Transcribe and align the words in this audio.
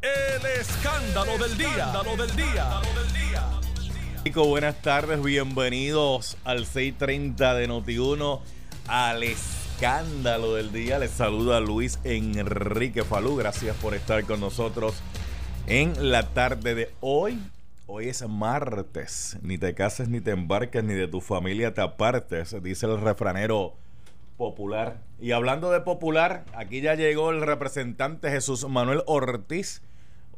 El 0.00 0.46
escándalo 0.60 1.36
del 1.38 1.58
día. 1.58 1.86
Escándalo 1.86 2.16
del 2.16 2.36
día. 2.36 2.80
Chicos, 4.22 4.46
buenas 4.46 4.80
tardes, 4.80 5.20
bienvenidos 5.20 6.36
al 6.44 6.66
630 6.66 7.54
de 7.54 7.68
Noti1 7.68 8.40
al 8.86 9.24
escándalo 9.24 10.54
del 10.54 10.70
día. 10.70 11.00
Les 11.00 11.10
saluda 11.10 11.58
Luis 11.58 11.98
Enrique 12.04 13.02
Falú, 13.02 13.34
gracias 13.34 13.74
por 13.78 13.94
estar 13.94 14.22
con 14.22 14.38
nosotros 14.38 14.94
en 15.66 16.12
la 16.12 16.28
tarde 16.28 16.76
de 16.76 16.94
hoy. 17.00 17.42
Hoy 17.88 18.08
es 18.08 18.22
martes, 18.28 19.36
ni 19.42 19.58
te 19.58 19.74
cases 19.74 20.08
ni 20.08 20.20
te 20.20 20.30
embarques 20.30 20.84
ni 20.84 20.94
de 20.94 21.08
tu 21.08 21.20
familia 21.20 21.74
te 21.74 21.80
apartes, 21.80 22.54
dice 22.62 22.86
el 22.86 23.00
refranero 23.00 23.74
popular. 24.36 24.98
Y 25.20 25.32
hablando 25.32 25.72
de 25.72 25.80
popular, 25.80 26.44
aquí 26.54 26.82
ya 26.82 26.94
llegó 26.94 27.30
el 27.30 27.40
representante 27.40 28.30
Jesús 28.30 28.68
Manuel 28.68 29.02
Ortiz 29.06 29.82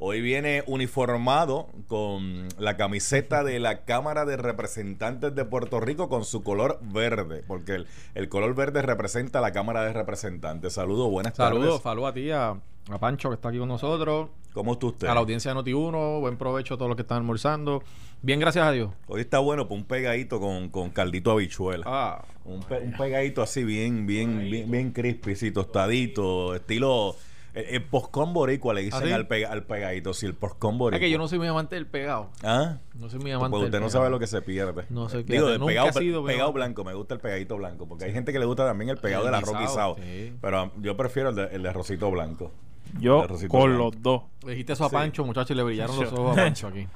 Hoy 0.02 0.22
viene 0.22 0.64
uniformado 0.66 1.68
con 1.86 2.48
la 2.58 2.78
camiseta 2.78 3.44
de 3.44 3.60
la 3.60 3.84
Cámara 3.84 4.24
de 4.24 4.38
Representantes 4.38 5.34
de 5.34 5.44
Puerto 5.44 5.78
Rico 5.78 6.08
con 6.08 6.24
su 6.24 6.42
color 6.42 6.78
verde, 6.80 7.44
porque 7.46 7.84
el, 8.14 8.28
color 8.30 8.54
verde 8.54 8.80
representa 8.80 9.40
a 9.40 9.42
la 9.42 9.52
Cámara 9.52 9.84
de 9.84 9.92
Representantes. 9.92 10.72
Saludos, 10.72 11.10
buenas 11.10 11.34
tardes. 11.34 11.58
Saludos, 11.60 11.82
saludos 11.82 12.10
a 12.10 12.14
ti, 12.14 12.30
a, 12.30 12.56
Pancho 12.98 13.28
que 13.28 13.34
está 13.34 13.50
aquí 13.50 13.58
con 13.58 13.68
nosotros. 13.68 14.30
¿Cómo 14.54 14.72
está 14.72 14.86
usted? 14.86 15.06
A 15.06 15.12
la 15.12 15.20
audiencia 15.20 15.52
de 15.52 15.60
Noti1, 15.60 16.20
buen 16.20 16.38
provecho 16.38 16.74
a 16.74 16.76
todos 16.78 16.88
los 16.88 16.96
que 16.96 17.02
están 17.02 17.18
almorzando. 17.18 17.82
Bien, 18.22 18.40
gracias 18.40 18.64
a 18.64 18.72
Dios. 18.72 18.90
Hoy 19.06 19.20
está 19.20 19.38
bueno 19.40 19.68
por 19.68 19.76
un 19.76 19.84
pegadito 19.84 20.40
con, 20.40 20.70
con 20.70 20.88
caldito 20.88 21.30
habichuela. 21.30 21.84
Ah. 21.86 22.24
Un, 22.46 22.62
pegadito 22.62 23.42
así 23.42 23.64
bien, 23.64 24.06
bien, 24.06 24.50
bien, 24.50 24.70
bien 24.70 24.92
crispy, 24.92 25.52
tostadito, 25.52 26.54
estilo 26.54 27.16
el, 27.54 27.64
el 27.64 27.82
postcón 27.84 28.32
boricua 28.32 28.74
le 28.74 28.82
dicen 28.82 29.12
¿Ah, 29.12 29.16
al, 29.16 29.28
al 29.48 29.62
pegadito, 29.64 30.14
sí, 30.14 30.26
el 30.26 30.34
postcón 30.34 30.78
boricua. 30.78 30.98
Es 30.98 31.00
que 31.00 31.10
yo 31.10 31.18
no 31.18 31.28
soy 31.28 31.38
muy 31.38 31.48
amante 31.48 31.74
del 31.74 31.86
pegado. 31.86 32.30
¿Ah? 32.42 32.78
No 32.94 33.08
soy 33.08 33.20
muy 33.20 33.32
amante 33.32 33.50
pues 33.50 33.64
usted 33.64 33.80
no 33.80 33.90
sabe 33.90 34.10
lo 34.10 34.18
que 34.18 34.26
se 34.26 34.42
pierde. 34.42 34.84
No 34.90 35.08
sé 35.08 35.22
Digo, 35.22 35.48
del 35.48 35.60
pegado, 35.60 36.24
pegado 36.24 36.52
blanco, 36.52 36.84
me 36.84 36.94
gusta 36.94 37.14
el 37.14 37.20
pegadito 37.20 37.56
blanco, 37.56 37.86
porque 37.86 38.04
hay 38.04 38.12
gente 38.12 38.32
que 38.32 38.38
le 38.38 38.46
gusta 38.46 38.66
también 38.66 38.90
el 38.90 38.98
pegado 38.98 39.24
del 39.24 39.34
arroz 39.34 39.58
guisado. 39.58 39.96
Pero 40.40 40.72
yo 40.80 40.96
prefiero 40.96 41.30
el 41.30 41.36
de, 41.36 41.44
el 41.52 41.62
de 41.62 41.68
arrocito 41.68 42.10
blanco. 42.10 42.52
Yo 42.98 43.26
con 43.48 43.78
los 43.78 44.02
dos. 44.02 44.22
Le 44.44 44.52
dijiste 44.52 44.72
eso 44.72 44.84
a 44.84 44.90
Pancho, 44.90 45.24
muchachos, 45.24 45.52
y 45.52 45.54
le 45.54 45.62
brillaron 45.62 45.96
los 45.96 46.12
ojos 46.12 46.36
a 46.36 46.42
Pancho 46.42 46.68
aquí. 46.68 46.88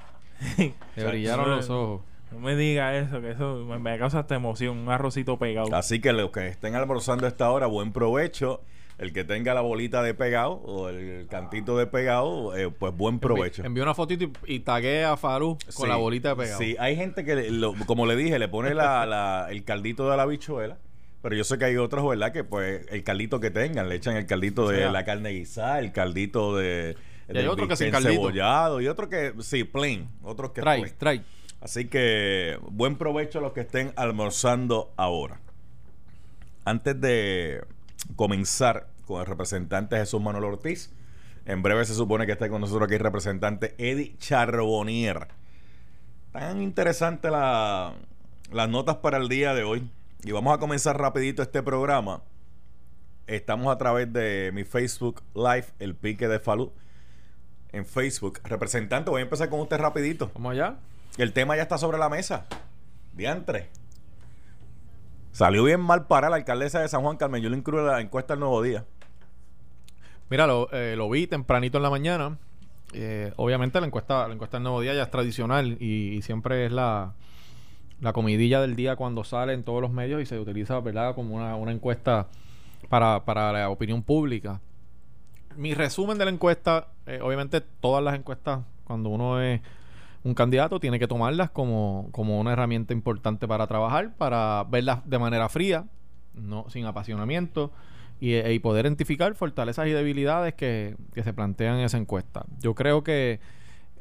le 0.97 1.06
brillaron 1.06 1.50
los 1.50 1.70
ojos. 1.70 2.02
No 2.32 2.41
me 2.41 2.56
diga 2.56 2.97
eso, 2.97 3.20
que 3.20 3.30
eso 3.30 3.64
me, 3.64 3.98
causa 3.98 4.20
esta 4.20 4.34
emoción, 4.34 4.77
un 4.78 4.88
arrocito 4.91 5.38
pegado. 5.38 5.75
Así 5.75 6.00
que 6.00 6.12
los 6.12 6.30
que 6.32 6.48
estén 6.48 6.75
almorzando 6.75 7.27
a 7.27 7.28
esta 7.28 7.48
hora, 7.50 7.66
buen 7.66 7.92
provecho 7.92 8.60
el 8.98 9.12
que 9.12 9.25
tenga 9.25 9.55
la 9.55 9.61
bolita 9.61 10.03
de 10.03 10.14
pegado 10.14 10.53
o 10.53 10.89
el 10.89 11.27
cantito 11.28 11.77
de 11.77 11.87
pegado, 11.87 12.56
eh, 12.56 12.70
pues 12.70 12.97
buen 12.97 13.19
provecho. 13.19 13.64
Envío 13.64 13.83
una 13.83 13.95
fotito 13.95 14.31
y, 14.47 14.61
tagué 14.61 15.05
a 15.05 15.17
Farú 15.17 15.59
con 15.75 15.89
la 15.89 15.97
bolita 15.97 16.31
de 16.31 16.37
pegado. 16.37 16.59
Sí, 16.59 16.77
hay 16.78 16.97
gente 16.97 17.25
que, 17.25 17.50
como 17.87 18.06
le 18.06 18.17
dije, 18.17 18.39
le 18.39 18.48
pone 18.48 18.75
la, 18.75 19.48
el 19.50 19.65
caldito 19.65 20.11
de 20.11 20.17
la 20.17 20.27
bichuela. 20.27 20.78
Pero 21.22 21.37
yo 21.37 21.45
sé 21.45 21.56
que 21.56 21.65
hay 21.65 21.78
otros, 21.78 22.06
¿verdad? 22.06 22.33
Que 22.33 22.45
pues 22.45 22.87
el 22.91 23.03
caldito 23.03 23.41
que 23.41 23.50
tengan, 23.50 23.89
le 23.89 23.95
echan 23.95 24.15
el 24.15 24.27
caldito 24.27 24.69
de 24.69 24.91
la 24.91 25.06
carne 25.06 25.31
guisada, 25.31 25.78
el 25.78 25.91
caldito 25.91 26.55
de... 26.55 26.97
Y 27.33 27.39
hay 27.39 27.47
otro 27.47 27.67
que 27.67 27.77
sin 27.77 27.91
cebollado 27.91 28.83
y 28.83 28.89
otro 28.89 29.09
que, 29.09 29.33
sí, 29.41 29.65
plain, 29.65 30.11
otros 30.22 30.50
que 30.50 30.61
trae, 30.61 30.91
trae. 30.91 31.22
Así 31.62 31.87
que 31.87 32.59
buen 32.69 32.97
provecho 32.97 33.39
a 33.39 33.41
los 33.41 33.53
que 33.53 33.61
estén 33.61 33.95
almorzando 33.97 34.92
ahora. 34.98 35.41
Antes 36.67 37.00
de 37.00 37.65
comenzar 38.17 38.89
con 39.06 39.20
el 39.20 39.27
representante 39.27 39.97
Jesús 39.97 40.20
Manuel 40.20 40.45
Ortiz. 40.45 40.92
En 41.47 41.62
breve 41.62 41.84
se 41.84 41.95
supone 41.95 42.27
que 42.27 42.33
está 42.33 42.48
con 42.48 42.61
nosotros 42.61 42.87
aquí 42.87 42.95
el 42.95 43.00
representante 43.00 43.75
Eddie 43.78 44.17
Charbonnier. 44.19 45.28
Tan 46.33 46.62
interesante 46.62 47.31
la, 47.31 47.95
las 48.50 48.69
notas 48.69 48.97
para 48.97 49.19
el 49.19 49.28
día 49.28 49.55
de 49.55 49.65
hoy. 49.65 49.89
Y 50.22 50.33
vamos 50.33 50.54
a 50.54 50.59
comenzar 50.59 50.99
rapidito 50.99 51.43
este 51.43 51.62
programa. 51.62 52.22
Estamos 53.27 53.72
a 53.72 53.78
través 53.78 54.12
de 54.12 54.50
mi 54.54 54.65
Facebook 54.65 55.22
Live, 55.34 55.66
El 55.78 55.94
Pique 55.94 56.28
de 56.28 56.38
Falú. 56.38 56.72
En 57.72 57.84
Facebook. 57.84 58.41
Representante, 58.44 59.10
voy 59.10 59.21
a 59.21 59.25
empezar 59.25 59.50
con 59.50 59.60
usted 59.60 59.77
rapidito. 59.77 60.31
¿Vamos 60.34 60.53
allá? 60.53 60.77
El 61.19 61.33
tema 61.33 61.56
ya 61.56 61.62
está 61.62 61.77
sobre 61.77 61.99
la 61.99 62.09
mesa. 62.09 62.47
Diantre. 63.12 63.69
Salió 65.34 65.65
bien 65.65 65.81
mal 65.81 66.06
para 66.06 66.31
la 66.31 66.37
alcaldesa 66.37 66.78
de 66.78 66.87
San 66.87 67.03
Juan 67.03 67.17
Carmen. 67.17 67.43
Yo 67.43 67.50
le 67.50 67.56
incluyo 67.56 67.84
la 67.84 68.00
encuesta 68.00 68.34
el 68.34 68.41
nuevo 68.41 68.62
día. 68.62 68.84
Mira, 70.31 70.47
lo, 70.47 70.69
eh, 70.72 70.97
vi 71.11 71.27
tempranito 71.27 71.77
en 71.77 71.83
la 71.83 71.91
mañana. 71.91 72.39
Eh, 72.93 73.33
obviamente 73.34 73.81
la 73.81 73.87
encuesta, 73.89 74.28
la 74.28 74.34
encuesta 74.34 74.59
del 74.59 74.62
nuevo 74.62 74.81
día 74.81 74.95
ya 74.95 75.03
es 75.03 75.11
tradicional 75.11 75.77
y, 75.83 76.22
siempre 76.22 76.67
es 76.67 76.71
la, 76.71 77.15
la, 78.00 78.12
comidilla 78.12 78.61
del 78.61 78.77
día 78.77 78.95
cuando 78.95 79.25
sale 79.25 79.55
en 79.55 79.65
todos 79.65 79.83
los 79.83 79.91
medios 79.91 80.22
y 80.22 80.27
se 80.27 80.39
utiliza, 80.39 80.78
¿verdad?, 80.78 81.17
como 81.17 81.34
una, 81.34 81.56
una 81.56 81.72
encuesta 81.72 82.28
para, 82.89 83.25
para, 83.25 83.51
la 83.53 83.71
opinión 83.71 84.05
pública. 84.05 84.61
Mi 85.56 85.75
resumen 85.75 86.16
de 86.16 86.27
la 86.27 86.31
encuesta, 86.31 86.87
eh, 87.06 87.19
obviamente 87.21 87.61
todas 87.61 88.05
las 88.05 88.15
encuestas, 88.15 88.61
cuando 88.84 89.09
uno 89.09 89.43
es 89.43 89.61
un 90.24 90.34
candidato 90.34 90.80
tiene 90.80 90.98
que 90.98 91.06
tomarlas 91.06 91.50
como, 91.50 92.08
como 92.10 92.40
una 92.40 92.52
herramienta 92.54 92.92
importante 92.94 93.46
para 93.46 93.66
trabajar, 93.66 94.16
para 94.16 94.64
verlas 94.64 95.08
de 95.08 95.18
manera 95.18 95.48
fría, 95.50 95.84
no 96.32 96.64
sin 96.70 96.86
apasionamiento, 96.86 97.70
y, 98.20 98.32
e, 98.32 98.58
poder 98.60 98.86
identificar 98.86 99.34
fortalezas 99.34 99.86
y 99.86 99.90
debilidades 99.90 100.54
que, 100.54 100.96
que 101.12 101.22
se 101.22 101.34
plantean 101.34 101.78
en 101.78 101.84
esa 101.84 101.98
encuesta. 101.98 102.46
Yo 102.58 102.74
creo 102.74 103.04
que 103.04 103.38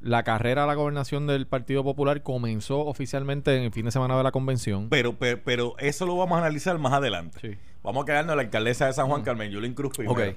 la 0.04 0.24
carrera 0.24 0.66
a 0.66 0.68
la 0.68 0.76
gobernación 0.76 1.28
del 1.28 1.48
Partido 1.48 1.82
Popular 1.84 2.24
comenzó 2.24 2.82
oficialmente 2.82 3.56
en 3.56 3.64
el 3.64 3.72
fin 3.72 3.86
de 3.86 3.92
semana 3.92 4.18
de 4.18 4.24
la 4.24 4.32
convención. 4.32 4.90
Pero, 4.90 5.18
pero, 5.18 5.40
pero 5.44 5.76
eso 5.80 6.06
lo 6.06 6.18
vamos 6.18 6.36
a 6.36 6.42
analizar 6.42 6.78
más 6.78 6.92
adelante. 6.92 7.40
Sí. 7.40 7.58
Vamos 7.84 8.04
a 8.04 8.06
quedarnos 8.06 8.34
en 8.34 8.38
la 8.38 8.44
alcaldesa 8.44 8.88
de 8.88 8.94
San 8.94 9.08
Juan, 9.08 9.24
Carmen 9.24 9.50
Yulín 9.50 9.74
Cruz 9.74 9.96
primero. 9.96 10.36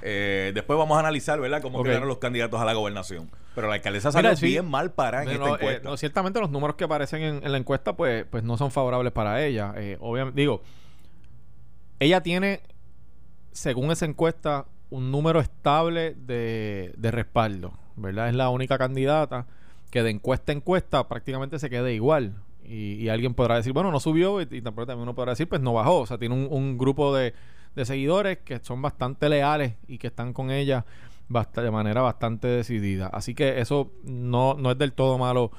Eh, 0.00 0.52
después 0.54 0.78
vamos 0.78 0.96
a 0.96 1.00
analizar, 1.00 1.38
¿verdad?, 1.40 1.60
cómo 1.60 1.82
quedaron 1.82 2.08
los 2.08 2.18
candidatos 2.18 2.60
a 2.60 2.64
la 2.64 2.72
gobernación. 2.72 3.30
Pero 3.54 3.68
la 3.68 3.74
alcaldesa 3.74 4.12
salió 4.12 4.34
bien 4.36 4.66
mal 4.66 4.92
para 4.92 5.22
en 5.22 5.30
esta 5.30 5.44
eh, 5.44 5.52
encuesta. 5.52 5.96
ciertamente 5.98 6.40
los 6.40 6.50
números 6.50 6.76
que 6.76 6.84
aparecen 6.84 7.22
en, 7.42 7.52
la 7.52 7.58
encuesta, 7.58 7.94
pues, 7.94 8.24
pues 8.30 8.42
no 8.44 8.56
son 8.56 8.70
favorables 8.70 9.12
para 9.12 9.44
ella. 9.44 9.74
Eh, 9.76 9.98
obviamente, 10.00 10.40
digo, 10.40 10.62
ella 11.98 12.22
tiene, 12.22 12.60
según 13.52 13.90
esa 13.90 14.06
encuesta, 14.06 14.66
un 14.88 15.10
número 15.10 15.40
estable 15.40 16.14
de, 16.14 16.94
de 16.96 17.10
respaldo, 17.10 17.72
¿verdad? 17.96 18.28
Es 18.28 18.34
la 18.34 18.50
única 18.50 18.78
candidata 18.78 19.46
que 19.90 20.02
de 20.02 20.10
encuesta 20.10 20.52
a 20.52 20.54
encuesta 20.54 21.06
prácticamente 21.06 21.58
se 21.58 21.70
quede 21.70 21.94
igual. 21.94 22.34
Y, 22.64 23.08
alguien 23.08 23.34
podrá 23.34 23.56
decir, 23.56 23.72
bueno, 23.72 23.90
no 23.90 24.00
subió, 24.00 24.40
y, 24.40 24.62
tampoco 24.62 24.86
también 24.86 25.02
uno 25.02 25.14
podrá 25.14 25.32
decir, 25.32 25.48
pues 25.48 25.60
no 25.60 25.74
bajó. 25.74 26.00
O 26.00 26.06
sea, 26.06 26.16
tiene 26.16 26.34
un, 26.34 26.78
grupo 26.78 27.14
de, 27.14 27.34
seguidores 27.84 28.38
que 28.38 28.60
son 28.60 28.80
bastante 28.80 29.28
leales 29.28 29.74
y 29.88 29.98
que 29.98 30.06
están 30.06 30.32
con 30.32 30.50
ella 30.50 30.86
de 31.28 31.70
manera 31.70 32.02
bastante 32.02 32.48
decidida. 32.48 33.08
Así 33.08 33.34
que 33.34 33.60
eso 33.60 33.90
no, 34.04 34.54
no 34.54 34.70
es 34.70 34.78
del 34.78 34.92
todo 34.92 35.18
malo, 35.18 35.50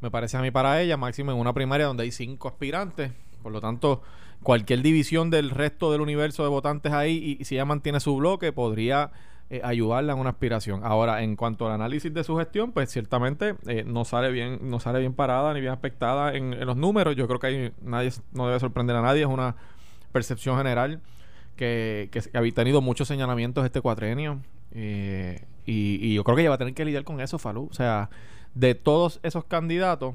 me 0.00 0.10
parece 0.10 0.36
a 0.36 0.42
mí, 0.42 0.50
para 0.50 0.80
ella, 0.80 0.96
máximo 0.96 1.32
en 1.32 1.38
una 1.38 1.52
primaria 1.52 1.86
donde 1.86 2.04
hay 2.04 2.10
cinco 2.10 2.48
aspirantes. 2.48 3.12
Por 3.42 3.52
lo 3.52 3.60
tanto, 3.60 4.02
cualquier 4.42 4.82
división 4.82 5.30
del 5.30 5.50
resto 5.50 5.92
del 5.92 6.00
universo 6.00 6.42
de 6.42 6.48
votantes 6.48 6.92
ahí, 6.92 7.38
y 7.40 7.44
si 7.44 7.56
ella 7.56 7.64
mantiene 7.64 8.00
su 8.00 8.16
bloque, 8.16 8.52
podría 8.52 9.12
eh, 9.52 9.60
ayudarla 9.64 10.12
en 10.12 10.20
una 10.20 10.30
aspiración. 10.30 10.82
Ahora, 10.84 11.24
en 11.24 11.34
cuanto 11.34 11.66
al 11.66 11.72
análisis 11.72 12.14
de 12.14 12.22
su 12.22 12.36
gestión, 12.36 12.70
pues 12.70 12.88
ciertamente 12.88 13.56
eh, 13.66 13.82
no 13.84 14.04
sale 14.04 14.30
bien, 14.30 14.60
no 14.62 14.78
sale 14.78 15.00
bien 15.00 15.12
parada 15.12 15.52
ni 15.52 15.60
bien 15.60 15.72
aspectada 15.72 16.34
en, 16.36 16.64
los 16.64 16.76
números. 16.76 17.16
Yo 17.16 17.26
creo 17.26 17.40
que 17.40 17.46
ahí 17.48 17.72
nadie 17.82 18.12
no 18.32 18.46
debe 18.46 18.60
sorprender 18.60 18.94
a 18.94 19.02
nadie, 19.02 19.22
es 19.22 19.28
una 19.28 19.56
percepción 20.12 20.56
general 20.56 21.00
que, 21.56 22.10
que, 22.12 22.20
ha 22.32 22.54
tenido 22.54 22.80
muchos 22.80 23.08
señalamientos 23.08 23.64
este 23.64 23.80
cuatrenio. 23.80 24.40
Eh, 24.70 25.44
y, 25.66 25.98
y, 26.00 26.14
yo 26.14 26.22
creo 26.22 26.36
que 26.36 26.42
ella 26.42 26.50
va 26.50 26.54
a 26.54 26.58
tener 26.58 26.74
que 26.74 26.84
lidiar 26.84 27.02
con 27.02 27.20
eso, 27.20 27.36
Falú. 27.40 27.66
O 27.72 27.74
sea, 27.74 28.08
de 28.54 28.76
todos 28.76 29.18
esos 29.24 29.44
candidatos, 29.46 30.14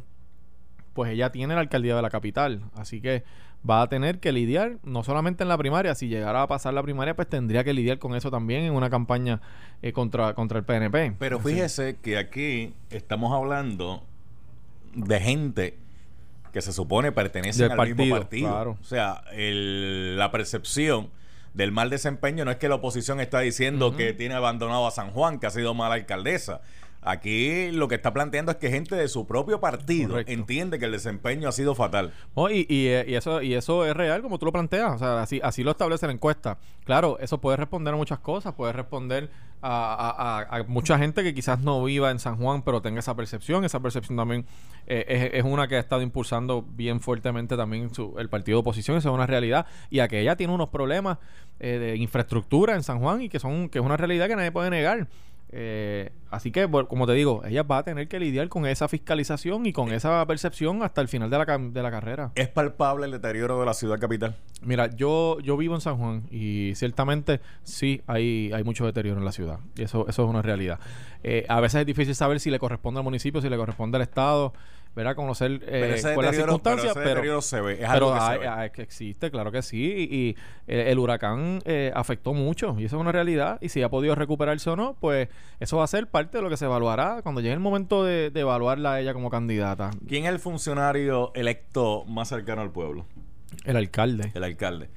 pues 0.95 1.11
ella 1.11 1.29
tiene 1.29 1.53
la 1.53 1.59
alcaldía 1.59 1.95
de 1.95 2.01
la 2.01 2.09
capital. 2.09 2.61
Así 2.73 3.01
que 3.01 3.23
va 3.69 3.81
a 3.81 3.89
tener 3.89 4.19
que 4.19 4.31
lidiar, 4.31 4.77
no 4.83 5.03
solamente 5.03 5.43
en 5.43 5.49
la 5.49 5.57
primaria, 5.57 5.93
si 5.93 6.07
llegara 6.07 6.41
a 6.41 6.47
pasar 6.47 6.73
la 6.73 6.81
primaria, 6.81 7.15
pues 7.15 7.27
tendría 7.27 7.65
que 7.65 7.73
lidiar 7.73 7.99
con 7.99 8.15
eso 8.15 8.31
también 8.31 8.63
en 8.63 8.73
una 8.73 8.89
campaña 8.89 9.41
eh, 9.81 9.91
contra, 9.91 10.33
contra 10.33 10.57
el 10.57 10.63
PNP. 10.63 11.17
Pero 11.19 11.39
fíjese 11.39 11.97
que 12.01 12.17
aquí 12.17 12.73
estamos 12.89 13.33
hablando 13.33 14.03
de 14.93 15.19
gente 15.19 15.77
que 16.53 16.61
se 16.61 16.71
supone 16.71 17.11
pertenece 17.11 17.65
al 17.65 17.95
mismo 17.95 18.15
partido. 18.15 18.77
O 18.79 18.83
sea, 18.83 19.21
la 19.35 20.31
percepción 20.31 21.09
del 21.53 21.73
mal 21.73 21.89
desempeño 21.89 22.45
no 22.45 22.51
es 22.51 22.57
que 22.57 22.69
la 22.69 22.75
oposición 22.75 23.19
está 23.19 23.41
diciendo 23.41 23.97
que 23.97 24.13
tiene 24.13 24.35
abandonado 24.35 24.87
a 24.87 24.91
San 24.91 25.11
Juan, 25.11 25.39
que 25.39 25.47
ha 25.47 25.51
sido 25.51 25.73
mala 25.73 25.95
alcaldesa. 25.95 26.61
Aquí 27.05 27.71
lo 27.71 27.87
que 27.87 27.95
está 27.95 28.11
planteando 28.13 28.51
es 28.51 28.57
que 28.57 28.69
gente 28.69 28.95
de 28.95 29.07
su 29.07 29.27
propio 29.27 29.59
partido 29.59 30.09
Correcto. 30.09 30.31
entiende 30.31 30.79
que 30.79 30.85
el 30.85 30.91
desempeño 30.91 31.47
ha 31.47 31.51
sido 31.51 31.75
fatal. 31.75 32.11
No, 32.35 32.49
y, 32.49 32.65
y, 32.69 32.87
eh, 32.87 33.05
y 33.07 33.13
eso, 33.15 33.41
y 33.41 33.53
eso 33.53 33.85
es 33.85 33.93
real, 33.95 34.21
como 34.21 34.39
tú 34.39 34.45
lo 34.45 34.51
planteas. 34.51 34.95
O 34.95 34.97
sea, 34.97 35.21
así, 35.21 35.39
así 35.43 35.63
lo 35.63 35.71
establece 35.71 36.07
la 36.07 36.13
encuesta. 36.13 36.57
Claro, 36.83 37.17
eso 37.19 37.39
puede 37.39 37.57
responder 37.57 37.93
a 37.93 37.97
muchas 37.97 38.19
cosas. 38.19 38.53
Puede 38.53 38.73
responder 38.73 39.29
a, 39.61 39.69
a- 39.69 40.39
a- 40.39 40.57
a 40.59 40.63
mucha 40.63 40.97
gente 40.97 41.23
que 41.23 41.33
quizás 41.33 41.59
no 41.59 41.83
viva 41.83 42.11
en 42.11 42.19
San 42.19 42.37
Juan, 42.37 42.61
pero 42.63 42.81
tenga 42.81 42.99
esa 42.99 43.15
percepción. 43.15 43.63
Esa 43.65 43.79
percepción 43.79 44.17
también 44.17 44.45
eh, 44.87 45.05
es, 45.07 45.39
es 45.39 45.43
una 45.43 45.67
que 45.67 45.75
ha 45.75 45.79
estado 45.79 46.01
impulsando 46.01 46.63
bien 46.67 46.99
fuertemente 47.01 47.55
también 47.57 47.93
su- 47.93 48.15
el 48.17 48.29
partido 48.29 48.57
de 48.57 48.61
oposición. 48.61 48.97
Eso 48.97 49.09
es 49.09 49.13
una 49.15 49.27
realidad. 49.27 49.65
Y 49.89 49.99
a 49.99 50.07
que 50.07 50.19
ella 50.21 50.35
tiene 50.35 50.53
unos 50.53 50.69
problemas 50.69 51.17
eh, 51.59 51.77
de 51.79 51.95
infraestructura 51.97 52.75
en 52.75 52.83
San 52.83 52.99
Juan 52.99 53.21
y 53.21 53.29
que 53.29 53.39
son 53.39 53.69
que 53.69 53.79
es 53.79 53.85
una 53.85 53.95
realidad 53.97 54.27
que 54.27 54.35
nadie 54.35 54.51
puede 54.51 54.69
negar. 54.69 55.07
Eh, 55.57 56.11
así 56.31 56.51
que, 56.51 56.65
bueno, 56.65 56.89
como 56.89 57.07
te 57.07 57.13
digo, 57.13 57.41
ella 57.45 57.63
va 57.63 57.77
a 57.77 57.83
tener 57.83 58.09
que 58.09 58.19
lidiar 58.19 58.49
con 58.49 58.65
esa 58.65 58.89
fiscalización 58.89 59.65
y 59.65 59.71
con 59.71 59.93
esa 59.93 60.25
percepción 60.27 60.83
hasta 60.83 60.99
el 60.99 61.07
final 61.07 61.29
de 61.29 61.37
la, 61.37 61.45
de 61.45 61.81
la 61.81 61.91
carrera. 61.91 62.33
¿Es 62.35 62.49
palpable 62.49 63.05
el 63.05 63.13
deterioro 63.13 63.57
de 63.61 63.65
la 63.65 63.73
ciudad 63.73 63.97
capital? 63.97 64.35
Mira, 64.61 64.93
yo, 64.93 65.39
yo 65.39 65.55
vivo 65.55 65.73
en 65.73 65.79
San 65.79 65.97
Juan 65.97 66.27
y 66.29 66.75
ciertamente 66.75 67.39
sí 67.63 68.01
hay, 68.05 68.51
hay 68.53 68.65
mucho 68.65 68.85
deterioro 68.85 69.19
en 69.19 69.25
la 69.25 69.31
ciudad. 69.31 69.59
Y 69.77 69.83
eso, 69.83 70.05
eso 70.09 70.23
es 70.25 70.29
una 70.29 70.41
realidad. 70.41 70.77
Eh, 71.23 71.45
a 71.47 71.61
veces 71.61 71.79
es 71.79 71.85
difícil 71.85 72.15
saber 72.15 72.41
si 72.41 72.51
le 72.51 72.59
corresponde 72.59 72.99
al 72.99 73.05
municipio, 73.05 73.39
si 73.41 73.47
le 73.47 73.55
corresponde 73.55 73.95
al 73.95 74.01
Estado, 74.01 74.51
¿verdad? 74.95 75.15
Conocer 75.15 75.51
eh, 75.51 75.59
cuál 75.59 75.93
es 75.93 76.03
la 76.03 76.11
deterioro, 76.11 76.31
circunstancia, 76.33 76.91
pero 76.93 77.21
pero, 77.21 77.41
se 77.41 77.61
ve. 77.61 77.73
Es 77.73 77.89
pero 77.91 78.13
que 78.13 78.19
se 78.19 78.25
hay- 78.25 78.39
ve. 78.39 78.47
hay- 78.47 78.69
que 78.69 78.81
existe, 78.81 79.29
claro 79.31 79.51
que 79.51 79.61
sí. 79.61 79.77
Y, 80.09 80.15
y, 80.15 80.35
eh, 80.67 80.91
el 80.91 80.99
huracán 80.99 81.61
eh, 81.65 81.91
afectó 81.93 82.33
mucho 82.33 82.75
y 82.79 82.85
eso 82.85 82.95
es 82.95 83.01
una 83.01 83.11
realidad. 83.11 83.57
Y 83.61 83.69
si 83.69 83.81
ha 83.83 83.89
podido 83.89 84.15
recuperarse 84.15 84.69
o 84.69 84.75
no, 84.75 84.95
pues 84.99 85.27
eso 85.59 85.77
va 85.77 85.83
a 85.83 85.87
ser 85.87 86.07
parte 86.07 86.37
de 86.37 86.43
lo 86.43 86.49
que 86.49 86.57
se 86.57 86.65
evaluará 86.65 87.21
cuando 87.23 87.41
llegue 87.41 87.53
el 87.53 87.59
momento 87.59 88.03
de, 88.03 88.29
de 88.31 88.39
evaluarla 88.39 88.93
a 88.93 88.99
ella 89.01 89.13
como 89.13 89.29
candidata. 89.29 89.91
¿Quién 90.07 90.23
es 90.25 90.29
el 90.31 90.39
funcionario 90.39 91.31
electo 91.35 92.05
más 92.05 92.29
cercano 92.29 92.61
al 92.61 92.71
pueblo? 92.71 93.05
El 93.65 93.75
alcalde. 93.77 94.31
El 94.33 94.43
alcalde. 94.43 94.89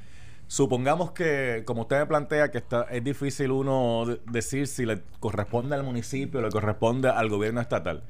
Supongamos 0.47 1.11
que, 1.11 1.63
como 1.67 1.83
usted 1.83 1.99
me 1.99 2.07
plantea, 2.07 2.51
que 2.51 2.57
está, 2.57 2.83
es 2.91 3.05
difícil 3.05 3.51
uno 3.51 4.05
de- 4.07 4.21
decir 4.31 4.67
si 4.67 4.87
le 4.87 5.03
corresponde 5.21 5.75
al 5.75 5.83
municipio 5.85 6.41
o 6.41 6.43
le 6.43 6.49
corresponde 6.49 7.11
al 7.11 7.29
gobierno 7.29 7.61
estatal. 7.61 8.03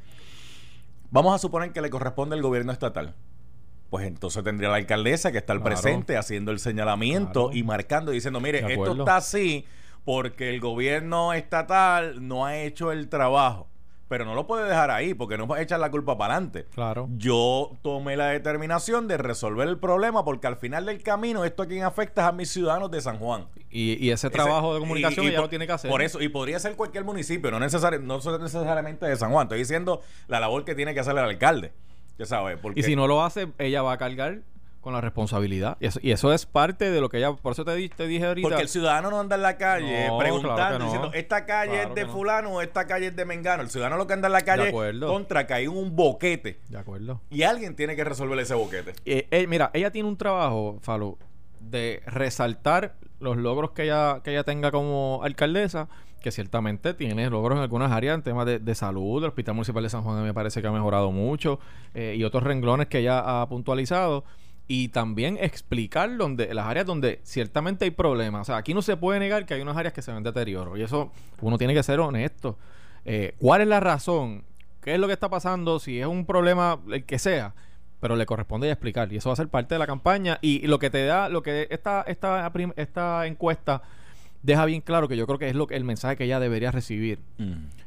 Vamos 1.11 1.35
a 1.35 1.39
suponer 1.39 1.73
que 1.73 1.81
le 1.81 1.91
corresponde 1.91 2.37
al 2.37 2.43
gobierno 2.43 2.73
estatal. 2.73 3.15
Pues 3.91 4.07
entonces 4.07 4.45
tendría 4.45 4.69
la 4.69 4.77
alcaldesa 4.77 5.33
que 5.33 5.39
Claro. 5.61 5.77
presente 5.77 6.17
haciendo 6.19 6.51
el 6.53 6.59
señalamiento 6.59 7.47
Claro. 7.47 7.57
y 7.59 7.63
marcando, 7.63 8.11
diciendo, 8.13 8.41
mire, 8.41 8.59
esto 8.73 8.93
está 8.93 9.17
así 9.17 9.65
porque 10.05 10.51
el 10.51 10.61
gobierno 10.61 11.33
estatal 11.33 12.27
no 12.27 12.45
ha 12.45 12.57
hecho 12.59 12.93
el 12.93 13.09
trabajo. 13.09 13.69
Pero 14.09 14.25
no 14.25 14.35
lo 14.35 14.47
puede 14.47 14.67
dejar 14.67 14.91
ahí 14.91 15.13
porque 15.13 15.37
no 15.37 15.47
puede 15.47 15.63
echar 15.63 15.79
la 15.81 15.91
culpa 15.91 16.17
para 16.17 16.35
adelante. 16.35 16.65
Claro. 16.75 17.09
Yo 17.17 17.73
tomé 17.83 18.17
la 18.17 18.29
determinación 18.29 19.07
de 19.07 19.19
resolver 19.19 19.69
el 19.69 19.79
problema 19.79 20.25
porque 20.25 20.47
al 20.47 20.57
final 20.57 20.87
del 20.87 21.03
camino 21.03 21.45
esto 21.45 21.63
a 21.63 21.67
quien 21.67 21.85
afecta 21.85 22.23
es 22.23 22.29
a 22.29 22.33
mis 22.33 22.49
ciudadanos 22.51 22.91
de 22.91 23.01
San 23.03 23.19
Juan. 23.19 23.49
Y, 23.71 24.03
y 24.03 24.11
ese 24.11 24.29
Ese- 24.29 24.31
trabajo 24.31 24.73
de 24.73 24.81
comunicación 24.81 25.27
y- 25.27 25.29
y 25.29 25.33
por- 25.33 25.43
lo 25.43 25.49
tiene 25.51 25.67
que 25.67 25.73
hacer. 25.73 25.91
Por 25.91 26.01
eso, 26.01 26.23
y 26.23 26.29
podría 26.31 26.59
ser 26.59 26.75
cualquier 26.75 27.05
municipio, 27.05 27.51
no, 27.51 27.61
necesari- 27.61 28.01
no 28.01 28.17
necesariamente 28.39 29.05
de 29.05 29.15
San 29.17 29.31
Juan. 29.31 29.45
Estoy 29.45 29.59
diciendo 29.59 30.01
la 30.27 30.41
labor 30.41 30.65
que 30.65 30.75
tiene 30.75 30.95
que 30.95 31.01
hacer 31.01 31.13
el 31.13 31.19
alcalde. 31.25 31.73
Ya 32.19 32.25
sabes, 32.25 32.59
porque 32.61 32.81
Y 32.81 32.83
si 32.85 32.97
no 32.97 33.07
lo 33.07 33.23
hace, 33.23 33.49
ella 33.59 33.83
va 33.83 33.93
a 33.93 33.99
cargar 33.99 34.39
con 34.81 34.93
la 34.93 35.01
responsabilidad. 35.01 35.77
Y 35.81 35.87
eso, 35.87 35.99
y 36.03 36.13
eso 36.13 36.33
es 36.33 36.47
parte 36.47 36.91
de 36.91 37.01
lo 37.01 37.09
que 37.09 37.19
ella. 37.19 37.33
Por 37.33 37.53
eso 37.53 37.65
te, 37.65 37.75
di- 37.75 37.89
te 37.89 38.07
dije 38.07 38.27
ahorita. 38.27 38.49
porque 38.49 38.63
el 38.63 38.69
ciudadano 38.69 39.11
no 39.11 39.21
anda 39.21 39.37
en 39.37 39.43
la 39.43 39.57
calle 39.59 40.07
No, 40.09 40.19
preguntando, 40.19 40.55
claro 40.57 40.75
que 40.75 40.79
no. 40.79 40.85
diciendo, 40.85 41.11
esta 41.15 41.45
calle 41.47 41.73
Claro 41.73 41.89
es 41.91 41.95
de 41.95 42.05
no. 42.05 42.13
fulano 42.13 42.51
o 42.51 42.63
esta 42.63 42.87
calle 42.87 43.09
es 43.09 43.17
de 43.17 43.25
Mengano. 43.25 43.63
El 43.63 43.71
ciudadano 43.71 43.97
lo 43.97 44.07
que 44.07 44.15
anda 44.15 44.29
en 44.29 44.33
la 44.33 44.43
calle 44.43 44.69
acuerdo. 44.69 45.09
contra 45.09 45.47
que 45.47 45.55
hay 45.55 45.67
un 45.67 45.95
boquete. 45.97 46.61
De 46.69 46.79
acuerdo. 46.79 47.21
Y 47.31 47.43
alguien 47.43 47.75
tiene 47.77 47.97
que 47.97 48.05
resolver 48.05 48.39
ese 48.39 48.55
boquete. 48.55 48.93
Eh, 49.05 49.27
eh, 49.31 49.47
mira, 49.47 49.71
ella 49.75 49.91
tiene 49.91 50.09
un 50.09 50.17
trabajo, 50.17 50.79
Falo, 50.81 51.19
de 51.61 52.03
resaltar 52.07 52.95
los 53.21 53.37
logros 53.37 53.73
que 53.73 53.83
ella, 53.85 54.21
que 54.23 54.31
ella 54.31 54.45
tenga 54.45 54.71
como 54.71 55.21
alcaldesa, 55.25 55.89
que 56.23 56.31
ciertamente 56.31 56.95
tiene 56.95 57.29
logros 57.31 57.57
en 57.57 57.63
algunas 57.63 57.91
áreas 57.93 58.15
en 58.15 58.23
temas 58.23 58.47
de, 58.47 58.59
de 58.59 58.75
salud. 58.75 59.23
El 59.23 59.29
Hospital 59.31 59.55
Municipal 59.55 59.83
de 59.83 59.89
San 59.91 60.03
Juan 60.03 60.23
me 60.23 60.35
parece 60.35 60.61
que 60.63 60.67
ha 60.69 60.73
mejorado 60.73 61.11
mucho 61.13 61.59
eh, 61.95 62.15
y 62.17 62.25
otros 62.25 62.43
renglones 62.45 62.87
que 62.89 62.99
ella 63.01 63.41
ha 63.43 63.49
puntualizado. 63.49 64.25
Y 64.69 64.89
también 64.89 65.39
explicar 65.41 66.15
donde, 66.17 66.53
las 66.53 66.67
áreas 66.67 66.85
donde 66.85 67.21
ciertamente 67.25 67.87
hay 67.87 67.91
problemas. 67.91 68.43
O 68.43 68.45
sea, 68.45 68.59
aquí 68.59 68.75
no 68.75 68.83
se 68.83 68.97
puede 68.97 69.19
negar 69.19 69.47
que 69.47 69.55
hay 69.55 69.63
unas 69.63 69.77
áreas 69.77 69.95
que 69.95 70.03
se 70.03 70.13
ven 70.13 70.23
deterioro. 70.23 70.77
Y 70.77 70.83
eso 70.83 71.11
uno 71.41 71.57
tiene 71.57 71.73
que 71.75 71.83
ser 71.83 72.01
honesto. 72.01 72.59
Eh, 73.07 73.35
¿Cuál 73.39 73.63
es 73.63 73.69
la 73.69 73.81
razón? 73.81 74.45
¿Qué 74.83 74.95
es 74.95 75.01
lo 75.01 75.07
que 75.07 75.15
está 75.15 75.31
pasando? 75.31 75.79
Si 75.79 75.99
es 75.99 76.07
un 76.07 76.27
problema, 76.27 76.79
el 76.91 77.05
que 77.05 77.19
sea 77.19 77.55
pero 78.01 78.17
le 78.17 78.27
corresponde 78.27 78.67
ya 78.67 78.73
explicar 78.73 79.13
y 79.13 79.17
eso 79.17 79.29
va 79.29 79.33
a 79.33 79.37
ser 79.37 79.49
parte 79.49 79.75
de 79.75 79.79
la 79.79 79.87
campaña 79.87 80.39
y 80.41 80.67
lo 80.67 80.79
que 80.79 80.91
te 80.91 81.05
da 81.05 81.29
lo 81.29 81.43
que 81.43 81.67
esta 81.71 82.03
esta 82.03 82.51
esta 82.77 83.27
encuesta 83.27 83.83
deja 84.43 84.65
bien 84.65 84.81
claro 84.81 85.09
que 85.09 85.17
yo 85.17 85.27
creo 85.27 85.39
que 85.39 85.49
es 85.49 85.57
lo 85.57 85.67
que 85.67 85.77
el 85.77 85.85
mensaje 85.85 86.17
que 86.17 86.25
ella 86.25 86.41
debería 86.41 86.71
recibir 86.71 87.19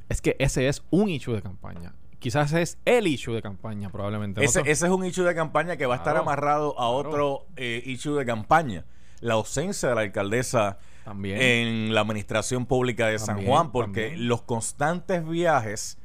es 0.10 0.22
que 0.22 0.36
ese 0.40 0.68
es 0.68 0.84
un 0.90 1.10
issue 1.10 1.34
de 1.34 1.42
campaña 1.42 1.94
quizás 2.22 2.54
es 2.54 2.78
el 2.86 3.08
issue 3.08 3.34
de 3.34 3.42
campaña 3.42 3.90
probablemente. 3.90 4.44
Ese, 4.46 4.62
ese 4.62 4.86
es 4.86 4.92
un 4.92 5.04
issue 5.04 5.26
de 5.26 5.36
campaña 5.36 5.76
que 5.76 5.86
va 5.88 5.96
a 5.96 5.98
estar 5.98 6.14
Claro, 6.14 6.22
amarrado 6.24 6.70
a 6.72 6.76
claro. 6.76 6.92
otro 6.92 7.46
eh, 7.58 7.82
issue 7.86 8.16
de 8.16 8.26
campaña. 8.26 8.86
La 9.20 9.34
ausencia 9.34 9.90
de 9.90 9.96
la 9.96 10.02
alcaldesa 10.02 10.78
también 11.04 11.42
en 11.42 11.94
la 11.94 12.02
administración 12.02 12.66
pública 12.66 13.08
de 13.08 13.20
San 13.20 13.44
Juan, 13.46 13.72
porque 13.72 14.10
también. 14.10 14.28
los 14.28 14.44
constantes 14.44 15.28
viajes, 15.28 15.98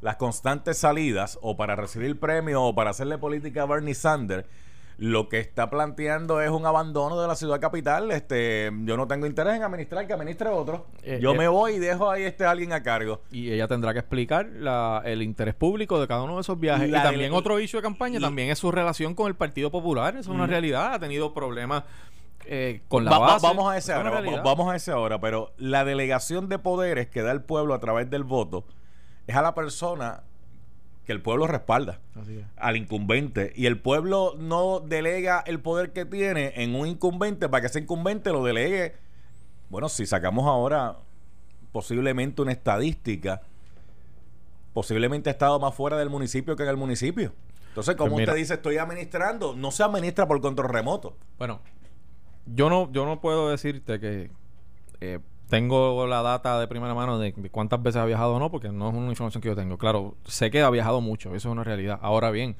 las 0.00 0.16
constantes 0.16 0.78
salidas, 0.78 1.38
o 1.42 1.56
para 1.56 1.74
recibir 1.76 2.18
premio 2.18 2.62
o 2.62 2.74
para 2.74 2.90
hacerle 2.90 3.18
política 3.18 3.62
a 3.62 3.66
Bernie 3.66 3.94
Sanders, 3.94 4.46
lo 4.96 5.28
que 5.28 5.40
está 5.40 5.70
planteando 5.70 6.40
es 6.40 6.50
un 6.50 6.66
abandono 6.66 7.20
de 7.20 7.26
la 7.26 7.34
ciudad 7.34 7.60
capital. 7.60 8.10
Este, 8.12 8.70
yo 8.84 8.96
no 8.96 9.06
tengo 9.08 9.26
interés 9.26 9.54
en 9.56 9.62
administrar, 9.64 10.06
que 10.06 10.12
administre 10.12 10.48
otro. 10.50 10.86
Eh, 11.02 11.18
yo 11.20 11.32
eh. 11.34 11.38
me 11.38 11.48
voy 11.48 11.72
y 11.74 11.78
dejo 11.80 12.10
ahí 12.10 12.22
este 12.22 12.44
alguien 12.44 12.72
a 12.72 12.82
cargo. 12.82 13.20
y 13.30 13.50
ella 13.50 13.66
tendrá 13.66 13.92
que 13.92 13.98
explicar 13.98 14.46
la- 14.46 15.02
el 15.04 15.22
interés 15.22 15.54
público 15.54 16.00
de 16.00 16.06
cada 16.06 16.22
uno 16.22 16.36
de 16.36 16.42
esos 16.42 16.58
viajes. 16.60 16.88
La 16.90 17.00
y 17.00 17.02
también 17.02 17.32
otro 17.32 17.58
issue 17.58 17.78
de 17.78 17.82
campaña 17.82 18.20
también 18.20 18.50
es 18.50 18.58
su 18.58 18.70
relación 18.70 19.14
con 19.14 19.26
el 19.28 19.34
Partido 19.34 19.70
Popular. 19.70 20.14
Eso 20.16 20.30
es 20.30 20.34
una 20.36 20.46
realidad. 20.46 20.94
Ha 20.94 20.98
tenido 21.00 21.34
problemas 21.34 21.82
eh, 22.46 22.82
con 22.88 23.04
la 23.04 23.10
Va- 23.12 23.18
va- 23.18 23.26
base. 23.34 23.46
vamos 23.46 23.72
a 23.72 23.76
ese 23.78 23.92
ahora, 23.94 24.10
va- 24.10 24.42
vamos 24.42 24.70
a 24.72 24.76
ese 24.76 24.90
ahora, 24.92 25.18
pero 25.18 25.52
la 25.56 25.84
delegación 25.84 26.48
de 26.50 26.58
poderes 26.58 27.08
que 27.08 27.22
da 27.22 27.32
el 27.32 27.40
pueblo 27.42 27.72
a 27.74 27.80
través 27.80 28.10
del 28.10 28.22
voto 28.22 28.64
es 29.26 29.34
a 29.34 29.40
la 29.42 29.54
persona 29.54 30.22
que 31.04 31.12
el 31.12 31.20
pueblo 31.20 31.46
respalda, 31.46 32.00
al 32.56 32.76
incumbente. 32.76 33.52
Y 33.54 33.66
el 33.66 33.78
pueblo 33.78 34.34
no 34.38 34.80
delega 34.80 35.42
el 35.46 35.60
poder 35.60 35.92
que 35.92 36.04
tiene 36.04 36.52
en 36.56 36.74
un 36.74 36.86
incumbente 36.86 37.48
para 37.48 37.60
que 37.60 37.66
ese 37.66 37.80
incumbente 37.80 38.30
lo 38.30 38.42
delegue. 38.42 38.94
Bueno, 39.68 39.88
si 39.88 40.06
sacamos 40.06 40.46
ahora 40.46 40.98
posiblemente 41.72 42.40
una 42.40 42.52
estadística, 42.52 43.42
posiblemente 44.72 45.28
ha 45.28 45.32
estado 45.32 45.58
más 45.58 45.74
fuera 45.74 45.98
del 45.98 46.08
municipio 46.08 46.56
que 46.56 46.62
en 46.62 46.68
el 46.70 46.76
municipio. 46.76 47.32
Entonces, 47.68 47.96
como 47.96 48.12
Pues 48.12 48.28
usted 48.28 48.38
dice, 48.38 48.54
estoy 48.54 48.78
administrando, 48.78 49.54
no 49.56 49.72
se 49.72 49.82
administra 49.82 50.28
por 50.28 50.40
control 50.40 50.68
remoto. 50.68 51.16
Bueno, 51.38 51.60
yo 52.46 52.70
no, 52.70 52.90
yo 52.92 53.04
no 53.04 53.20
puedo 53.20 53.50
decirte 53.50 53.98
que 53.98 54.30
eh, 55.00 55.18
tengo 55.48 56.06
la 56.06 56.22
data 56.22 56.58
de 56.58 56.66
primera 56.66 56.94
mano 56.94 57.18
de, 57.18 57.32
cuántas 57.50 57.82
veces 57.82 58.00
ha 58.00 58.04
viajado 58.04 58.34
o 58.34 58.38
no, 58.38 58.50
porque 58.50 58.70
no 58.70 58.88
es 58.88 58.94
una 58.94 59.08
información 59.08 59.42
que 59.42 59.48
yo 59.48 59.56
tengo. 59.56 59.78
Claro, 59.78 60.16
sé 60.24 60.50
que 60.50 60.62
ha 60.62 60.70
viajado 60.70 61.00
mucho, 61.00 61.34
eso 61.34 61.48
es 61.48 61.52
una 61.52 61.64
realidad. 61.64 61.98
Ahora 62.02 62.30
bien, 62.30 62.56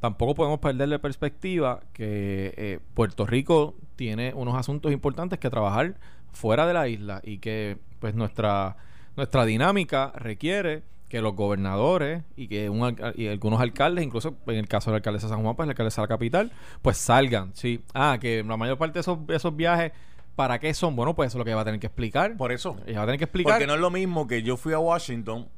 tampoco 0.00 0.34
podemos 0.34 0.60
perderle 0.60 0.98
perspectiva 0.98 1.80
que 1.92 2.54
eh, 2.56 2.78
Puerto 2.94 3.26
Rico 3.26 3.74
tiene 3.96 4.32
unos 4.34 4.54
asuntos 4.56 4.92
importantes 4.92 5.38
que 5.38 5.50
trabajar 5.50 5.94
fuera 6.32 6.66
de 6.66 6.74
la 6.74 6.88
isla 6.88 7.20
y 7.24 7.38
que 7.38 7.78
pues 8.00 8.14
nuestra 8.14 8.76
nuestra 9.16 9.44
dinámica 9.44 10.12
requiere 10.16 10.82
que 11.08 11.20
los 11.20 11.34
gobernadores 11.36 12.22
y 12.36 12.48
que 12.48 12.70
un 12.70 12.96
y 13.16 13.28
algunos 13.28 13.60
alcaldes, 13.60 14.02
incluso 14.02 14.34
en 14.46 14.56
el 14.56 14.66
caso 14.66 14.90
de 14.90 14.92
la 14.92 14.96
alcaldesa 14.96 15.26
de 15.26 15.34
San 15.34 15.42
Juan, 15.42 15.54
pues 15.54 15.66
la 15.66 15.72
alcaldesa 15.72 16.00
de 16.00 16.04
la 16.06 16.08
capital, 16.08 16.52
pues 16.80 16.96
salgan, 16.96 17.54
sí. 17.54 17.82
Ah, 17.92 18.16
que 18.18 18.42
la 18.42 18.56
mayor 18.56 18.78
parte 18.78 18.94
de 18.94 19.00
esos, 19.00 19.18
esos 19.28 19.54
viajes, 19.54 19.92
¿para 20.36 20.58
qué 20.58 20.74
son? 20.74 20.96
Bueno, 20.96 21.14
pues 21.14 21.28
eso 21.28 21.38
es 21.38 21.40
lo 21.40 21.44
que 21.44 21.54
va 21.54 21.62
a 21.62 21.64
tener 21.64 21.80
que 21.80 21.86
explicar. 21.86 22.36
Por 22.36 22.52
eso. 22.52 22.76
Ella 22.86 22.98
va 22.98 23.04
a 23.04 23.06
tener 23.06 23.18
que 23.18 23.24
explicar. 23.24 23.54
Porque 23.54 23.66
no 23.66 23.74
es 23.74 23.80
lo 23.80 23.90
mismo 23.90 24.26
que 24.26 24.42
yo 24.42 24.56
fui 24.56 24.72
a 24.72 24.78
Washington, 24.78 25.48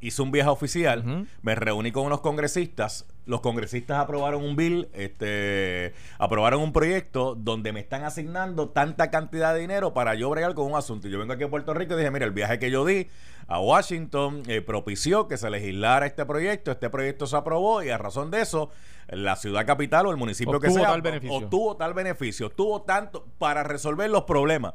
hice 0.00 0.22
un 0.22 0.30
viaje 0.30 0.50
oficial, 0.50 1.26
me 1.42 1.54
reuní 1.54 1.90
con 1.90 2.06
unos 2.06 2.20
congresistas, 2.20 3.06
los 3.24 3.40
congresistas 3.40 3.98
aprobaron 3.98 4.44
un 4.44 4.54
bill, 4.54 4.88
este, 4.92 5.94
aprobaron 6.18 6.60
un 6.60 6.72
proyecto 6.72 7.34
donde 7.34 7.72
me 7.72 7.80
están 7.80 8.04
asignando 8.04 8.68
tanta 8.68 9.10
cantidad 9.10 9.54
de 9.54 9.60
dinero 9.60 9.94
para 9.94 10.14
yo 10.14 10.30
bregar 10.30 10.54
con 10.54 10.66
un 10.66 10.76
asunto. 10.76 11.08
Y 11.08 11.10
yo 11.10 11.18
vengo 11.18 11.32
aquí 11.32 11.44
a 11.44 11.50
Puerto 11.50 11.74
Rico 11.74 11.94
y 11.94 11.96
dije, 11.96 12.10
mira, 12.10 12.26
el 12.26 12.32
viaje 12.32 12.58
que 12.58 12.70
yo 12.70 12.84
di 12.84 13.08
a 13.48 13.60
Washington 13.60 14.42
eh, 14.48 14.60
propició 14.60 15.28
que 15.28 15.36
se 15.36 15.48
legislara 15.50 16.06
este 16.06 16.24
proyecto, 16.26 16.70
este 16.72 16.90
proyecto 16.90 17.26
se 17.26 17.36
aprobó 17.36 17.82
y 17.82 17.90
a 17.90 17.98
razón 17.98 18.30
de 18.30 18.40
eso, 18.40 18.70
la 19.08 19.36
ciudad 19.36 19.64
capital 19.66 20.06
o 20.06 20.10
el 20.10 20.16
municipio 20.16 20.58
que 20.58 20.66
Obtuvo 20.66 20.78
sea 20.82 20.88
tal 20.92 21.02
beneficio. 21.02 21.36
obtuvo 21.36 21.76
tal 21.76 21.94
beneficio, 21.94 22.50
tuvo 22.50 22.82
tanto 22.82 23.24
para 23.38 23.62
resolver 23.62 24.10
los 24.10 24.24
problemas. 24.24 24.74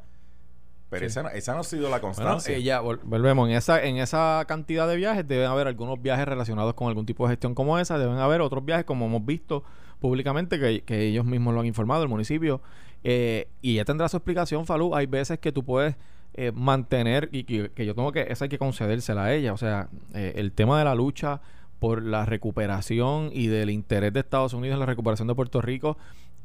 Pero 0.90 1.06
esa, 1.06 1.24
no, 1.24 1.30
esa 1.30 1.54
no 1.54 1.62
ha 1.62 1.64
sido 1.64 1.84
la 1.84 2.00
Bueno, 2.00 2.02
constancia. 2.02 2.82
vol- 2.82 3.00
volvemos, 3.04 3.48
en 3.50 3.56
esa, 3.56 3.82
en 3.84 3.98
esa 3.98 4.44
cantidad 4.46 4.88
de 4.90 4.98
viajes 4.98 5.26
deben 5.26 5.48
haber 5.48 5.68
algunos 5.68 6.02
viajes 6.02 6.26
relacionados 6.26 6.74
con 6.74 6.90
algún 6.90 7.06
tipo 7.06 7.26
de 7.26 7.32
gestión 7.32 7.56
como 7.56 7.80
esa, 7.80 7.98
deben 7.98 8.18
haber 8.18 8.42
otros 8.42 8.66
viajes 8.66 8.84
como 8.84 9.06
hemos 9.06 9.26
visto 9.26 9.64
públicamente 10.00 10.60
que, 10.60 10.82
que 10.84 11.08
ellos 11.08 11.24
mismos 11.26 11.54
lo 11.54 11.62
han 11.62 11.66
informado, 11.66 12.04
el 12.04 12.10
municipio, 12.10 12.62
eh, 13.06 13.48
y 13.62 13.76
ya 13.76 13.86
tendrá 13.86 14.10
su 14.10 14.18
explicación, 14.18 14.66
Falú, 14.66 14.94
hay 14.96 15.06
veces 15.06 15.40
que 15.40 15.52
tú 15.54 15.64
puedes 15.64 15.96
eh, 16.34 16.52
mantener, 16.54 17.30
y 17.32 17.44
que, 17.44 17.72
que 17.72 17.86
yo 17.86 17.96
tengo 17.96 18.12
que, 18.12 18.28
esa 18.30 18.46
hay 18.46 18.50
que 18.50 18.58
concedérsela 18.58 19.26
a 19.26 19.34
ella, 19.34 19.54
o 19.54 19.58
sea, 19.58 19.90
eh, 20.14 20.34
el 20.36 20.52
tema 20.52 20.80
de 20.80 20.86
la 20.86 20.96
lucha 20.96 21.42
por 21.80 22.04
la 22.04 22.26
recuperación 22.26 23.32
y 23.34 23.48
del 23.48 23.70
interés 23.70 24.14
de 24.14 24.20
Estados 24.20 24.54
Unidos 24.54 24.76
en 24.76 24.80
la 24.80 24.86
recuperación 24.86 25.28
de 25.28 25.36
Puerto 25.36 25.62
Rico, 25.62 25.98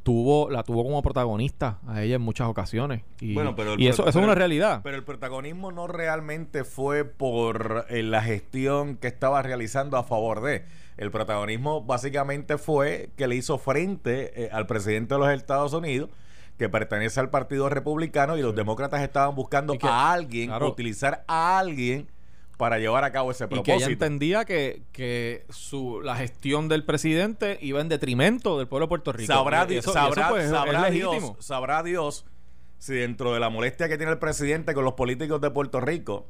tuvo 0.06 0.50
la 0.50 0.62
tuvo 0.62 0.84
como 0.84 1.02
protagonista 1.02 1.80
a 1.88 2.00
ella 2.00 2.14
en 2.14 2.22
muchas 2.22 2.46
ocasiones. 2.46 3.02
Y, 3.20 3.34
Bueno, 3.34 3.56
pero 3.56 3.72
el 3.72 3.80
y 3.80 3.88
eso, 3.88 4.08
eso 4.08 4.20
es 4.20 4.24
una 4.24 4.36
realidad. 4.36 4.80
Pero 4.84 4.96
el 4.96 5.02
protagonismo 5.02 5.72
no 5.72 5.88
realmente 5.88 6.62
fue 6.62 7.04
por 7.04 7.86
eh, 7.88 8.04
la 8.04 8.22
gestión 8.22 8.98
que 8.98 9.08
estaba 9.08 9.42
realizando 9.42 9.96
a 9.96 10.04
favor 10.04 10.42
de. 10.42 10.64
El 10.96 11.10
protagonismo 11.10 11.82
básicamente 11.82 12.56
fue 12.56 13.10
que 13.16 13.26
le 13.26 13.34
hizo 13.34 13.58
frente 13.58 14.44
eh, 14.44 14.48
al 14.52 14.68
presidente 14.68 15.14
de 15.14 15.20
los 15.20 15.30
Estados 15.30 15.72
Unidos, 15.72 16.08
que 16.58 16.68
pertenece 16.68 17.20
al 17.20 17.30
Partido 17.30 17.68
Republicano, 17.68 18.36
y 18.36 18.42
los 18.42 18.54
demócratas 18.54 19.02
estaban 19.02 19.34
buscando 19.34 19.76
que- 19.78 19.86
a 19.86 20.12
alguien, 20.12 20.48
claro. 20.48 20.68
utilizar 20.68 21.24
a 21.26 21.58
alguien 21.58 22.08
para 22.56 22.78
llevar 22.78 23.04
a 23.04 23.12
cabo 23.12 23.30
ese 23.30 23.44
y 23.44 23.48
que 23.48 23.54
ella 23.54 23.62
propósito. 23.64 23.90
entendía 23.92 24.44
que, 24.46 24.82
que 24.92 25.44
su, 25.50 26.00
la 26.02 26.16
gestión 26.16 26.68
del 26.68 26.84
presidente 26.84 27.58
iba 27.60 27.82
en 27.82 27.88
detrimento 27.90 28.56
del 28.56 28.66
pueblo 28.66 28.86
de 28.86 28.88
Puerto 28.88 29.12
Rico. 29.12 29.30
Sabrá, 29.32 29.64
eso- 29.68 29.92
sabrá, 29.92 30.30
pues, 30.30 30.44
es 30.44 30.50
sabrá. 30.50 30.88
Dios, 30.90 31.34
sabrá 31.40 31.82
Dios 31.82 32.24
si 32.78 32.94
dentro 32.94 33.34
de 33.34 33.40
la 33.40 33.50
molestia 33.50 33.88
que 33.88 33.98
tiene 33.98 34.12
el 34.12 34.18
presidente 34.18 34.72
con 34.72 34.84
los 34.84 34.94
políticos 34.94 35.40
de 35.42 35.50
Puerto 35.50 35.80
Rico, 35.82 36.26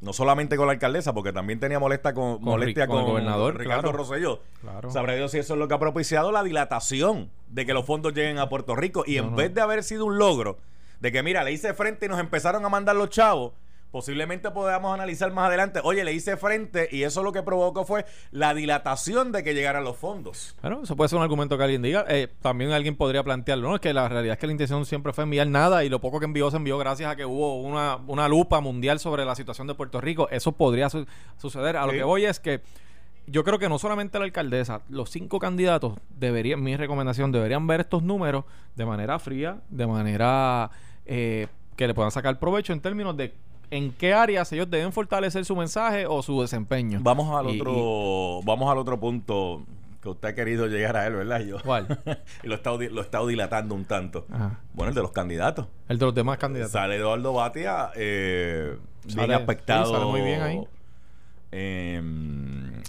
no 0.00 0.12
solamente 0.12 0.56
con 0.56 0.66
la 0.66 0.72
alcaldesa, 0.72 1.12
porque 1.12 1.32
también 1.32 1.60
tenía 1.60 1.78
molestia 1.78 2.14
con, 2.14 2.36
Con 2.36 2.44
molestia 2.44 2.86
con 2.86 2.96
con, 2.96 3.04
el 3.04 3.10
gobernador, 3.10 3.58
Ricardo 3.58 3.82
claro. 3.82 3.98
Rosselló. 3.98 4.40
Claro. 4.60 4.90
Sabrá 4.90 5.14
Dios 5.14 5.30
si 5.30 5.38
eso 5.38 5.54
es 5.54 5.58
lo 5.58 5.68
que 5.68 5.74
ha 5.74 5.78
propiciado 5.78 6.32
la 6.32 6.42
dilatación 6.42 7.30
de 7.48 7.66
que 7.66 7.74
los 7.74 7.84
fondos 7.84 8.14
lleguen 8.14 8.38
a 8.38 8.48
Puerto 8.48 8.74
Rico. 8.76 9.04
Y 9.06 9.16
No, 9.16 9.24
en 9.24 9.30
no. 9.32 9.36
vez 9.36 9.54
de 9.54 9.60
haber 9.60 9.82
sido 9.84 10.06
un 10.06 10.16
logro, 10.18 10.58
de 11.00 11.12
que 11.12 11.22
mira, 11.22 11.44
le 11.44 11.52
hice 11.52 11.74
frente 11.74 12.06
y 12.06 12.08
nos 12.08 12.18
empezaron 12.20 12.64
a 12.64 12.68
mandar 12.68 12.96
los 12.96 13.10
chavos, 13.10 13.52
posiblemente 13.90 14.50
podamos 14.50 14.94
analizar 14.94 15.32
más 15.32 15.48
adelante, 15.48 15.80
oye, 15.82 16.04
le 16.04 16.12
hice 16.12 16.36
frente 16.36 16.88
y 16.92 17.02
eso 17.02 17.22
lo 17.22 17.32
que 17.32 17.42
provocó 17.42 17.84
fue 17.84 18.04
la 18.30 18.54
dilatación 18.54 19.32
de 19.32 19.42
que 19.42 19.54
llegaran 19.54 19.84
los 19.84 19.96
fondos. 19.96 20.54
Bueno, 20.62 20.80
eso 20.84 20.96
puede 20.96 21.08
ser 21.08 21.16
un 21.18 21.22
argumento 21.24 21.56
que 21.58 21.64
alguien 21.64 21.82
diga. 21.82 22.04
Eh, 22.08 22.28
también 22.40 22.70
alguien 22.72 22.96
podría 22.96 23.22
plantearlo. 23.24 23.68
No, 23.68 23.74
es 23.74 23.80
que 23.80 23.92
la 23.92 24.08
realidad 24.08 24.34
es 24.34 24.38
que 24.38 24.46
la 24.46 24.52
intención 24.52 24.84
siempre 24.86 25.12
fue 25.12 25.24
enviar 25.24 25.46
nada 25.48 25.84
y 25.84 25.88
lo 25.88 26.00
poco 26.00 26.18
que 26.20 26.26
envió 26.26 26.50
se 26.50 26.56
envió 26.56 26.78
gracias 26.78 27.10
a 27.10 27.16
que 27.16 27.24
hubo 27.24 27.60
una, 27.60 27.96
una 28.06 28.28
lupa 28.28 28.60
mundial 28.60 28.98
sobre 29.00 29.24
la 29.24 29.34
situación 29.34 29.66
de 29.66 29.74
Puerto 29.74 30.00
Rico. 30.00 30.28
Eso 30.30 30.52
podría 30.52 30.88
su- 30.88 31.06
suceder. 31.38 31.76
A 31.76 31.86
lo 31.86 31.92
que 31.92 32.02
voy 32.04 32.24
es 32.26 32.38
que 32.40 32.60
yo 33.26 33.44
creo 33.44 33.58
que 33.58 33.68
no 33.68 33.78
solamente 33.78 34.18
la 34.18 34.24
alcaldesa, 34.24 34.80
los 34.88 35.10
cinco 35.10 35.38
candidatos 35.38 35.94
deberían, 36.08 36.62
mi 36.62 36.76
recomendación, 36.76 37.30
deberían 37.32 37.66
ver 37.66 37.80
estos 37.80 38.02
números 38.02 38.44
de 38.76 38.86
manera 38.86 39.18
fría, 39.18 39.60
de 39.68 39.86
manera 39.86 40.70
eh, 41.06 41.46
que 41.76 41.86
le 41.86 41.94
puedan 41.94 42.10
sacar 42.10 42.38
provecho 42.38 42.72
en 42.72 42.80
términos 42.80 43.16
de 43.16 43.32
en 43.70 43.92
qué 43.92 44.12
áreas 44.14 44.52
ellos 44.52 44.68
deben 44.70 44.92
fortalecer 44.92 45.44
su 45.44 45.54
mensaje 45.56 46.06
o 46.06 46.22
su 46.22 46.40
desempeño. 46.40 47.00
Vamos 47.02 47.34
al 47.36 47.54
Y- 47.54 47.60
otro, 47.60 48.40
vamos 48.44 48.70
al 48.70 48.78
otro 48.78 48.98
punto 48.98 49.62
que 50.02 50.08
usted 50.08 50.28
ha 50.28 50.34
querido 50.34 50.66
llegar 50.66 50.96
a 50.96 51.06
él, 51.06 51.14
¿verdad? 51.14 51.40
Yo, 51.40 51.58
¿Cuál? 51.62 51.86
y 52.42 52.46
lo 52.46 52.54
he, 52.54 52.56
estado, 52.56 52.78
di- 52.78 52.88
lo 52.88 53.00
he 53.00 53.04
estado 53.04 53.26
dilatando 53.26 53.74
un 53.74 53.84
tanto. 53.84 54.26
Ajá. 54.32 54.58
Bueno, 54.72 54.88
el 54.90 54.94
de 54.94 55.02
los 55.02 55.12
candidatos. 55.12 55.66
El 55.88 55.98
de 55.98 56.06
los 56.06 56.14
demás 56.14 56.38
candidatos. 56.38 56.72
Sale 56.72 56.96
Eduardo 56.96 57.32
Batia, 57.34 57.90
eh, 57.94 58.76
Sale- 59.06 59.26
bien 59.26 59.38
aspectado. 59.38 59.86
sí, 59.86 59.92
sale 59.92 60.04
muy 60.06 60.20
bien 60.22 60.40
ahí. 60.42 60.64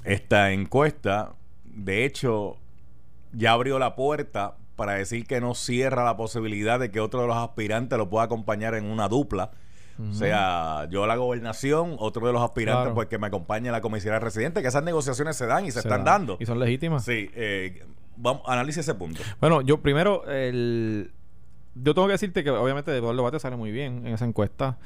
esta 0.05 0.51
encuesta. 0.51 1.33
De 1.65 2.05
hecho, 2.05 2.57
ya 3.33 3.53
abrió 3.53 3.79
la 3.79 3.95
puerta 3.95 4.55
para 4.75 4.93
decir 4.93 5.25
que 5.27 5.41
no 5.41 5.53
cierra 5.53 6.03
la 6.03 6.17
posibilidad 6.17 6.79
de 6.79 6.91
que 6.91 7.00
otro 7.00 7.21
de 7.21 7.27
los 7.27 7.38
aspirantes 7.38 7.97
lo 7.97 8.09
pueda 8.09 8.25
acompañar 8.25 8.73
en 8.75 8.85
una 8.85 9.07
dupla. 9.07 9.51
O 10.00 10.13
sea, 10.13 10.88
yo 10.89 11.05
la 11.05 11.15
gobernación, 11.15 11.95
otro 12.00 12.25
de 12.27 12.33
los 12.33 12.41
aspirantes, 12.41 12.81
Claro. 12.83 12.95
pues 12.95 13.07
que 13.07 13.17
me 13.17 13.27
acompañe 13.27 13.69
a 13.69 13.71
la 13.71 13.81
comisaría 13.81 14.19
residente, 14.19 14.62
que 14.62 14.67
esas 14.67 14.83
negociaciones 14.83 15.36
se 15.36 15.45
dan 15.45 15.65
y 15.65 15.71
se, 15.71 15.81
Se 15.81 15.88
están 15.88 16.03
da. 16.03 16.13
dando. 16.13 16.38
Y 16.39 16.45
son 16.45 16.60
legítimas. 16.60 17.03
Sí, 17.05 17.29
eh, 17.36 17.86
vamos, 18.17 18.41
analice 18.48 18.79
ese 18.79 18.95
punto. 18.95 19.21
Bueno, 19.39 19.62
yo 19.62 19.81
primero, 19.81 20.25
el... 20.29 21.12
yo 21.75 21.93
tengo 21.93 22.07
que 22.07 22.13
decirte 22.13 22.43
que 22.43 22.50
obviamente 22.50 22.95
Eduardo 22.95 23.24
Bate 23.24 23.39
sale 23.39 23.55
muy 23.57 23.71
bien 23.71 24.05
en 24.07 24.13
esa 24.13 24.25
encuesta. 24.25 24.77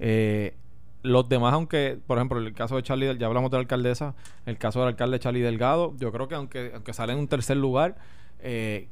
Eh, 0.00 0.54
los 1.02 1.28
demás, 1.28 1.52
aunque, 1.52 1.98
por 2.06 2.16
ejemplo, 2.18 2.38
el 2.38 2.52
caso 2.54 2.76
de 2.76 2.82
Charlie, 2.82 3.16
ya 3.18 3.26
hablamos 3.26 3.50
de 3.50 3.58
la 3.58 3.60
alcaldesa, 3.60 4.14
el 4.46 4.56
caso 4.58 4.80
del 4.80 4.88
alcalde 4.88 5.18
Charlie 5.18 5.40
Delgado, 5.42 5.92
yo 5.98 6.10
creo 6.10 6.28
que 6.28 6.34
aunque, 6.34 6.70
aunque 6.74 6.92
sale 6.94 7.12
en 7.12 7.18
un 7.18 7.28
tercer 7.28 7.58
lugar, 7.58 7.96
eh, 8.40 8.88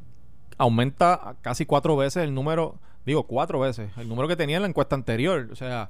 aumenta 0.59 1.37
casi 1.41 1.65
cuatro 1.67 1.97
veces 1.97 2.23
el 2.25 2.35
número, 2.35 2.77
digo 3.07 3.25
cuatro 3.25 3.61
veces, 3.61 3.91
el 3.97 4.09
número 4.09 4.29
que 4.29 4.37
tenía 4.37 4.57
en 4.57 4.63
la 4.63 4.69
encuesta 4.69 4.95
anterior. 4.95 5.49
O 5.53 5.57
sea, 5.57 5.89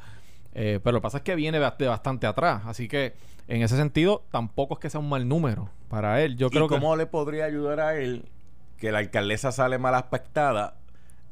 eh, 0.55 0.81
pero 0.83 0.93
lo 0.95 1.01
que 1.01 1.03
pasa 1.03 1.19
es 1.19 1.25
que 1.25 1.35
viene 1.35 1.59
de 1.61 1.87
bastante 1.89 2.27
atrás. 2.27 2.63
Así 2.67 2.89
que 2.89 3.15
en 3.49 3.63
ese 3.63 3.77
sentido, 3.77 4.23
tampoco 4.31 4.75
es 4.75 4.81
que 4.81 4.91
sea 4.91 5.01
un 5.01 5.09
mal 5.09 5.27
número 5.29 5.69
para 5.89 6.23
él. 6.23 6.37
Yo 6.37 6.51
creo 6.51 6.65
¿Y 6.67 6.69
que. 6.69 6.75
cómo 6.75 6.97
le 6.97 7.07
podría 7.07 7.45
ayudar 7.45 7.81
a 7.81 7.97
él 7.97 8.25
que 8.79 8.93
la 8.93 8.99
alcaldesa 8.99 9.53
sale 9.53 9.79
mal 9.79 9.95
aspectada 9.95 10.75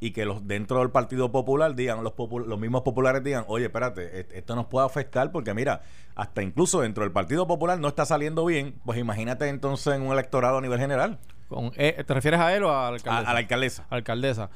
y 0.03 0.13
que 0.13 0.25
los 0.25 0.47
dentro 0.47 0.79
del 0.79 0.91
Partido 0.91 1.31
Popular 1.31 1.75
digan, 1.75 2.03
los, 2.03 2.15
popu- 2.15 2.45
los 2.47 2.59
mismos 2.59 2.83
populares 2.83 3.23
digan, 3.23 3.45
oye, 3.49 3.67
espérate, 3.67 4.21
et- 4.21 4.33
esto 4.33 4.57
nos 4.57 4.67
puede 4.67 4.87
afectar 4.87 5.31
porque 5.31 5.53
mira, 5.53 5.83
hasta 6.15 6.43
incluso 6.43 6.81
dentro 6.81 7.03
del 7.03 7.13
Partido 7.13 7.47
Popular 7.47 7.79
no 7.79 7.89
está 7.89 8.07
saliendo 8.07 8.45
bien, 8.47 8.75
pues 8.87 8.99
imagínate 8.99 9.49
entonces 9.49 9.93
en 9.95 10.03
un 10.03 10.13
electorado 10.13 10.57
a 10.59 10.61
nivel 10.63 10.79
general, 10.79 11.19
con- 11.49 11.73
eh, 11.77 12.03
¿Te 12.07 12.15
refieres 12.15 12.41
a 12.41 12.55
él 12.57 12.63
o 12.65 12.71
a 12.71 12.73
la 12.73 12.87
a, 12.87 12.89
alcaldesa? 12.89 13.31
a 13.31 13.33
la 13.35 13.39
alcaldesa. 13.41 13.87
alcaldesa. 13.91 14.51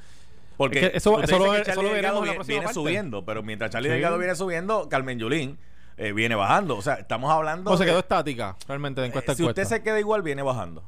Porque 0.56 0.78
Es 0.86 0.90
que 0.92 0.96
eso- 0.98 1.20
eso 1.22 1.38
lo- 1.38 1.54
eso 1.54 1.82
lo 1.82 1.90
veremos 1.90 1.92
Delgado 1.92 2.18
en 2.22 2.26
la 2.28 2.34
próxima 2.34 2.44
viene 2.46 2.64
parte. 2.64 2.74
subiendo, 2.74 3.24
pero 3.24 3.42
mientras 3.42 3.70
Charlie 3.70 3.88
Sí. 3.88 3.94
Delgado 3.94 4.18
viene 4.18 4.34
subiendo, 4.34 4.88
Carmen 4.88 5.18
Yulín 5.18 5.58
eh, 5.96 6.12
viene 6.12 6.34
bajando. 6.34 6.76
O 6.76 6.82
sea, 6.82 6.94
estamos 6.94 7.30
hablando... 7.30 7.64
¿Cómo 7.64 7.76
se 7.76 7.84
de- 7.84 7.90
quedó 7.90 8.00
estática 8.00 8.56
realmente 8.66 9.00
de 9.00 9.06
encuesta 9.08 9.32
Eh, 9.32 9.34
si 9.36 9.42
encuesta? 9.42 9.62
usted 9.62 9.76
se 9.76 9.82
queda 9.82 10.00
igual, 10.00 10.22
viene 10.22 10.42
bajando. 10.42 10.82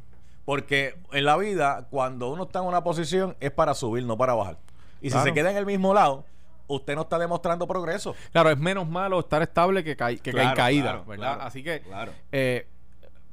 Porque 0.44 0.94
en 1.12 1.24
la 1.24 1.36
vida, 1.36 1.86
cuando 1.90 2.28
uno 2.28 2.44
está 2.44 2.60
en 2.60 2.66
una 2.66 2.82
posición, 2.84 3.36
es 3.40 3.50
para 3.50 3.74
subir, 3.74 4.04
no 4.04 4.16
para 4.16 4.34
bajar. 4.34 4.58
Y 5.00 5.08
Claro. 5.10 5.24
si 5.24 5.30
se 5.30 5.34
queda 5.34 5.50
en 5.50 5.56
el 5.56 5.66
mismo 5.66 5.92
lado, 5.94 6.24
usted 6.68 6.94
no 6.96 7.02
está 7.02 7.18
demostrando 7.18 7.66
progreso. 7.66 8.14
Claro, 8.32 8.50
es 8.50 8.58
menos 8.58 8.88
malo 8.88 9.20
estar 9.20 9.42
estable 9.42 9.82
que, 9.84 9.96
ca- 9.96 10.14
que 10.14 10.30
Claro, 10.32 10.48
en 10.50 10.54
caída, 10.56 10.82
claro, 10.90 11.04
¿verdad? 11.04 11.38
Así 11.42 11.62
que 11.62 11.80
claro. 11.82 12.12
eh, 12.32 12.66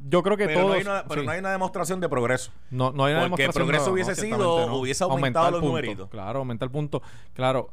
yo 0.10 0.22
creo 0.24 0.36
que 0.38 0.48
Pero, 0.48 0.60
todos... 0.62 0.72
no, 0.72 0.76
hay 0.76 0.82
una, 0.82 1.06
pero 1.08 1.22
sí. 1.22 1.26
no 1.26 1.32
hay 1.32 1.40
una 1.40 1.52
demostración 1.52 2.00
de 2.00 2.10
progreso. 2.10 2.52
No, 2.72 2.92
no 2.92 3.06
hay 3.06 3.14
una 3.14 3.30
Porque 3.30 3.44
demostración, 3.44 3.54
progreso 3.68 3.86
no, 3.88 3.94
hubiese 3.94 4.12
no, 4.12 4.16
sido, 4.38 4.68
no. 4.68 4.76
hubiese 4.78 5.04
aumentado 5.04 5.46
Aumentar 5.46 5.52
los 5.52 5.62
puntos. 5.62 5.70
numeritos. 5.70 6.10
Claro, 6.10 6.40
aumentar 6.40 6.68
el 6.68 6.72
punto. 6.72 7.02
Claro, 7.34 7.70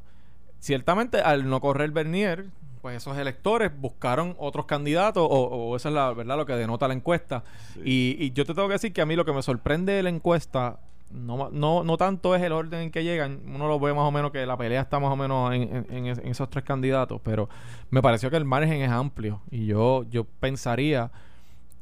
ciertamente 0.58 1.20
al 1.20 1.49
no 1.49 1.60
correr 1.60 1.90
Bernier, 1.90 2.46
pues 2.82 2.96
esos 2.96 3.16
electores 3.18 3.70
buscaron 3.78 4.34
otros 4.38 4.66
candidatos, 4.66 5.26
o, 5.28 5.28
o 5.44 5.76
eso 5.76 5.88
es 5.88 5.94
la 5.94 6.12
verdad 6.12 6.37
lo 6.37 6.46
que 6.46 6.54
denota 6.54 6.88
la 6.88 6.94
encuesta. 6.94 7.44
Y, 7.84 8.16
y 8.18 8.32
yo 8.32 8.44
te 8.46 8.54
tengo 8.54 8.68
que 8.68 8.75
decir 8.75 8.92
que 8.92 9.02
a 9.02 9.06
mí 9.06 9.16
lo 9.16 9.25
que 9.25 9.32
me 9.32 9.42
sorprende 9.42 9.92
de 9.92 10.02
la 10.02 10.08
encuesta, 10.08 10.78
no, 11.10 11.37
ma- 11.37 11.49
no, 11.52 11.84
no 11.84 11.96
tanto 11.99 12.34
es 12.34 12.42
el 12.42 12.52
orden 12.52 12.80
en 12.80 12.90
que 12.90 13.04
llegan, 13.04 13.40
uno 13.46 13.68
lo 13.68 13.78
ve 13.80 13.92
más 13.92 14.04
o 14.04 14.10
menos 14.10 14.30
que 14.30 14.46
la 14.46 14.56
pelea 14.56 14.80
está 14.80 14.99
más 14.99 15.10
o 15.12 15.16
menos 15.16 15.52
en, 15.52 15.84
en- 15.90 16.06
en 16.06 16.26
esos 16.28 16.49
tres 16.49 16.64
candidatos, 16.64 17.20
pero 17.22 17.49
me 17.90 18.00
pareció 18.00 18.30
que 18.30 18.37
el 18.37 18.44
margen 18.46 18.80
es 18.80 18.90
amplio 18.90 19.42
y 19.50 19.66
yo, 19.66 20.04
yo 20.08 20.25
pensaría 20.25 21.10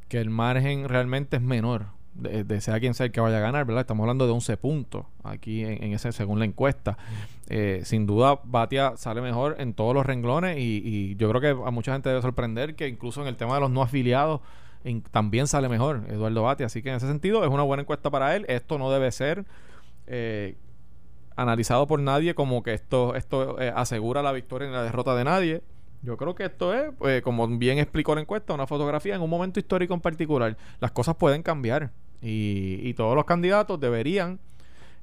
que 0.09 0.19
el 0.19 0.29
margen 0.29 0.89
realmente 0.89 1.37
es 1.37 1.41
menor 1.41 1.85
de, 2.13 2.43
de 2.43 2.59
sea 2.59 2.79
quien 2.81 2.93
sea 2.93 3.05
el 3.05 3.11
que 3.13 3.21
vaya 3.21 3.37
a 3.37 3.41
ganar, 3.41 3.63
¿verdad? 3.65 3.81
Estamos 3.81 4.03
hablando 4.03 4.25
de 4.25 4.33
11 4.33 4.57
puntos 4.57 5.05
aquí 5.23 5.63
en, 5.63 5.81
en 5.83 5.93
ese 5.93 6.11
según 6.11 6.39
la 6.39 6.45
encuesta. 6.45 6.97
Eh, 7.47 7.81
sin 7.85 8.05
duda, 8.05 8.39
Batia 8.43 8.97
sale 8.97 9.21
mejor 9.21 9.55
en 9.59 9.73
todos 9.73 9.93
los 9.93 10.05
renglones 10.05 10.57
y, 10.57 10.81
y 10.83 11.15
yo 11.15 11.29
creo 11.29 11.39
que 11.41 11.49
a 11.65 11.71
mucha 11.71 11.93
gente 11.93 12.09
debe 12.09 12.21
sorprender 12.21 12.75
que 12.75 12.87
incluso 12.89 13.21
en 13.21 13.27
el 13.27 13.37
tema 13.37 13.53
de 13.55 13.61
los 13.61 13.71
no 13.71 13.81
afiliados 13.81 14.41
en- 14.83 15.01
también 15.01 15.47
sale 15.47 15.69
mejor 15.69 16.03
Eduardo 16.09 16.43
Batia. 16.43 16.65
Así 16.65 16.81
que 16.81 16.89
en 16.89 16.95
ese 16.95 17.07
sentido 17.07 17.43
es 17.45 17.49
una 17.49 17.63
buena 17.63 17.81
encuesta 17.81 18.09
para 18.09 18.35
él. 18.35 18.45
Esto 18.49 18.77
no 18.77 18.91
debe 18.91 19.11
ser 19.11 19.45
eh, 20.07 20.55
analizado 21.35 21.87
por 21.87 21.99
nadie 22.01 22.35
como 22.35 22.63
que 22.63 22.73
esto, 22.73 23.15
esto 23.15 23.59
eh, 23.61 23.71
asegura 23.75 24.21
la 24.21 24.31
victoria 24.31 24.67
y 24.67 24.71
la 24.71 24.83
derrota 24.83 25.15
de 25.15 25.23
nadie. 25.23 25.61
Yo 26.01 26.15
creo 26.17 26.33
que 26.33 26.45
esto 26.45 26.73
es, 26.73 26.91
pues, 26.97 27.21
como 27.21 27.47
bien 27.47 27.77
explicó 27.77 28.15
la 28.15 28.21
encuesta, 28.21 28.53
una 28.53 28.67
fotografía 28.67 29.15
en 29.15 29.21
un 29.21 29.29
momento 29.29 29.59
histórico 29.59 29.93
en 29.93 29.99
particular. 29.99 30.57
Las 30.79 30.91
cosas 30.91 31.15
pueden 31.15 31.43
cambiar 31.43 31.91
y, 32.21 32.79
y 32.83 32.93
todos 32.93 33.15
los 33.15 33.25
candidatos 33.25 33.79
deberían 33.79 34.39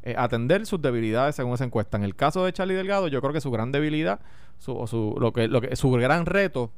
eh, 0.02 0.14
atender 0.16 0.64
sus 0.66 0.80
debilidades 0.80 1.34
según 1.34 1.54
esa 1.54 1.64
encuesta. 1.64 1.96
En 1.96 2.04
el 2.04 2.14
caso 2.14 2.44
de 2.44 2.52
Charlie 2.52 2.74
Delgado, 2.74 3.08
yo 3.08 3.20
creo 3.20 3.32
que 3.32 3.40
su 3.40 3.50
gran 3.50 3.72
debilidad, 3.72 4.20
su, 4.58 4.76
o 4.76 4.86
su, 4.86 5.16
lo 5.20 5.32
que, 5.32 5.48
lo 5.48 5.60
que, 5.60 5.76
su 5.76 5.90
gran 5.90 6.26
reto 6.26 6.70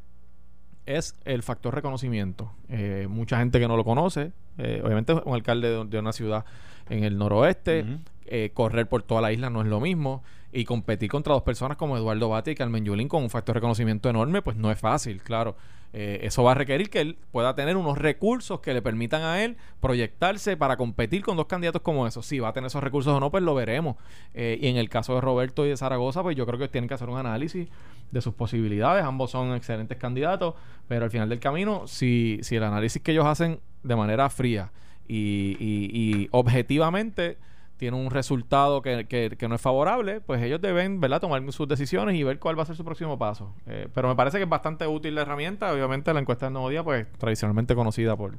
es 0.87 1.14
el 1.25 1.42
factor 1.42 1.75
reconocimiento. 1.75 2.50
Eh, 2.68 3.06
mucha 3.08 3.38
gente 3.38 3.60
que 3.60 3.68
no 3.68 3.76
lo 3.76 3.84
conoce, 3.84 4.32
eh, 4.56 4.80
obviamente 4.82 5.12
un 5.12 5.34
alcalde 5.34 5.68
de, 5.68 5.84
de 5.84 5.98
una 5.98 6.12
ciudad 6.12 6.44
en 6.88 7.04
el 7.04 7.18
noroeste, 7.18 7.84
eh, 8.26 8.50
correr 8.54 8.88
por 8.88 9.02
toda 9.02 9.20
la 9.20 9.32
isla 9.32 9.50
no 9.50 9.60
es 9.60 9.68
lo 9.68 9.80
mismo. 9.80 10.22
Y 10.50 10.64
competir 10.64 11.11
contra 11.11 11.35
dos 11.35 11.43
personas 11.43 11.76
como 11.76 11.97
Eduardo 11.97 12.31
Bati 12.31 12.52
y 12.52 12.55
Carmen 12.55 12.85
Yulín 12.85 13.09
con 13.09 13.23
un 13.23 13.31
factor 13.31 13.55
de 13.55 13.59
reconocimiento 13.59 14.09
enorme, 14.09 14.40
pues 14.40 14.57
no 14.57 14.71
es 14.71 14.78
fácil, 14.78 15.23
claro. 15.23 15.57
Eh, 15.95 16.21
eso 16.23 16.43
va 16.43 16.52
a 16.52 16.55
requerir 16.55 16.90
que 16.90 17.00
él 17.00 17.17
pueda 17.33 17.55
tener 17.55 17.76
unos 17.76 17.97
recursos 17.97 18.61
que 18.61 18.75
le 18.75 18.83
permitan 18.83 19.23
a 19.23 19.43
él 19.43 19.57
proyectarse 19.81 20.57
para 20.57 20.76
competir 20.76 21.23
con 21.23 21.37
dos 21.37 21.47
candidatos 21.47 21.83
como 21.83 22.07
esos. 22.07 22.26
Si 22.26 22.38
va 22.38 22.49
a 22.49 22.52
tener 22.52 22.69
esos 22.69 22.83
recursos 22.83 23.14
o 23.14 23.21
no, 23.21 23.31
pues 23.31 23.43
lo 23.43 23.55
veremos. 23.55 23.97
Eh, 24.35 24.59
y 24.61 24.67
en 24.69 24.76
el 24.76 24.88
caso 24.88 25.14
de 25.14 25.21
Roberto 25.21 25.64
y 25.64 25.71
de 25.71 25.76
Zaragoza, 25.76 26.23
pues 26.23 26.37
yo 26.37 26.47
creo 26.47 26.59
que 26.59 26.69
tienen 26.69 26.88
que 26.88 26.95
hacer 26.95 27.09
un 27.09 27.19
análisis 27.19 27.69
de 28.11 28.21
sus 28.21 28.35
posibilidades. 28.35 29.05
Ambos 29.05 29.31
son 29.31 29.55
excelentes 29.55 29.97
candidatos, 29.97 30.55
pero 30.88 31.05
al 31.05 31.11
final 31.11 31.28
del 31.28 31.40
camino, 31.40 31.87
si, 31.87 32.38
si 32.43 32.57
el 32.57 32.64
análisis 32.64 33.00
que 33.02 33.12
ellos 33.12 33.26
hacen 33.26 33.61
de 33.83 33.97
manera 33.97 34.28
fría 34.28 34.71
y, 35.07 35.57
y 35.59 36.28
objetivamente 36.33 37.38
tiene 37.78 37.97
un 37.97 38.11
resultado 38.11 38.82
que, 38.82 39.06
que, 39.06 39.35
que, 39.38 39.49
no 39.49 39.54
es 39.54 39.61
favorable, 39.61 40.20
pues 40.20 40.42
ellos 40.42 40.61
deben 40.61 41.00
¿verdad? 41.00 41.20
tomar 41.20 41.42
sus 41.52 41.66
decisiones 41.68 42.16
y 42.16 42.23
ver 42.25 42.38
cuál 42.38 42.58
va 42.58 42.64
a 42.64 42.66
ser 42.66 42.76
su 42.76 42.85
próximo 42.85 43.18
paso. 43.18 43.54
Eh, 43.66 43.88
pero 43.94 44.08
me 44.08 44.16
parece 44.16 44.37
que 44.38 44.42
es 44.44 44.49
bastante 44.50 44.87
útil 44.87 45.14
la 45.14 45.23
herramienta. 45.23 45.73
Obviamente 45.73 46.12
la 46.12 46.20
encuesta 46.20 46.47
del 46.47 46.52
Nuevo 46.54 46.68
Día, 46.68 46.82
pues 46.82 47.06
tradicionalmente 47.18 47.75
conocida 47.75 48.16
por, 48.16 48.37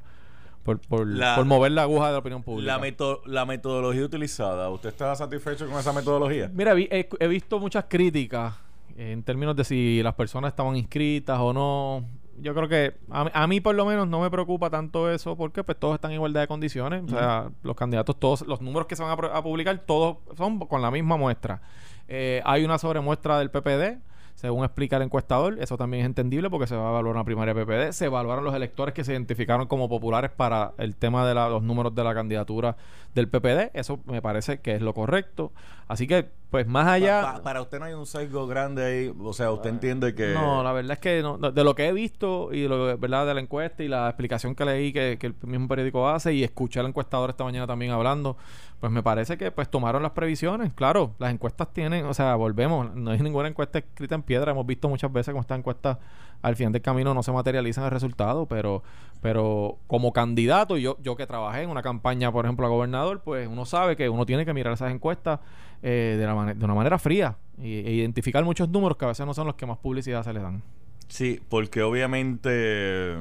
por, 0.63 0.79
por, 0.81 1.07
La- 1.07 1.35
por 1.37 1.45
mover 1.45 1.71
la 1.71 1.83
aguja 1.83 2.07
de 2.07 2.11
la 2.13 2.19
opinión 2.19 2.43
pública. 2.43 2.73
La, 2.73 2.79
meto- 2.79 3.21
la 3.25 3.45
metodología 3.45 4.03
utilizada, 4.03 4.69
¿usted 4.69 4.89
está 4.89 5.15
satisfecho 5.15 5.67
con 5.69 5.79
esa 5.79 5.93
metodología? 5.93 6.51
Mira, 6.53 6.73
vi- 6.73 6.89
he, 6.91 7.07
he 7.19 7.27
visto 7.27 7.59
muchas 7.59 7.85
críticas 7.87 8.55
en 8.97 9.23
términos 9.23 9.55
de 9.55 9.63
si 9.63 10.03
las 10.03 10.13
personas 10.15 10.49
estaban 10.49 10.75
inscritas 10.75 11.39
o 11.39 11.53
no. 11.53 12.03
Yo 12.41 12.53
creo 12.55 12.67
que 12.69 12.95
a, 13.09 13.23
mí- 13.25 13.31
a 13.33 13.47
mí 13.47 13.61
por 13.61 13.75
lo 13.75 13.85
menos 13.85 14.07
no 14.07 14.21
me 14.21 14.29
preocupa 14.31 14.69
tanto 14.69 15.11
eso 15.11 15.35
porque 15.35 15.63
pues 15.63 15.77
todos 15.79 15.95
están 15.95 16.11
en 16.11 16.15
igualdad 16.15 16.41
de 16.41 16.47
condiciones. 16.47 17.03
O 17.03 17.09
sea, 17.09 17.49
los 17.63 17.75
candidatos, 17.75 18.17
todos, 18.19 18.41
los 18.47 18.61
números 18.61 18.87
que 18.87 18.95
se 18.95 19.03
van 19.03 19.11
a 19.31 19.43
publicar, 19.43 19.77
todos 19.85 20.17
son 20.37 20.59
con 20.59 20.81
la 20.81 20.91
misma 20.91 21.17
muestra. 21.17 21.61
Eh, 22.07 22.41
hay 22.45 22.63
una 22.65 22.77
sobremuestra 22.77 23.37
del 23.39 23.51
PPD. 23.51 23.99
Según 24.35 24.63
explica 24.63 24.95
el 24.95 25.01
encuestador, 25.03 25.57
eso 25.59 25.75
también 25.75 25.99
es 26.03 26.05
entendible 26.05 26.49
porque 26.49 26.65
se 26.65 26.73
va 26.73 26.87
a 26.87 26.89
evaluar 26.91 27.13
una 27.13 27.25
primaria 27.25 27.53
PPD. 27.53 27.91
Se 27.91 28.05
evaluaron 28.05 28.45
los 28.45 28.55
electores 28.55 28.93
que 28.93 29.03
se 29.03 29.11
identificaron 29.11 29.67
como 29.67 29.89
populares 29.89 30.31
para 30.31 30.71
el 30.77 30.95
tema 30.95 31.27
de 31.27 31.33
la- 31.33 31.49
los 31.49 31.61
números 31.61 31.93
de 31.93 32.05
la 32.05 32.13
candidatura 32.13 32.77
del 33.13 33.27
PPD. 33.27 33.69
Eso 33.73 33.99
me 34.05 34.21
parece 34.21 34.61
que 34.61 34.75
es 34.75 34.81
lo 34.81 34.93
correcto. 34.93 35.51
Así 35.89 36.07
que, 36.07 36.29
pues 36.49 36.65
más 36.67 36.87
allá... 36.87 37.21
Pa- 37.21 37.33
pa- 37.35 37.43
para 37.43 37.61
usted 37.61 37.79
no 37.79 37.85
hay 37.85 37.93
un 37.93 38.05
sesgo 38.05 38.47
grande 38.47 38.85
ahí, 38.85 39.13
o 39.19 39.33
sea, 39.33 39.51
usted 39.51 39.69
entiende 39.69 40.15
que... 40.15 40.33
No, 40.33 40.63
la 40.63 40.71
verdad 40.71 40.93
es 40.93 40.99
que 40.99 41.21
no, 41.21 41.37
de 41.37 41.63
lo 41.63 41.75
que 41.75 41.87
he 41.87 41.93
visto 41.93 42.49
y 42.53 42.61
de 42.61 42.69
lo 42.69 42.97
verdad 42.97 43.25
de 43.27 43.33
la 43.33 43.41
encuesta 43.41 43.83
y 43.83 43.87
la 43.87 44.07
explicación 44.07 44.55
que 44.55 44.65
leí 44.65 44.91
que, 44.91 45.17
que 45.19 45.27
el 45.27 45.35
mismo 45.43 45.67
periódico 45.67 46.07
hace 46.09 46.33
y 46.33 46.43
escuché 46.43 46.79
al 46.79 46.87
encuestador 46.87 47.29
esta 47.29 47.43
mañana 47.43 47.67
también 47.67 47.91
hablando, 47.91 48.37
pues 48.79 48.91
me 48.91 49.03
parece 49.03 49.37
que 49.37 49.51
pues 49.51 49.69
tomaron 49.69 50.01
las 50.01 50.13
previsiones. 50.13 50.73
Claro, 50.73 51.13
las 51.19 51.31
encuestas 51.31 51.71
tienen, 51.73 52.05
o 52.05 52.13
sea, 52.13 52.35
volvemos, 52.35 52.95
no 52.95 53.11
hay 53.11 53.19
ninguna 53.19 53.47
encuesta 53.49 53.79
escrita 53.79 54.15
en 54.15 54.23
piedra. 54.23 54.51
Hemos 54.51 54.65
visto 54.65 54.89
muchas 54.89 55.11
veces 55.11 55.31
cómo 55.33 55.41
estas 55.41 55.59
encuestas 55.59 55.97
al 56.41 56.55
final 56.55 56.71
del 56.73 56.81
camino 56.81 57.13
no 57.13 57.21
se 57.23 57.31
materializan 57.31 57.83
el 57.85 57.91
resultado, 57.91 58.45
pero 58.45 58.83
pero 59.21 59.77
como 59.87 60.13
candidato, 60.13 60.77
yo 60.77 60.97
yo 61.01 61.15
que 61.17 61.27
trabajé 61.27 61.63
en 61.63 61.69
una 61.69 61.81
campaña, 61.81 62.31
por 62.31 62.45
ejemplo, 62.45 62.65
a 62.65 62.69
gobernador, 62.69 63.21
pues 63.23 63.47
uno 63.47 63.65
sabe 63.65 63.95
que 63.97 64.07
uno 64.09 64.25
tiene 64.25 64.45
que 64.45 64.53
mirar 64.53 64.73
esas 64.73 64.91
encuestas 64.91 65.39
eh, 65.81 66.15
de, 66.17 66.25
la 66.25 66.35
mane- 66.35 66.53
de 66.55 66.63
una 66.65 66.73
manera 66.73 66.97
fría 66.97 67.35
e 67.61 67.67
identificar 67.91 68.43
muchos 68.45 68.69
números 68.69 68.97
que 68.97 69.05
a 69.05 69.09
veces 69.09 69.25
no 69.25 69.33
son 69.33 69.47
los 69.47 69.55
que 69.55 69.65
más 69.65 69.77
publicidad 69.77 70.23
se 70.23 70.31
le 70.33 70.39
dan. 70.39 70.61
Sí, 71.09 71.41
porque 71.49 71.81
obviamente 71.83 73.17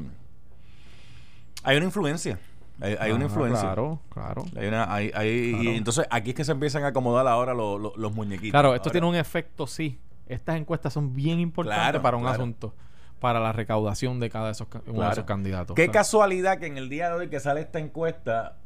hay 1.65 1.77
una 1.77 1.87
influencia. 1.87 2.39
Hay, 2.81 2.95
hay 3.01 3.11
una 3.11 3.25
Ah, 3.25 3.29
influencia. 3.29 3.63
Claro, 3.63 4.01
claro. 4.09 4.45
Hay 4.57 4.69
una, 4.69 4.93
hay, 4.95 5.11
hay- 5.15 5.51
Claro. 5.51 5.65
Y 5.65 5.69
entonces 5.77 6.07
aquí 6.11 6.31
es 6.31 6.37
que 6.37 6.45
se 6.45 6.53
empiezan 6.53 6.85
a 6.85 6.89
acomodar 6.89 7.27
ahora 7.27 7.55
los, 7.55 7.81
los, 7.81 7.97
los 7.97 8.13
muñequitos. 8.15 8.53
Claro, 8.53 8.75
esto 8.75 8.89
Ahora- 8.89 8.93
tiene 8.93 9.07
un 9.09 9.15
efecto, 9.17 9.67
sí. 9.67 9.99
Estas 10.27 10.57
encuestas 10.57 10.93
son 10.93 11.15
bien 11.15 11.41
importantes 11.41 11.83
Claro, 11.83 12.03
para 12.03 12.17
un 12.17 12.23
claro. 12.23 12.37
asunto, 12.37 12.75
para 13.21 13.41
la 13.41 13.53
recaudación 13.53 14.21
de 14.21 14.31
cada 14.31 14.47
de 14.47 14.53
esos, 14.53 14.69
uno 14.87 15.03
de 15.05 15.11
esos 15.13 15.25
candidatos. 15.25 15.75
Qué 15.75 15.83
O 15.83 15.85
sea, 15.87 15.93
casualidad 15.93 16.59
que 16.59 16.67
en 16.67 16.79
el 16.79 16.89
día 16.89 17.09
de 17.11 17.15
hoy 17.17 17.29
que 17.29 17.41
sale 17.41 17.61
esta 17.61 17.79
encuesta 17.79 18.57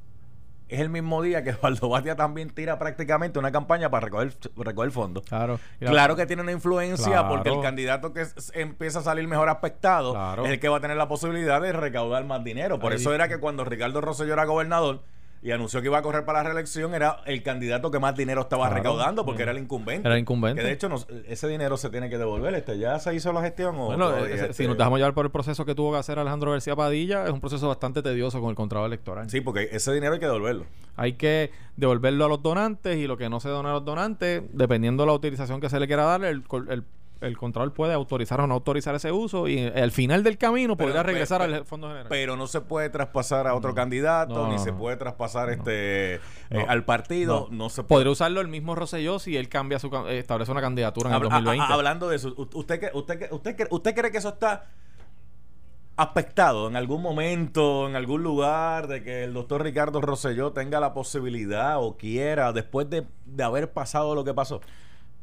es 0.68 0.80
el 0.80 0.88
mismo 0.88 1.21
día 1.21 1.42
que 1.44 1.50
Eduardo 1.61 1.88
Batia 1.90 2.16
también 2.16 2.49
tira 2.50 2.78
prácticamente 2.78 3.38
una 3.38 3.52
campaña 3.52 3.90
para 3.90 4.06
recoger, 4.06 4.35
recoger 4.56 4.90
fondos. 4.90 5.25
Claro. 5.25 5.61
La- 5.80 5.90
Claro 5.90 6.16
que 6.16 6.25
tiene 6.26 6.40
una 6.42 6.52
influencia 6.52 7.06
Claro. 7.06 7.28
porque 7.28 7.50
el 7.50 7.61
candidato 7.61 8.12
que 8.14 8.26
empieza 8.54 9.00
a 9.00 9.02
salir 9.02 9.28
mejor 9.28 9.49
aspectado 9.50 10.12
Claro. 10.12 10.44
es 10.47 10.52
el 10.52 10.61
que 10.61 10.68
va 10.68 10.78
a 10.78 10.80
tener 10.80 10.97
la 10.97 11.09
posibilidad 11.09 11.61
de 11.61 11.73
recaudar 11.73 12.25
más 12.25 12.42
dinero. 12.42 12.78
Por 12.78 12.92
Ahí. 12.92 12.99
eso 12.99 13.12
era 13.12 13.28
que 13.28 13.38
cuando 13.38 13.64
Ricardo 13.64 14.00
Rosselló 14.00 14.32
era 14.32 14.44
gobernador 14.47 15.02
y 15.42 15.50
anunció 15.50 15.80
que 15.80 15.88
iba 15.88 15.99
a 15.99 16.02
correr 16.02 16.25
para 16.25 16.38
la 16.43 16.50
reelección, 16.50 16.95
era 16.95 17.19
el 17.26 17.43
candidato 17.43 17.90
que 17.90 17.99
más 17.99 18.14
dinero 18.14 18.43
estaba 18.43 18.67
Claro. 18.69 18.76
recaudando 18.76 19.25
porque 19.25 19.43
era 19.43 19.50
el 19.50 19.58
incumbente. 19.58 20.06
Era 20.06 20.14
el 20.14 20.21
incumbente. 20.21 20.62
Que 20.62 20.67
de 20.69 20.73
hecho 20.73 20.88
nos- 20.88 21.06
ese 21.26 21.49
dinero 21.49 21.76
se 21.76 21.90
tiene 21.90 22.08
que 22.08 22.17
devolver. 22.17 22.54
Este, 22.54 22.78
¿Ya 22.78 22.99
se 23.00 23.12
hizo 23.14 23.32
la 23.32 23.43
gestión 23.43 23.75
o 23.76 23.86
Bueno, 23.86 24.10
todavía, 24.10 24.47
eh, 24.47 24.52
si 24.52 24.67
nos 24.69 24.78
dejamos 24.78 24.99
llevar 25.00 25.14
por 25.14 25.25
el 25.26 25.32
proceso 25.32 25.64
que 25.64 25.75
tuvo 25.75 25.93
que 25.93 25.99
hacer 25.99 26.19
Alejandro 26.19 26.52
García 26.52 26.76
Padilla, 26.76 27.25
es 27.25 27.30
un 27.30 27.40
proceso 27.40 27.67
bastante 27.67 28.02
tedioso 28.02 28.40
con 28.40 28.50
el 28.50 28.56
contrato 28.56 28.86
electoral. 28.86 29.28
Sí, 29.28 29.40
porque 29.40 29.69
ese 29.73 29.93
dinero 29.93 30.14
hay 30.14 30.21
que 30.21 30.26
devolverlo. 30.26 30.64
Hay 30.95 31.14
que 31.14 31.50
devolverlo 31.76 32.26
a 32.26 32.28
los 32.28 32.43
donantes 32.43 32.97
y 32.99 33.06
lo 33.08 33.17
que 33.17 33.28
no 33.28 33.40
se 33.40 33.49
dona 33.49 33.71
a 33.71 33.73
los 33.73 33.84
donantes, 33.84 34.43
dependiendo 34.52 35.02
de 35.02 35.06
la 35.08 35.12
utilización 35.14 35.60
que 35.60 35.69
se 35.69 35.80
le 35.80 35.86
quiera 35.88 36.04
dar, 36.04 36.23
el, 36.25 36.45
el 37.23 37.37
Contralor 37.37 37.73
puede 37.73 37.95
autorizar 37.95 38.41
o 38.41 38.47
no 38.47 38.54
autorizar 38.54 38.95
ese 38.95 39.13
uso 39.13 39.49
y 39.49 39.61
al 39.67 39.91
final 39.91 40.23
del 40.23 40.39
camino 40.39 40.76
Pero- 40.76 40.89
podría 40.89 41.02
regresar 41.02 41.41
pero- 41.41 41.54
al 41.56 41.65
Fondo 41.65 41.89
General. 41.89 42.06
Pero 42.08 42.37
no 42.37 42.47
se 42.47 42.61
puede 42.61 42.91
traspasar 42.91 43.47
a 43.47 43.54
otro 43.54 43.75
candidato, 43.75 44.35
No, 44.35 44.49
ni 44.49 44.56
no, 44.56 44.63
se 44.63 44.73
puede 44.73 44.97
traspasar 44.97 45.50
este 45.50 46.17
eh, 46.17 46.21
al 46.69 46.85
partido, 46.85 47.49
no, 47.50 47.69
se 47.71 47.82
puede. 47.82 47.89
Podría 48.00 48.13
usarlo 48.13 48.41
el 48.41 48.49
mismo 48.49 48.75
Rosselló 48.75 49.19
si 49.19 49.37
él 49.37 49.49
cambia 49.49 49.78
su 49.78 49.89
establece 50.08 50.52
una 50.52 50.61
candidatura 50.61 51.08
en 51.08 51.13
el 51.15 51.17
Habla- 51.17 51.28
2020. 51.30 51.65
a- 51.65 51.69
a- 51.69 51.75
hablando 51.75 52.08
de 52.08 52.17
eso, 52.17 52.35
¿usted, 52.54 52.80
cree- 52.80 52.91
usted, 52.95 53.28
usted, 53.32 53.56
cree- 53.56 53.69
usted 53.71 53.95
cree 53.95 54.11
que 54.11 54.19
eso 54.19 54.28
está 54.30 54.67
aspectado 55.97 56.69
en 56.69 56.76
algún 56.76 57.02
momento, 57.02 57.87
en 57.89 57.97
algún 57.97 58.23
lugar, 58.23 58.87
de 58.87 59.02
que 59.02 59.25
el 59.25 59.35
doctor 59.35 59.63
Ricardo 59.63 60.00
Rosselló 60.00 60.52
tenga 60.52 60.80
la 60.80 60.95
posibilidad 60.95 61.82
o 61.82 61.97
quiera, 61.97 62.52
después 62.52 62.89
de, 62.89 63.06
de 63.26 63.43
haber 63.45 63.73
pasado 63.73 64.15
lo 64.15 64.25
que 64.25 64.32
pasó? 64.32 64.61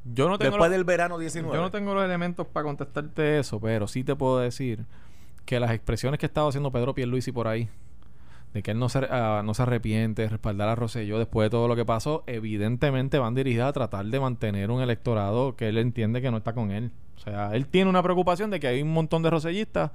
Yo 0.06 0.30
no 0.30 0.38
tengo 0.38 0.52
Después 0.52 0.70
los- 0.70 0.78
del 0.78 0.84
verano 0.86 1.18
19. 1.18 1.56
Yo 1.56 1.62
no 1.62 1.72
tengo 1.72 1.94
los 1.94 2.04
elementos 2.04 2.48
para 2.48 2.64
contestarte 2.66 3.40
eso, 3.40 3.60
pero 3.60 3.88
sí 3.88 4.04
te 4.04 4.16
puedo 4.16 4.40
decir 4.40 4.86
que 5.46 5.60
las 5.60 5.72
expresiones 5.72 6.20
que 6.20 6.26
estaba 6.26 6.48
haciendo 6.50 6.72
Pedro 6.72 6.94
Pierluisi 6.94 7.32
por 7.32 7.48
ahí, 7.48 7.70
de 8.54 8.64
que 8.64 8.72
él 8.72 8.80
no 8.80 8.90
se, 8.90 9.00
ah, 9.12 9.42
no 9.46 9.54
se 9.54 9.62
arrepiente 9.62 10.24
de 10.24 10.30
respaldar 10.30 10.70
a 10.70 10.76
Rosselló 10.76 11.20
después 11.20 11.46
de 11.46 11.50
todo 11.52 11.68
lo 11.68 11.76
que 11.76 11.86
pasó, 11.86 12.24
evidentemente 12.28 13.20
van 13.20 13.36
dirigidas 13.36 13.70
a 13.70 13.74
tratar 13.74 14.06
de 14.06 14.20
mantener 14.20 14.72
un 14.72 14.82
electorado 14.82 15.56
que 15.56 15.70
él 15.70 15.78
entiende 15.78 16.22
que 16.22 16.32
no 16.32 16.38
está 16.38 16.54
con 16.54 16.72
él. 16.72 16.92
O 17.18 17.20
sea, 17.20 17.54
él 17.56 17.68
tiene 17.68 17.90
una 17.90 18.02
preocupación 18.02 18.50
de 18.50 18.60
que 18.60 18.68
hay 18.68 18.82
un 18.82 18.92
montón 18.94 19.22
de 19.22 19.30
rosellistas 19.30 19.92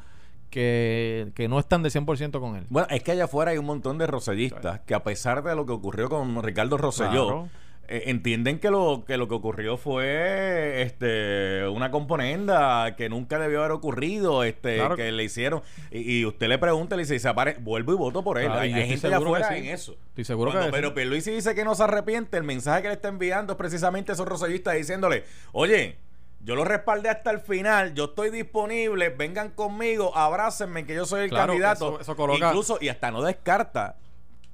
que, 0.51 1.33
que 1.35 1.49
no 1.49 1.59
están 1.59 1.83
del 1.83 1.91
100% 1.91 2.39
con 2.39 2.57
él. 2.57 2.67
Bueno, 2.69 2.87
es 2.91 3.03
que 3.03 3.13
allá 3.13 3.25
afuera 3.25 3.51
hay 3.51 3.59
un 3.59 3.67
montón 3.67 3.99
de 3.99 4.07
rosellistas 4.07 4.81
que 4.81 4.95
a 4.95 5.03
pesar 5.03 5.43
de 5.43 5.55
lo 5.57 5.67
que 5.67 5.73
ocurrió 5.73 6.09
con 6.09 6.41
Ricardo 6.43 6.77
Rosselló, 6.77 7.27
Claro. 7.27 7.49
Eh, 7.89 8.05
entienden 8.07 8.59
que 8.59 8.71
lo 8.71 9.05
que 9.07 9.17
lo 9.17 9.29
que 9.29 9.35
ocurrió 9.35 9.77
fue 9.77 10.83
este 10.83 11.67
una 11.69 11.91
componenda 11.91 12.95
que 12.97 13.09
nunca 13.09 13.39
debió 13.39 13.61
haber 13.61 13.73
ocurrido, 13.73 14.45
este 14.45 14.77
Claro. 14.77 14.97
que 14.97 15.11
le 15.13 15.25
hicieron 15.25 15.63
y, 15.91 16.19
y 16.21 16.25
usted 16.27 16.49
le 16.49 16.59
pregunta 16.59 16.95
y 16.95 16.99
le 16.99 17.03
dice, 17.05 17.19
se 17.19 17.29
apare, 17.29 17.57
vuelvo 17.61 17.93
y 17.93 17.97
voto 17.97 18.23
por 18.25 18.39
él. 18.39 18.47
Claro, 18.47 18.61
hay 18.61 18.73
hay 18.73 18.89
gente 18.89 19.09
que 19.09 19.15
afuera 19.15 19.49
sí. 19.49 19.55
en 19.57 19.65
eso. 19.67 19.97
Estoy 20.09 20.25
seguro 20.25 20.51
Cuando 20.51 20.67
que 20.71 20.77
sí. 20.77 20.81
pero 20.81 20.95
Pierluisi 20.95 21.31
dice 21.31 21.55
que 21.55 21.65
no 21.65 21.75
se 21.75 21.83
arrepiente, 21.85 22.37
el 22.37 22.45
mensaje 22.45 22.83
que 22.83 22.89
le 22.89 22.95
está 22.95 23.09
enviando 23.09 23.53
es 23.53 23.57
precisamente 23.59 24.13
a 24.13 24.15
esos 24.15 24.27
rosellistas 24.27 24.75
diciéndole, 24.75 25.25
"Oye, 25.53 25.97
yo 26.41 26.55
lo 26.57 26.65
respaldé 26.65 27.09
hasta 27.09 27.31
el 27.31 27.41
final, 27.41 27.95
yo 27.95 28.05
estoy 28.05 28.31
disponible, 28.31 29.09
vengan 29.09 29.51
conmigo, 29.51 30.15
abrácenme 30.17 30.85
que 30.85 30.95
yo 30.95 31.07
soy 31.07 31.23
el 31.25 31.31
Claro, 31.31 31.49
candidato. 31.53 31.93
eso- 31.95 32.01
eso 32.03 32.17
coloca- 32.17 32.49
Incluso, 32.49 32.79
y 32.81 32.89
hasta 32.89 33.11
no 33.11 33.23
descarta 33.23 33.97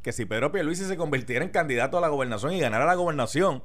que 0.03 0.13
si 0.13 0.25
Pedro 0.25 0.53
Pierluisi 0.53 0.85
se 0.85 0.97
convirtiera 0.97 1.45
en 1.45 1.51
candidato 1.51 1.99
a 1.99 2.01
la 2.01 2.09
gobernación 2.09 2.53
y 2.53 2.61
ganara 2.61 2.85
la 2.87 2.95
gobernación, 2.95 3.63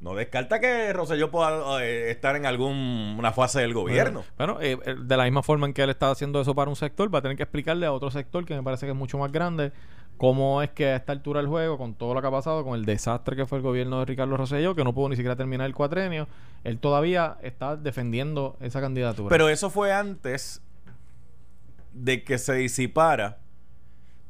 no 0.00 0.14
descarta 0.14 0.60
que 0.60 0.92
Rosselló 0.92 1.30
pueda 1.30 1.82
eh, 1.82 2.10
estar 2.10 2.36
en 2.36 2.46
alguna 2.46 3.32
fase 3.32 3.60
del 3.60 3.74
gobierno. 3.74 4.24
Bueno, 4.36 4.60
eh, 4.60 4.78
eh, 4.84 4.94
de 4.96 5.16
la 5.16 5.24
misma 5.24 5.42
forma 5.42 5.66
en 5.66 5.72
que 5.72 5.82
él 5.82 5.90
está 5.90 6.10
haciendo 6.10 6.40
eso 6.40 6.54
para 6.54 6.70
un 6.70 6.76
sector, 6.76 7.12
va 7.12 7.18
a 7.18 7.22
tener 7.22 7.36
que 7.36 7.42
explicarle 7.42 7.86
a 7.86 7.92
otro 7.92 8.10
sector 8.10 8.44
que 8.44 8.54
me 8.54 8.62
parece 8.62 8.86
que 8.86 8.92
es 8.92 8.98
mucho 8.98 9.18
más 9.18 9.32
grande 9.32 9.72
cómo 10.16 10.62
es 10.62 10.70
que 10.70 10.86
a 10.86 10.96
esta 10.96 11.12
altura 11.12 11.40
del 11.40 11.48
juego, 11.48 11.78
con 11.78 11.94
todo 11.94 12.12
lo 12.12 12.20
que 12.20 12.26
ha 12.26 12.30
pasado, 12.30 12.64
con 12.64 12.74
el 12.74 12.84
desastre 12.84 13.36
que 13.36 13.46
fue 13.46 13.58
el 13.58 13.62
gobierno 13.62 14.00
de 14.00 14.04
Ricardo 14.04 14.36
Rosselló, 14.36 14.74
que 14.74 14.84
no 14.84 14.92
pudo 14.92 15.08
ni 15.08 15.16
siquiera 15.16 15.36
terminar 15.36 15.66
el 15.66 15.74
cuatrenio, 15.74 16.28
él 16.64 16.78
todavía 16.78 17.38
está 17.42 17.76
defendiendo 17.76 18.56
esa 18.60 18.80
candidatura. 18.80 19.28
Pero 19.30 19.48
eso 19.48 19.70
fue 19.70 19.92
antes 19.92 20.60
de 21.92 22.24
que 22.24 22.38
se 22.38 22.54
disipara 22.54 23.38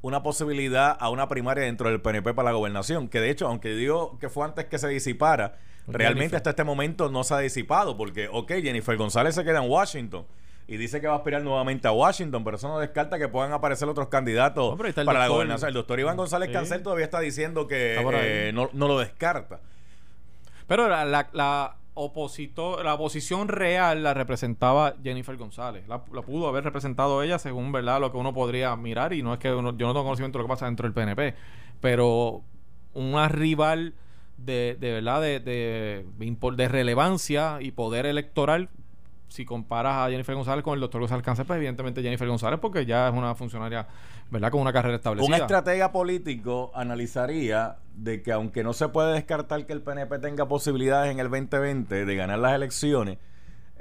una 0.01 0.23
posibilidad 0.23 0.97
a 1.01 1.11
una 1.11 1.29
primaria 1.29 1.65
dentro 1.65 1.89
del 1.91 2.01
PNP 2.01 2.33
para 2.35 2.51
la 2.51 2.57
gobernación. 2.57 3.09
Que 3.09 3.21
de 3.21 3.31
hecho, 3.31 3.47
aunque 3.49 3.71
digo 3.75 4.19
que 4.19 4.29
fue 4.29 4.45
antes 4.45 4.67
que 4.67 4.79
se 4.79 4.89
disipara, 4.89 5.57
realmente 5.87 6.21
Jennifer. 6.21 6.37
hasta 6.37 6.51
este 6.51 6.65
momento 6.65 7.11
no 7.11 7.25
se 7.25 7.35
ha 7.35 7.39
disipado. 7.39 7.97
Porque, 7.97 8.29
ok, 8.31 8.53
Jennifer 8.63 8.97
González 8.97 9.35
se 9.35 9.45
queda 9.45 9.63
en 9.65 9.71
Washington 9.71 10.25
y 10.69 10.77
dice 10.77 11.01
que 11.01 11.07
va 11.09 11.15
a 11.15 11.17
aspirar 11.17 11.43
nuevamente 11.43 11.89
a 11.89 11.93
Washington, 11.93 12.45
pero 12.45 12.59
eso 12.59 12.69
no 12.69 12.79
descarta 12.79 13.19
que 13.19 13.27
puedan 13.29 13.53
aparecer 13.53 13.89
otros 13.89 14.09
candidatos 14.09 14.77
No, 14.79 15.05
para 15.07 15.19
la 15.21 15.29
gobernación. 15.29 15.69
El 15.69 15.75
doctor 15.75 15.99
Iván 15.99 16.17
González 16.17 16.49
Sí. 16.49 16.53
Cancel 16.53 16.83
todavía 16.83 17.07
está 17.07 17.21
diciendo 17.21 17.67
que 17.67 17.97
eh, 18.13 18.53
no, 18.53 18.69
no 18.75 18.87
lo 18.87 18.99
descarta. 18.99 19.61
Pero 20.67 20.87
la, 20.89 21.07
la, 21.07 21.29
la 21.33 21.77
la 22.83 22.95
oposición 22.95 23.49
real 23.49 24.03
la 24.03 24.15
representaba 24.15 24.95
Jennifer 25.03 25.37
González. 25.37 25.87
La, 25.89 26.03
pudo 26.03 26.49
haber 26.49 26.65
representado 26.65 27.23
ella 27.23 27.39
según 27.39 27.73
verdad 27.73 28.01
lo 28.01 28.11
que 28.13 28.19
uno 28.19 28.33
podría 28.33 28.75
mirar. 28.77 29.13
Y 29.13 29.23
no 29.23 29.33
es 29.33 29.39
que 29.39 29.53
uno- 29.53 29.77
yo 29.77 29.87
no 29.87 29.93
tengo 29.93 30.05
conocimiento 30.05 30.39
de 30.39 30.43
lo 30.43 30.49
que 30.49 30.53
pasa 30.55 30.67
dentro 30.67 30.85
del 30.85 30.93
PNP. 30.95 31.35
Pero 31.81 32.43
una 32.95 33.29
rival 33.29 33.95
de, 34.37 34.77
de 34.79 34.93
verdad 34.93 35.21
de, 35.21 35.41
de, 35.41 36.07
de 36.57 36.69
relevancia 36.69 37.59
y 37.61 37.73
poder 37.73 38.07
electoral. 38.07 38.69
Si 39.29 39.45
comparas 39.45 39.97
a 39.97 40.09
Jennifer 40.11 40.35
González 40.35 40.65
con 40.65 40.73
el 40.75 40.81
doctor 40.81 41.01
González 41.03 41.23
Cáncer, 41.23 41.45
pues 41.45 41.59
evidentemente 41.59 42.03
Jennifer 42.03 42.27
González, 42.27 42.59
porque 42.61 42.87
ya 42.87 43.09
es 43.09 43.15
una 43.15 43.35
funcionaria, 43.35 43.87
¿verdad? 44.31 44.51
Con 44.51 44.63
una 44.63 44.73
carrera 44.73 44.97
establecida. 44.97 45.37
Un 45.37 45.43
estratega 45.43 45.93
político 45.93 46.71
analizaría 46.75 47.77
de 47.99 48.23
que 48.23 48.33
aunque 48.33 48.63
no 48.63 48.73
se 48.73 48.89
puede 48.89 49.13
descartar 49.15 49.67
que 49.67 49.73
el 49.73 49.83
PNP 49.83 50.19
tenga 50.21 50.47
posibilidades 50.47 51.11
en 51.11 51.19
el 51.19 51.29
2020 51.31 52.05
de 52.05 52.17
ganar 52.17 52.39
las 52.39 52.55
elecciones, 52.55 53.19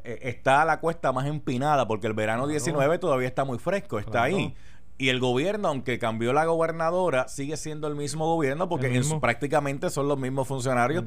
eh, 0.04 0.20
está 0.24 0.66
la 0.66 0.80
cuesta 0.80 1.12
más 1.12 1.28
empinada 1.28 1.88
porque 1.88 2.08
el 2.08 2.14
verano 2.14 2.48
19 2.48 2.98
todavía 3.00 3.28
está 3.28 3.46
muy 3.46 3.60
fresco, 3.60 4.00
está 4.00 4.12
Claro. 4.12 4.26
ahí. 4.38 4.56
Y 4.98 5.10
el 5.10 5.20
gobierno, 5.20 5.68
aunque 5.68 6.00
cambió 6.00 6.34
la 6.34 6.46
gobernadora, 6.46 7.28
sigue 7.28 7.56
siendo 7.58 7.88
el 7.88 7.96
mismo 7.96 8.26
gobierno 8.26 8.68
porque 8.68 8.88
en 8.96 9.20
prácticamente 9.20 9.92
son 9.92 10.08
los 10.08 10.18
mismos 10.18 10.48
funcionarios 10.48 11.04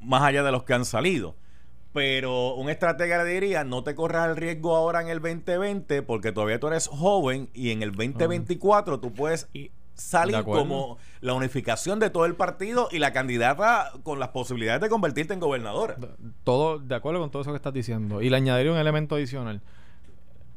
más 0.00 0.22
allá 0.22 0.42
de 0.42 0.50
los 0.50 0.64
que 0.64 0.74
han 0.74 0.84
salido. 0.84 1.36
Pero 1.92 2.54
un 2.56 2.68
estratega 2.68 3.22
le 3.22 3.30
diría, 3.32 3.62
no 3.64 3.82
te 3.84 3.94
corras 3.94 4.28
el 4.28 4.36
riesgo 4.36 4.74
ahora 4.76 5.00
en 5.00 5.08
el 5.08 5.20
2020 5.20 6.02
porque 6.02 6.32
todavía 6.32 6.58
tú 6.58 6.66
eres 6.66 6.88
joven 6.88 7.48
y 7.54 7.70
en 7.70 7.82
el 7.82 7.92
2024 7.92 8.98
tú 9.00 9.12
puedes 9.14 9.48
Y- 9.52 9.70
salir 9.96 10.44
como 10.44 10.98
la 11.20 11.32
unificación 11.34 11.98
de 11.98 12.10
todo 12.10 12.24
el 12.26 12.34
partido 12.36 12.88
y 12.92 12.98
la 12.98 13.12
candidata 13.12 13.92
con 14.02 14.20
las 14.20 14.28
posibilidades 14.28 14.80
de 14.82 14.88
convertirte 14.88 15.34
en 15.34 15.40
gobernadora. 15.40 15.96
todo 16.44 16.78
de 16.78 16.94
acuerdo 16.94 17.20
con 17.20 17.30
todo 17.30 17.42
eso 17.42 17.50
que 17.50 17.56
estás 17.56 17.72
diciendo. 17.74 18.22
Y 18.22 18.30
le 18.30 18.36
añadiría 18.36 18.70
un 18.72 18.78
elemento 18.78 19.14
adicional. 19.16 19.60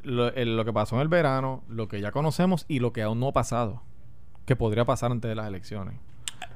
Lo, 0.04 0.28
el- 0.34 0.56
lo 0.56 0.63
que 0.63 0.71
pasó 0.71 0.95
en 0.95 1.02
el 1.02 1.08
verano 1.10 1.63
lo 1.67 1.88
que 1.89 1.99
ya 1.99 2.12
conocemos 2.12 2.65
y 2.69 2.80
lo 2.80 2.93
que 2.93 3.02
aún 3.02 3.19
no 3.19 3.28
ha 3.30 3.34
pasado 3.34 3.82
que 4.45 4.56
podría 4.56 4.86
pasar 4.86 5.12
antes 5.12 5.28
de 5.28 5.36
las 5.36 5.47
elecciones. 5.47 5.95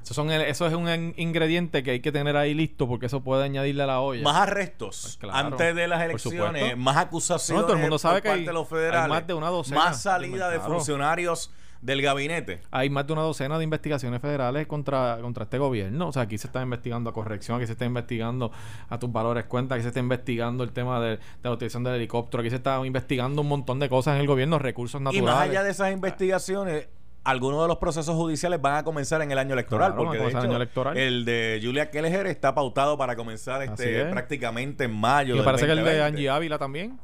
Eso, 0.02 0.14
son 0.14 0.32
el- 0.32 0.42
eso 0.42 0.66
es 0.66 0.74
un 0.74 0.88
en- 0.90 1.14
ingrediente 1.18 1.84
que 1.84 1.92
hay 1.92 2.00
que 2.00 2.12
tener 2.12 2.36
ahí 2.38 2.54
listo 2.54 2.88
porque 2.88 3.06
eso 3.08 3.22
puede 3.22 3.44
añadirle 3.44 3.84
a 3.84 3.88
la 3.88 4.00
olla. 4.02 4.24
Más 4.24 4.36
arrestos 4.38 5.02
Pues 5.04 5.18
claro, 5.18 5.48
antes 5.48 5.76
de 5.76 5.88
las 5.88 6.02
elecciones, 6.02 6.78
más 6.78 6.98
acusaciones 6.98 7.62
No, 7.62 7.68
todo 7.68 7.76
el 7.76 7.82
mundo 7.82 7.98
sabe 8.00 8.16
por 8.16 8.22
que 8.24 8.30
parte 8.30 8.40
hay- 8.42 8.46
de 8.48 8.54
los 8.54 8.64
hay 8.64 8.70
federales, 8.78 9.10
más 9.10 9.28
de 9.28 9.34
una 9.34 9.48
docena 9.50 9.76
más 9.86 10.02
salida 10.02 10.50
de- 10.50 10.60
funcionarios 10.60 11.52
del 11.84 12.02
gabinete. 12.02 12.62
hay 12.72 12.90
más 12.90 13.06
de 13.06 13.14
una 13.14 13.22
docena 13.24 13.58
de 13.58 13.64
investigaciones 13.66 14.22
federales 14.22 14.68
contra, 14.68 15.18
contra 15.22 15.44
este 15.44 15.58
gobierno. 15.58 16.08
O 16.08 16.12
sea, 16.14 16.24
aquí 16.24 16.38
se 16.38 16.48
está 16.48 16.62
investigando 16.62 17.10
a 17.10 17.14
corrección, 17.14 17.58
aquí 17.58 17.66
se 17.68 17.74
está 17.74 17.86
investigando 17.86 18.52
a 18.90 18.98
tus 19.00 19.12
valores 19.12 19.44
cuenta, 19.46 19.76
aquí 19.76 19.82
se 19.82 19.90
está 19.90 20.00
investigando 20.00 20.64
el 20.64 20.72
tema 20.72 21.00
de, 21.02 21.10
de 21.18 21.20
la 21.44 21.52
utilización 21.52 21.84
del 21.84 21.96
helicóptero, 21.96 22.42
aquí 22.42 22.50
se 22.50 22.56
está 22.56 22.84
investigando 22.86 23.42
un 23.42 23.50
montón 23.50 23.80
de 23.80 23.90
cosas 23.90 24.16
en 24.16 24.22
el 24.22 24.28
gobierno, 24.28 24.60
recursos 24.60 25.02
Y 25.02 25.04
naturales. 25.04 25.36
más 25.36 25.50
allá 25.50 25.64
de 25.64 25.72
esas 25.72 25.92
investigaciones, 25.92 26.88
algunos 27.26 27.62
de 27.62 27.68
los 27.68 27.78
procesos 27.78 28.16
judiciales 28.16 28.62
van 28.62 28.76
a 28.78 28.84
comenzar 28.84 29.22
en 29.22 29.32
el 29.32 29.38
año 29.38 29.54
electoral. 29.54 29.92
Claro, 29.94 30.06
porque 30.06 30.20
de 30.20 30.28
hecho, 30.30 30.40
el 30.40 30.46
año 30.46 30.56
electoral. 30.56 30.98
el 30.98 31.26
de 31.26 31.60
Julia 31.64 31.90
Kelleher 31.90 32.28
está 32.28 32.54
pautado 32.54 32.98
para 32.98 33.16
comenzar 33.16 33.62
este 33.64 34.02
es. 34.02 34.12
prácticamente 34.12 34.86
en 34.86 34.94
mayo. 34.94 35.36
Y 35.36 35.40
me 35.40 35.44
parece 35.44 35.66
que 35.66 35.72
el 35.72 35.78
de 35.78 35.84
2020, 35.84 36.18
Angie 36.18 36.30
Ávila 36.30 36.58
también. 36.58 37.00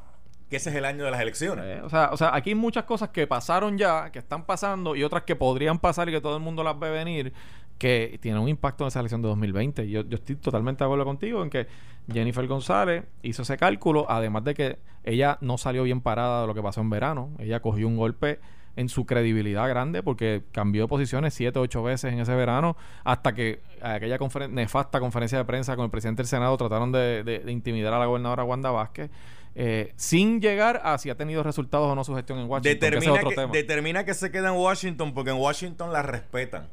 Que 0.49 0.55
ese 0.57 0.69
es 0.71 0.75
el 0.75 0.85
año 0.85 1.03
de 1.05 1.11
las 1.11 1.21
elecciones. 1.21 1.63
Eh, 1.65 1.81
o, 1.83 1.89
sea, 1.89 2.09
o 2.11 2.17
sea, 2.17 2.33
aquí 2.35 2.49
hay 2.49 2.55
muchas 2.55 2.85
cosas 2.85 3.09
que 3.09 3.27
pasaron 3.27 3.77
ya, 3.77 4.11
que 4.11 4.19
están 4.19 4.45
pasando, 4.45 4.95
y 4.95 5.03
otras 5.03 5.23
que 5.23 5.35
podrían 5.35 5.77
pasar 5.79 6.09
y 6.09 6.11
que 6.11 6.21
todo 6.21 6.37
el 6.37 6.41
mundo 6.43 6.63
las 6.63 6.77
ve 6.79 6.89
venir, 6.89 7.33
que 7.77 8.17
tienen 8.21 8.41
un 8.41 8.49
impacto 8.49 8.83
en 8.83 8.87
esa 8.87 8.99
elección 8.99 9.21
de 9.21 9.27
2020. 9.29 9.85
Y 9.85 9.91
Yo, 9.91 10.01
yo 10.01 10.15
estoy 10.15 10.35
totalmente 10.37 10.83
de 10.83 10.85
acuerdo 10.85 11.05
contigo 11.05 11.43
en 11.43 11.49
que 11.49 11.67
Jennifer 12.11 12.45
González 12.47 13.03
hizo 13.21 13.43
ese 13.43 13.57
cálculo, 13.57 14.07
además 14.09 14.43
de 14.43 14.53
que 14.55 14.79
ella 15.03 15.37
no 15.41 15.57
salió 15.57 15.83
bien 15.83 16.01
parada 16.01 16.41
de 16.41 16.47
lo 16.47 16.53
que 16.55 16.63
pasó 16.63 16.81
en 16.81 16.89
verano. 16.89 17.29
Ella 17.39 17.61
cogió 17.61 17.87
un 17.87 17.95
golpe 17.95 18.39
en 18.75 18.89
su 18.89 19.05
credibilidad 19.05 19.67
grande 19.69 20.03
porque 20.03 20.43
cambió 20.51 20.83
de 20.83 20.87
posiciones 20.87 21.33
siete 21.33 21.59
ocho 21.59 21.83
veces 21.83 22.13
en 22.13 22.19
ese 22.19 22.33
verano 22.33 22.75
hasta 23.03 23.33
que 23.33 23.59
aquella 23.81 24.17
conferen- 24.17 24.51
nefasta 24.51 24.99
conferencia 24.99 25.37
de 25.37 25.45
prensa 25.45 25.75
con 25.75 25.85
el 25.85 25.91
presidente 25.91 26.21
del 26.23 26.27
Senado 26.27 26.55
trataron 26.57 26.91
de, 26.91 27.23
de- 27.23 27.39
de 27.39 27.51
intimidar 27.51 27.93
a 27.93 27.99
la 27.99 28.05
gobernadora 28.05 28.43
Wanda 28.43 28.71
Vázquez 28.71 29.09
eh, 29.55 29.93
sin 29.95 30.41
llegar 30.41 30.81
a 30.83 30.97
si 30.97 31.09
ha 31.09 31.15
tenido 31.15 31.43
resultados 31.43 31.87
o 31.87 31.95
no 31.95 32.03
su 32.03 32.15
gestión 32.15 32.39
en 32.39 32.49
Washington. 32.49 32.79
que 32.79 32.85
ese 32.85 32.85
es 32.87 32.91
Determina 32.91 33.13
otro 33.13 33.29
que, 33.29 33.35
tema. 33.35 33.53
determina 33.53 34.05
que 34.05 34.13
se 34.13 34.31
queda 34.31 34.49
en 34.49 34.55
Washington 34.55 35.13
porque 35.13 35.31
en 35.31 35.37
Washington 35.37 35.91
la 35.91 36.01
respetan. 36.01 36.67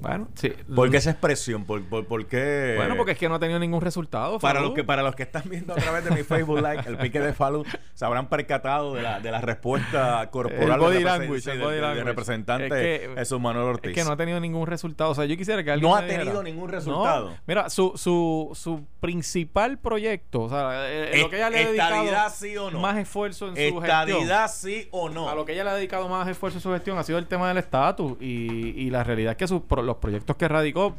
Bueno, 0.00 0.28
sí. 0.34 0.52
¿Por 0.74 0.90
qué 0.90 0.98
esa 0.98 1.10
expresión? 1.10 1.64
¿Por, 1.64 1.82
por, 1.84 2.06
por 2.06 2.26
qué? 2.26 2.74
Bueno, 2.76 2.94
porque 2.96 3.12
es 3.12 3.18
que 3.18 3.28
no 3.28 3.34
ha 3.34 3.38
tenido 3.40 3.58
ningún 3.58 3.80
resultado. 3.80 4.38
Para 4.38 4.60
Falú. 4.60 4.66
los, 4.68 4.74
que, 4.76 4.84
para 4.84 5.02
los 5.02 5.16
que 5.16 5.24
están 5.24 5.42
viendo 5.46 5.72
a 5.72 5.76
través 5.76 6.04
de 6.04 6.10
mi 6.12 6.22
Facebook 6.22 6.58
Live, 6.58 6.84
el 6.86 6.96
pique 6.98 7.18
de 7.20 7.32
Falú, 7.32 7.64
se 7.94 8.04
habrán 8.04 8.28
percatado 8.28 8.94
de 8.94 9.02
la, 9.02 9.18
de 9.20 9.30
la 9.32 9.40
respuesta 9.40 10.28
corporal 10.30 10.72
El 10.74 10.78
body 10.78 10.94
del 10.98 11.04
represen- 11.06 11.18
language, 11.18 11.40
sí, 11.40 11.50
el 11.50 11.56
del- 11.58 11.64
body 11.66 11.74
del 11.74 11.82
language. 11.82 12.04
representante 12.04 12.66
Es 12.66 13.00
que- 13.08 13.14
Jesús 13.16 13.40
Manuel 13.40 13.66
Ortiz. 13.66 13.90
Es 13.90 13.94
que 13.96 14.04
no 14.04 14.12
ha 14.12 14.16
tenido 14.16 14.38
ningún 14.40 14.66
resultado. 14.68 15.10
O 15.10 15.14
sea, 15.16 15.24
yo 15.24 15.36
quisiera 15.36 15.64
que 15.64 15.70
alguien. 15.72 15.90
No 15.90 15.96
ha 15.96 16.00
me 16.00 16.06
dijera- 16.06 16.24
tenido 16.24 16.42
ningún 16.44 16.68
resultado. 16.68 17.30
No. 17.30 17.36
Mira, 17.46 17.68
su, 17.68 17.92
su, 17.96 18.50
su 18.54 18.84
principal 19.00 19.78
proyecto, 19.78 20.42
o 20.42 20.48
sea, 20.48 20.88
eh, 20.88 21.10
Es- 21.14 21.22
lo 21.22 21.30
que 21.30 21.36
ella 21.36 21.50
le 21.50 21.58
ha 21.64 21.68
dedicado 21.68 22.30
sí 22.30 22.56
o 22.56 22.70
no. 22.70 22.78
más 22.78 22.96
esfuerzo 22.98 23.48
en 23.48 23.54
su 23.56 23.80
gestión. 23.80 23.84
Estadidad, 23.84 24.48
sí 24.48 24.88
o 24.92 25.08
no. 25.08 25.28
A 25.28 25.34
lo 25.34 25.44
que 25.44 25.52
ella 25.54 25.64
le 25.64 25.70
ha 25.70 25.74
dedicado 25.74 26.08
más 26.08 26.28
esfuerzo 26.28 26.58
en 26.58 26.62
su 26.62 26.70
gestión 26.72 26.98
ha 26.98 27.02
sido 27.02 27.18
el 27.18 27.26
tema 27.26 27.48
del 27.48 27.58
estatus 27.58 28.16
y, 28.20 28.74
y 28.76 28.90
la 28.90 29.02
realidad 29.02 29.32
es 29.32 29.36
que 29.38 29.48
sus 29.48 29.62
los 29.88 29.96
proyectos 29.96 30.36
que 30.36 30.46
radicó, 30.46 30.94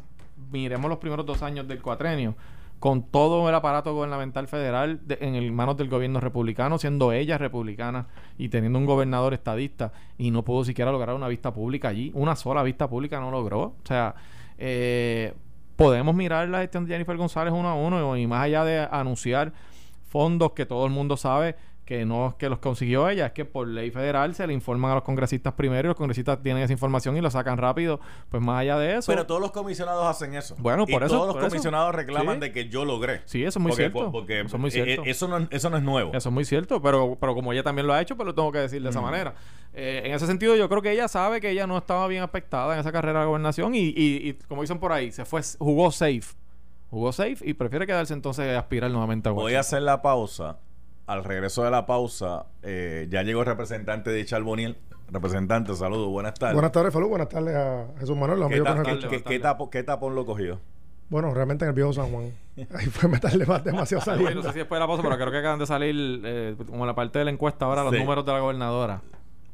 miremos 0.52 0.88
los 0.90 0.98
primeros 0.98 1.24
dos 1.24 1.42
años 1.42 1.66
del 1.66 1.80
cuatrenio, 1.80 2.34
con 2.78 3.02
todo 3.02 3.46
el 3.48 3.54
aparato 3.54 3.92
gubernamental 3.94 4.48
federal 4.48 5.00
de- 5.06 5.18
en 5.20 5.54
manos 5.54 5.76
del 5.76 5.88
gobierno 5.90 6.18
republicano, 6.18 6.78
siendo 6.78 7.12
ella 7.12 7.36
republicana 7.36 8.06
y 8.38 8.48
teniendo 8.48 8.78
un 8.78 8.86
gobernador 8.86 9.34
estadista 9.34 9.92
y 10.16 10.30
no 10.30 10.42
pudo 10.44 10.64
siquiera 10.64 10.90
lograr 10.90 11.14
una 11.14 11.28
vista 11.28 11.52
pública 11.52 11.88
allí, 11.88 12.10
una 12.14 12.36
sola 12.36 12.62
vista 12.62 12.88
pública 12.88 13.20
no 13.20 13.30
logró. 13.30 13.60
O 13.60 13.76
sea, 13.84 14.14
eh, 14.56 15.34
podemos 15.76 16.14
mirar 16.14 16.48
la 16.48 16.60
gestión 16.60 16.86
de 16.86 16.92
Jennifer 16.94 17.16
González 17.18 17.52
uno 17.52 17.68
a 17.68 17.74
uno 17.74 18.16
y 18.16 18.26
más 18.26 18.44
allá 18.44 18.64
de 18.64 18.88
anunciar 18.90 19.52
fondos 20.08 20.52
que 20.52 20.66
todo 20.66 20.86
el 20.86 20.92
mundo 20.92 21.16
sabe 21.16 21.56
que 21.90 22.04
no 22.04 22.28
es 22.28 22.34
que 22.36 22.48
los 22.48 22.60
consiguió 22.60 23.08
ella, 23.08 23.26
es 23.26 23.32
que 23.32 23.44
por 23.44 23.66
ley 23.66 23.90
federal 23.90 24.32
se 24.36 24.46
le 24.46 24.52
informan 24.52 24.92
a 24.92 24.94
los 24.94 25.02
congresistas 25.02 25.54
primero 25.54 25.86
y 25.86 25.88
los 25.88 25.96
congresistas 25.96 26.40
tienen 26.40 26.62
esa 26.62 26.72
información 26.72 27.16
y 27.16 27.20
lo 27.20 27.32
sacan 27.32 27.58
rápido. 27.58 27.98
Pues 28.28 28.40
más 28.40 28.60
allá 28.60 28.78
de 28.78 28.98
eso. 28.98 29.10
Pero 29.10 29.26
todos 29.26 29.40
los 29.40 29.50
comisionados 29.50 30.06
hacen 30.06 30.34
eso. 30.36 30.54
Bueno, 30.60 30.84
Y 30.86 30.92
por 30.92 31.02
eso- 31.02 31.14
Todos 31.16 31.26
los 31.34 31.36
eso. 31.38 31.48
comisionados 31.48 31.92
reclaman 31.92 32.36
Sí. 32.36 32.40
de 32.42 32.52
que 32.52 32.68
yo 32.68 32.84
logré. 32.84 33.22
Sí, 33.24 33.42
eso 33.42 33.58
es 33.58 33.62
muy 33.62 33.70
Porque- 33.72 33.90
cierto. 33.90 34.12
Porque 34.12 34.40
Eso 34.42 34.54
es 34.56 34.60
muy 34.60 34.68
eh, 34.68 34.70
cierto. 34.70 35.02
eh, 35.04 35.10
eso, 35.10 35.26
no, 35.26 35.48
eso 35.50 35.68
no 35.68 35.76
es 35.78 35.82
nuevo. 35.82 36.12
Eso 36.14 36.28
es 36.28 36.32
muy 36.32 36.44
cierto, 36.44 36.80
pero, 36.80 37.16
pero 37.20 37.34
como 37.34 37.52
ella 37.52 37.64
también 37.64 37.88
lo 37.88 37.92
ha 37.92 38.00
hecho, 38.00 38.16
pues 38.16 38.24
lo 38.24 38.36
tengo 38.36 38.52
que 38.52 38.58
decir 38.60 38.80
de 38.80 38.90
esa 38.90 39.00
manera. 39.00 39.34
Eh, 39.74 40.02
en 40.04 40.14
ese 40.14 40.28
sentido, 40.28 40.54
yo 40.54 40.68
creo 40.68 40.82
que 40.82 40.92
ella 40.92 41.08
sabe 41.08 41.40
que 41.40 41.50
ella 41.50 41.66
no 41.66 41.76
estaba 41.76 42.06
bien 42.06 42.22
aspectada 42.22 42.72
en 42.74 42.78
esa 42.78 42.92
carrera 42.92 43.18
de 43.22 43.26
gobernación 43.26 43.74
y, 43.74 43.80
y, 43.88 44.28
y 44.28 44.34
como 44.46 44.62
dicen 44.62 44.78
por 44.78 44.92
ahí, 44.92 45.10
se 45.10 45.24
fue, 45.24 45.40
jugó 45.58 45.90
safe. 45.90 46.22
Jugó 46.88 47.10
safe 47.10 47.38
y 47.42 47.54
prefiere 47.54 47.84
quedarse 47.84 48.14
entonces 48.14 48.46
a 48.54 48.60
aspirar 48.60 48.92
nuevamente 48.92 49.28
a 49.28 49.32
Voy 49.32 49.54
a 49.54 49.60
hacer 49.60 49.82
la 49.82 50.00
pausa. 50.02 50.58
Al 51.10 51.24
regreso 51.24 51.64
de 51.64 51.72
la 51.72 51.86
pausa, 51.86 52.46
eh, 52.62 53.08
ya 53.10 53.24
llegó 53.24 53.40
el 53.40 53.46
representante 53.46 54.10
de 54.10 54.24
Charboniel. 54.24 54.76
Representante, 55.10 55.74
saludos, 55.74 56.08
buenas 56.08 56.34
tardes. 56.34 56.54
Buenas 56.54 56.70
tardes, 56.70 56.92
Falú. 56.94 57.08
Buenas 57.08 57.28
tardes 57.28 57.56
a 57.56 57.86
Jesús 57.98 58.16
Manuel, 58.16 58.38
los 58.38 58.48
¿Qué, 58.48 58.54
amigos 58.58 58.76
que 58.76 58.82
ta- 58.84 59.08
qué- 59.08 59.08
qué- 59.08 59.22
qué 59.24 59.40
tapo- 59.40 59.70
qué 59.70 59.82
tapón 59.82 60.14
lo 60.14 60.24
cogió? 60.24 60.60
Bueno, 61.08 61.34
realmente 61.34 61.64
en 61.64 61.70
el 61.70 61.74
viejo 61.74 61.92
San 61.92 62.12
Juan. 62.12 62.32
Ahí 62.78 62.86
fue 62.86 63.08
meterle 63.08 63.44
más 63.44 63.64
demasiado 63.64 64.04
Oye, 64.04 64.12
no 64.12 64.18
saliendo. 64.24 64.42
sé 64.44 64.52
si 64.52 64.58
después 64.60 64.76
de 64.76 64.80
la 64.82 64.86
pausa, 64.86 65.02
pero 65.02 65.16
creo 65.16 65.32
que 65.32 65.38
acaban 65.38 65.58
de 65.58 65.66
salir, 65.66 66.20
eh, 66.24 66.54
como 66.64 66.86
la 66.86 66.94
parte 66.94 67.18
de 67.18 67.24
la 67.24 67.32
encuesta 67.32 67.64
ahora, 67.64 67.82
los 67.82 67.92
Sí. 67.92 67.98
números 67.98 68.24
de 68.24 68.32
la 68.32 68.38
gobernadora. 68.38 69.00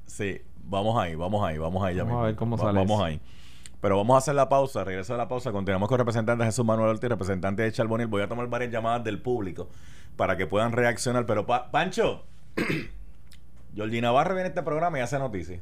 Sí, 0.04 0.38
vamos 0.62 1.02
ahí, 1.02 1.14
vamos 1.14 1.42
ahí, 1.42 1.56
vamos 1.56 1.82
ahí. 1.82 1.94
ya 1.96 2.04
Vamos 2.04 2.20
a 2.22 2.26
ver 2.26 2.34
cómo 2.36 2.58
Va- 2.58 2.64
sale 2.64 2.78
Vamos 2.80 2.96
eso. 2.96 3.04
ahí. 3.06 3.20
Pero 3.80 3.96
vamos 3.96 4.14
a 4.16 4.18
hacer 4.18 4.34
la 4.34 4.50
pausa, 4.50 4.84
regreso 4.84 5.14
de 5.14 5.18
la 5.18 5.28
pausa. 5.28 5.52
Continuamos 5.52 5.88
con 5.88 5.94
el 5.96 6.00
representante 6.00 6.44
Jesús 6.44 6.66
Manuel 6.66 6.90
Ortiz, 6.90 7.08
representante 7.08 7.62
de 7.62 7.72
Charboniel. 7.72 8.08
Voy 8.08 8.20
a 8.20 8.28
tomar 8.28 8.46
varias 8.48 8.70
llamadas 8.70 9.02
del 9.04 9.22
público 9.22 9.68
para 10.16 10.36
que 10.36 10.46
puedan 10.46 10.72
reaccionar. 10.72 11.26
Pero, 11.26 11.46
Pa- 11.46 11.70
Pancho, 11.70 12.24
Georgie 13.74 14.00
Navarro 14.00 14.34
viene 14.34 14.46
a 14.46 14.48
este 14.50 14.62
programa 14.62 14.98
y 14.98 15.02
hace 15.02 15.18
noticias. 15.18 15.60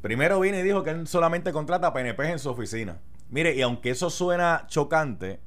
Primero 0.00 0.40
vino 0.40 0.58
y 0.58 0.62
dijo 0.62 0.82
que 0.82 0.90
él 0.90 1.06
solamente 1.06 1.52
contrata 1.52 1.92
PNP 1.92 2.30
en 2.30 2.38
su 2.38 2.50
oficina. 2.50 2.98
Mire, 3.30 3.54
y 3.54 3.62
aunque 3.62 3.90
eso 3.90 4.10
suena 4.10 4.64
chocante, 4.68 5.40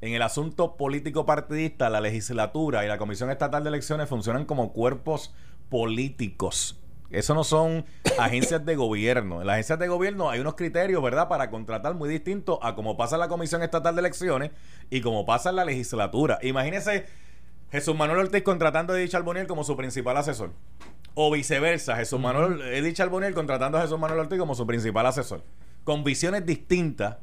en 0.00 0.12
el 0.12 0.22
asunto 0.22 0.76
político 0.76 1.24
partidista, 1.26 1.88
la 1.88 2.00
legislatura 2.00 2.84
y 2.84 2.88
la 2.88 2.98
Comisión 2.98 3.30
Estatal 3.30 3.62
de 3.64 3.70
Elecciones 3.70 4.08
funcionan 4.08 4.44
como 4.44 4.72
cuerpos 4.72 5.34
políticos. 5.70 6.78
Eso 7.10 7.34
no 7.34 7.44
son 7.44 7.84
agencias 8.18 8.64
de 8.64 8.74
gobierno. 8.76 9.40
En 9.40 9.46
las 9.46 9.54
agencias 9.54 9.78
de 9.78 9.88
gobierno 9.88 10.30
hay 10.30 10.40
unos 10.40 10.54
criterios, 10.54 11.02
¿verdad?, 11.02 11.28
para 11.28 11.50
contratar 11.50 11.94
muy 11.94 12.08
distintos 12.08 12.58
a 12.62 12.74
como 12.74 12.96
pasa 12.96 13.16
en 13.16 13.20
la 13.20 13.28
Comisión 13.28 13.62
Estatal 13.62 13.94
de 13.94 14.00
Elecciones 14.00 14.50
y 14.90 15.00
como 15.00 15.24
pasa 15.24 15.50
en 15.50 15.56
la 15.56 15.64
legislatura. 15.64 16.38
Imagínese 16.42 17.06
Jesús 17.70 17.96
Manuel 17.96 18.20
Ortiz 18.20 18.42
contratando 18.42 18.92
a 18.92 18.98
Edith 18.98 19.10
Charboniel 19.10 19.46
como 19.46 19.64
su 19.64 19.76
principal 19.76 20.16
asesor. 20.16 20.50
O 21.14 21.30
viceversa, 21.30 21.96
Jesús 21.96 22.20
Manuel, 22.20 22.60
Edith 22.60 22.96
Charboniel 22.96 23.34
contratando 23.34 23.78
a 23.78 23.82
Jesús 23.82 23.98
Manuel 23.98 24.20
Ortiz 24.20 24.38
como 24.38 24.54
su 24.54 24.66
principal 24.66 25.06
asesor. 25.06 25.42
Con 25.84 26.04
visiones 26.04 26.44
distintas 26.44 27.18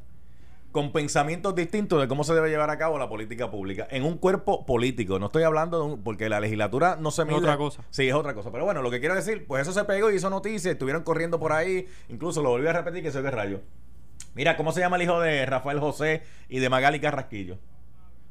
con 0.74 0.90
pensamientos 0.90 1.54
distintos 1.54 2.00
de 2.00 2.08
cómo 2.08 2.24
se 2.24 2.34
debe 2.34 2.50
llevar 2.50 2.68
a 2.68 2.76
cabo 2.76 2.98
la 2.98 3.08
política 3.08 3.48
pública 3.48 3.86
en 3.92 4.02
un 4.02 4.18
cuerpo 4.18 4.66
político. 4.66 5.20
No 5.20 5.26
estoy 5.26 5.44
hablando 5.44 5.78
de 5.78 5.84
un, 5.84 6.02
porque 6.02 6.28
la 6.28 6.40
legislatura 6.40 6.96
no 6.98 7.12
se 7.12 7.22
Es 7.22 7.28
mide. 7.28 7.38
otra 7.38 7.56
cosa. 7.56 7.84
Sí, 7.90 8.08
es 8.08 8.14
otra 8.14 8.34
cosa. 8.34 8.50
Pero 8.50 8.64
bueno, 8.64 8.82
lo 8.82 8.90
que 8.90 8.98
quiero 8.98 9.14
decir, 9.14 9.46
pues 9.46 9.62
eso 9.62 9.72
se 9.72 9.84
pegó 9.84 10.10
y 10.10 10.16
hizo 10.16 10.30
noticias, 10.30 10.72
estuvieron 10.72 11.04
corriendo 11.04 11.38
por 11.38 11.52
ahí, 11.52 11.86
incluso 12.08 12.42
lo 12.42 12.48
volví 12.50 12.66
a 12.66 12.72
repetir 12.72 13.04
que 13.04 13.12
soy 13.12 13.22
de 13.22 13.30
rayo. 13.30 13.60
Mira, 14.34 14.56
¿cómo 14.56 14.72
se 14.72 14.80
llama 14.80 14.96
el 14.96 15.02
hijo 15.02 15.20
de 15.20 15.46
Rafael 15.46 15.78
José 15.78 16.24
y 16.48 16.58
de 16.58 16.68
Magali 16.68 16.98
Carrasquillo? 16.98 17.58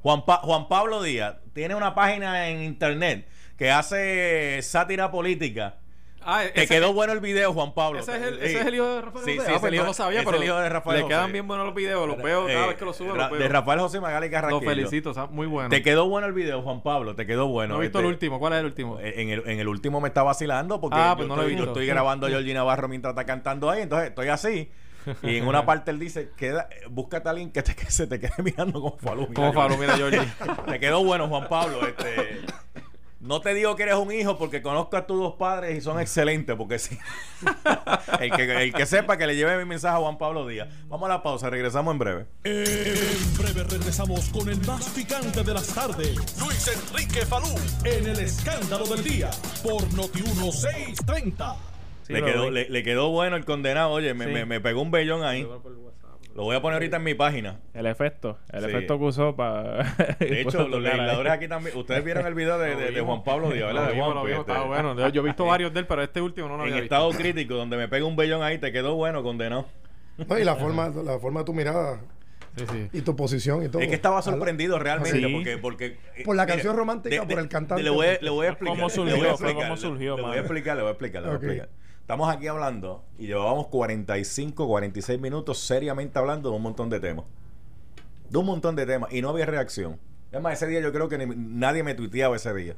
Juan, 0.01 0.25
Pa- 0.25 0.41
Juan 0.43 0.67
Pablo 0.67 1.01
Díaz 1.01 1.37
tiene 1.53 1.75
una 1.75 1.95
página 1.95 2.49
en 2.49 2.61
internet 2.61 3.25
que 3.57 3.71
hace 3.71 4.59
sátira 4.63 5.11
política. 5.11 5.77
Ah, 6.25 6.43
Te 6.53 6.67
quedó 6.67 6.93
bueno 6.93 7.13
el 7.13 7.19
video, 7.19 7.53
Juan 7.53 7.73
Pablo. 7.73 7.99
Ese 7.99 8.15
es, 8.15 8.21
el, 8.23 8.39
ese 8.41 8.59
es 8.61 8.65
el 8.65 8.75
hijo 8.75 8.85
de 8.95 9.01
Rafael 9.01 9.25
Sí, 9.25 9.37
José. 9.37 9.47
sí, 9.49 9.53
Ah, 9.55 9.59
pues 9.59 9.71
yo 9.71 9.75
hijo- 9.77 9.85
no 9.87 9.93
sabía, 9.93 10.23
pero 10.23 10.37
el 10.37 10.43
hijo 10.43 10.55
de 10.57 10.69
Rafael 10.69 11.01
le 11.01 11.07
quedan 11.07 11.31
bien 11.31 11.47
buenos 11.47 11.65
los 11.65 11.75
videos. 11.75 12.07
Los 12.07 12.17
veo 12.17 12.47
cada 12.47 12.63
Eh, 12.65 12.67
vez 12.67 12.77
que 12.77 12.85
los 12.85 12.95
subo. 12.95 13.13
Ra- 13.13 13.23
Los 13.23 13.31
veo. 13.31 13.39
de 13.39 13.47
Rafael 13.49 13.79
José 13.79 13.99
Magali 13.99 14.27
Los 14.27 14.31
Carrasquillo. 14.31 14.69
felicito, 14.69 15.09
o 15.09 15.13
sea, 15.13 15.25
muy 15.27 15.47
bueno. 15.47 15.69
Te 15.69 15.81
quedó 15.81 16.07
bueno 16.07 16.27
el 16.27 16.33
video, 16.33 16.61
Juan 16.61 16.81
Pablo. 16.83 17.15
Te 17.15 17.25
quedó 17.25 17.47
bueno. 17.47 17.73
no 17.75 17.79
he 17.81 17.83
visto 17.85 17.99
Este, 17.99 18.07
el 18.07 18.13
último. 18.13 18.39
¿Cuál 18.39 18.53
es 18.53 18.59
el 18.59 18.65
último? 18.65 18.99
En 18.99 19.29
el, 19.29 19.43
en 19.47 19.59
el 19.59 19.67
último 19.67 20.01
me 20.01 20.07
está 20.07 20.23
vacilando 20.23 20.79
porque 20.81 20.97
Ah, 20.99 21.09
yo, 21.11 21.17
pues 21.17 21.27
no 21.27 21.35
lo 21.35 21.41
he 21.41 21.45
estoy, 21.45 21.55
yo 21.57 21.63
visto. 21.65 21.71
estoy 21.79 21.87
grabando 21.87 22.27
a 22.27 22.29
Georgie 22.31 22.53
Navarro 22.53 22.87
mientras 22.87 23.11
está 23.11 23.25
cantando 23.25 23.69
ahí. 23.69 23.81
Entonces 23.81 24.09
estoy 24.09 24.29
así. 24.29 24.71
Y 25.21 25.35
en 25.35 25.47
una 25.47 25.65
parte 25.65 25.91
él 25.91 25.99
dice, 25.99 26.31
queda, 26.37 26.69
búscate 26.89 27.27
a 27.27 27.31
alguien 27.31 27.51
que, 27.51 27.61
te, 27.61 27.75
que 27.75 27.91
se 27.91 28.07
te 28.07 28.19
quede 28.21 28.31
mirando 28.43 28.79
como 28.81 28.97
Falú. 28.97 29.23
Mira, 29.27 29.33
¿Cómo 29.33 29.51
Georgie. 29.51 29.75
Faro? 29.75 29.77
Mira, 29.81 29.97
Georgie. 29.97 30.31
Te 30.71 30.79
quedó 30.79 31.03
bueno, 31.03 31.27
Juan 31.27 31.47
Pablo. 31.49 31.85
Este, 31.85 32.39
no 33.23 33.39
te 33.41 33.53
digo 33.53 33.75
que 33.75 33.83
eres 33.83 33.95
un 33.95 34.11
hijo 34.11 34.37
porque 34.37 34.61
conozco 34.61 34.97
a 34.97 35.07
tus 35.07 35.17
dos 35.17 35.35
padres 35.35 35.77
y 35.77 35.81
son 35.81 35.99
excelentes. 35.99 36.55
Porque 36.57 36.77
sí. 36.77 36.97
el, 38.19 38.31
que, 38.31 38.63
el 38.63 38.73
que 38.73 38.85
sepa 38.85 39.17
que 39.17 39.25
le 39.25 39.35
lleve 39.35 39.57
mi 39.57 39.65
mensaje 39.65 39.95
a 39.95 39.99
Juan 39.99 40.17
Pablo 40.17 40.45
Díaz. 40.45 40.67
Vamos 40.89 41.09
a 41.09 41.13
la 41.13 41.23
pausa, 41.23 41.49
regresamos 41.49 41.93
en 41.93 41.99
breve. 41.99 42.25
En 42.43 43.37
breve 43.37 43.63
regresamos 43.63 44.29
con 44.29 44.49
el 44.49 44.59
más 44.67 44.89
picante 44.89 45.41
de 45.41 45.53
las 45.53 45.67
tardes. 45.67 46.15
Luis 46.39 46.67
Enrique 46.67 47.25
Falú 47.25 47.47
en 47.85 48.07
el 48.07 48.19
escándalo 48.19 48.85
del 48.85 49.03
día 49.03 49.31
por 49.63 49.81
Noti 49.93 50.21
1630. 50.21 51.55
Sí, 52.05 52.11
le, 52.11 52.21
quedó, 52.21 52.51
le, 52.51 52.69
le 52.69 52.83
quedó 52.83 53.09
bueno 53.11 53.37
el 53.37 53.45
condenado. 53.45 53.91
Oye, 53.91 54.13
me, 54.13 54.25
Sí. 54.25 54.31
me, 54.33 54.45
me 54.45 54.59
pegó 54.59 54.81
un 54.81 54.91
bellón 54.91 55.23
ahí. 55.23 55.47
Lo 56.35 56.43
voy 56.43 56.55
a 56.55 56.61
poner 56.61 56.75
ahorita 56.75 56.97
en 56.97 57.03
mi 57.03 57.13
página. 57.13 57.59
El 57.75 57.85
efecto. 57.85 58.39
El 58.51 58.63
Sí. 58.63 58.69
efecto 58.71 58.97
que 58.97 59.05
usó 59.05 59.35
para. 59.35 59.83
De 60.19 60.41
hecho, 60.41 60.67
los 60.67 60.81
legisladores 60.81 61.31
aquí 61.31 61.47
también. 61.47 61.77
Ustedes 61.77 62.03
vieron 62.03 62.25
el 62.25 62.33
video 62.33 62.57
de, 62.57 62.75
de- 62.75 62.91
de 62.91 63.01
Juan 63.01 63.23
Pablo 63.23 63.51
Díaz, 63.51 63.67
¿verdad? 63.67 63.83
Lo 63.89 63.93
De 63.93 63.99
Juan, 63.99 64.09
vimos, 64.13 64.29
este, 64.29 64.39
estaba 64.51 64.65
bueno. 64.65 64.95
Yo, 64.97 65.09
yo 65.09 65.21
he 65.21 65.25
visto 65.25 65.45
varios 65.45 65.73
de 65.73 65.81
él, 65.81 65.87
pero 65.87 66.01
este 66.01 66.21
último 66.21 66.47
no 66.47 66.57
lo 66.57 66.63
En 66.63 66.69
había 66.71 66.81
visto. 66.81 66.95
estado 66.95 67.11
crítico, 67.11 67.53
donde 67.55 67.77
me 67.77 67.87
pega 67.87 68.05
un 68.05 68.15
bellón 68.15 68.41
ahí, 68.41 68.57
te 68.57 68.71
quedó 68.71 68.95
bueno, 68.95 69.21
condenado. 69.21 69.67
No, 70.17 70.39
y 70.39 70.43
la 70.43 70.55
forma, 70.55 70.89
la 70.89 71.19
forma 71.19 71.41
de 71.41 71.45
tu 71.45 71.53
mirada 71.53 71.99
Sí, 72.55 72.65
sí. 72.71 72.89
y 72.93 73.01
tu 73.01 73.15
posición 73.15 73.63
y 73.65 73.69
todo. 73.69 73.81
Es 73.81 73.87
que 73.87 73.95
estaba 73.95 74.21
sorprendido 74.21 74.77
realmente 74.79 75.19
Sí. 75.19 75.31
porque, 75.31 75.57
porque 75.57 75.97
Por 76.25 76.35
la 76.35 76.43
mire, 76.45 76.55
canción 76.55 76.75
romántica, 76.75 77.25
por 77.27 77.39
el 77.39 77.47
cantante. 77.47 77.83
Le 77.83 77.89
voy, 77.91 78.07
a- 78.07 78.17
le 78.21 78.29
voy 78.31 78.45
a 78.47 78.49
explicar. 78.49 78.75
¿Cómo 78.75 78.87
le 78.87 78.93
surgió? 78.93 79.17
voy 79.17 79.25
a 79.27 79.37
Fue 79.37 79.47
explicar, 79.49 79.63
cómo 79.69 79.75
le- 79.75 79.81
surgió, 79.81 80.15
Le 80.17 80.21
voy 80.23 80.35
a 80.35 80.39
explicar, 80.39 80.75
le 80.77 80.81
voy 80.83 80.89
a 80.89 80.91
explicar, 80.93 81.21
le 81.23 81.27
voy 81.27 81.33
a 81.35 81.37
Ok. 81.37 81.43
explicar. 81.43 81.69
Estamos 82.03 82.29
aquí 82.29 82.47
hablando 82.47 83.03
y 83.17 83.27
llevábamos 83.27 83.67
45, 83.67 84.67
46 84.67 85.19
minutos 85.21 85.57
seriamente 85.59 86.19
hablando 86.19 86.49
de 86.49 86.55
un 86.57 86.61
montón 86.61 86.89
de 86.89 86.99
temas. 86.99 87.25
De 88.29 88.37
un 88.37 88.45
montón 88.45 88.75
de 88.75 88.85
temas 88.85 89.11
y 89.13 89.21
no 89.21 89.29
había 89.29 89.45
reacción. 89.45 89.97
Es 90.31 90.41
más, 90.41 90.53
ese 90.53 90.67
día 90.67 90.81
yo 90.81 90.91
creo 90.91 91.07
que 91.07 91.17
ni- 91.17 91.33
nadie 91.35 91.81
me 91.83 91.93
tuiteaba 91.95 92.35
ese 92.35 92.53
día. 92.53 92.75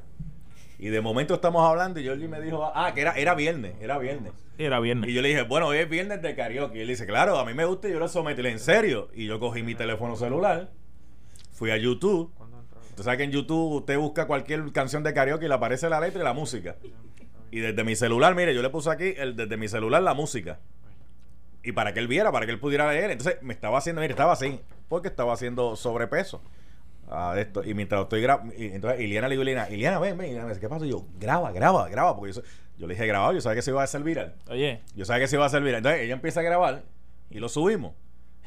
Y 0.78 0.88
de 0.90 1.00
momento 1.00 1.34
estamos 1.34 1.68
hablando 1.68 1.98
y 1.98 2.04
Georgie 2.04 2.28
me 2.28 2.40
dijo, 2.40 2.70
ah, 2.72 2.92
que 2.94 3.00
era, 3.00 3.12
era 3.14 3.34
viernes, 3.34 3.74
era 3.80 3.98
viernes. 3.98 4.32
Sí, 4.58 4.64
era 4.64 4.78
viernes. 4.78 5.10
Y 5.10 5.14
yo 5.14 5.22
le 5.22 5.28
dije, 5.28 5.42
bueno, 5.42 5.66
hoy 5.68 5.78
es 5.78 5.88
viernes 5.88 6.22
de 6.22 6.36
karaoke. 6.36 6.78
Y 6.78 6.82
él 6.82 6.88
dice, 6.88 7.06
claro, 7.06 7.38
a 7.38 7.44
mí 7.44 7.52
me 7.54 7.64
gusta 7.64 7.88
y 7.88 7.92
yo 7.92 7.98
lo 7.98 8.08
someto. 8.08 8.40
Y 8.40 8.44
le 8.44 8.50
dije, 8.50 8.60
¿en 8.60 8.64
serio? 8.64 9.08
Y 9.14 9.26
yo 9.26 9.40
cogí 9.40 9.62
mi 9.62 9.74
teléfono 9.74 10.14
celular, 10.16 10.70
fui 11.52 11.70
a 11.70 11.78
YouTube. 11.78 12.30
Usted 12.90 13.04
sabe 13.04 13.16
que 13.16 13.22
en 13.24 13.32
YouTube 13.32 13.72
usted 13.76 13.98
busca 13.98 14.26
cualquier 14.26 14.70
canción 14.72 15.02
de 15.02 15.12
karaoke 15.14 15.46
y 15.46 15.48
le 15.48 15.54
aparece 15.54 15.88
la 15.88 15.98
letra 16.00 16.20
y 16.20 16.24
la 16.24 16.32
música. 16.34 16.76
Y 17.56 17.60
desde 17.60 17.84
mi 17.84 17.96
celular, 17.96 18.34
mire, 18.34 18.54
yo 18.54 18.60
le 18.60 18.68
puse 18.68 18.90
aquí, 18.90 19.14
el, 19.16 19.34
desde 19.34 19.56
mi 19.56 19.66
celular, 19.66 20.02
la 20.02 20.12
música. 20.12 20.58
Y 21.62 21.72
para 21.72 21.94
que 21.94 22.00
él 22.00 22.06
viera, 22.06 22.30
para 22.30 22.44
que 22.44 22.52
él 22.52 22.60
pudiera 22.60 22.92
leer. 22.92 23.10
Entonces 23.10 23.42
me 23.42 23.54
estaba 23.54 23.78
haciendo, 23.78 24.02
mire, 24.02 24.12
estaba 24.12 24.34
así, 24.34 24.60
porque 24.90 25.08
estaba 25.08 25.32
haciendo 25.32 25.74
sobrepeso. 25.74 26.42
Ah, 27.08 27.32
de 27.34 27.40
esto. 27.40 27.64
Y 27.64 27.72
mientras 27.72 28.02
estoy 28.02 28.20
grabando, 28.20 28.52
entonces 28.58 29.00
Iliana 29.00 29.28
le 29.28 29.36
digo, 29.36 29.42
Iliana, 29.42 29.70
Iliana, 29.70 29.98
ven, 29.98 30.18
ven. 30.18 30.26
Iliana 30.26 30.44
me 30.44 30.50
dice, 30.50 30.60
¿qué 30.60 30.68
pasa? 30.68 30.84
Y 30.84 30.90
yo, 30.90 31.06
graba, 31.18 31.50
graba, 31.50 31.88
graba. 31.88 32.14
Porque 32.14 32.34
yo, 32.34 32.42
yo 32.76 32.86
le 32.86 32.92
dije, 32.92 33.06
grabado, 33.06 33.32
yo 33.32 33.40
sabía 33.40 33.56
que 33.56 33.62
se 33.62 33.70
iba 33.70 33.80
a 33.80 33.84
hacer 33.84 34.02
viral. 34.02 34.34
Oye, 34.50 34.82
Yo 34.94 35.06
sabía 35.06 35.22
que 35.22 35.28
se 35.28 35.36
iba 35.36 35.44
a 35.44 35.46
hacer 35.46 35.62
viral. 35.62 35.78
Entonces 35.78 36.02
ella 36.02 36.12
empieza 36.12 36.40
a 36.40 36.42
grabar 36.42 36.82
y 37.30 37.38
lo 37.38 37.48
subimos. 37.48 37.94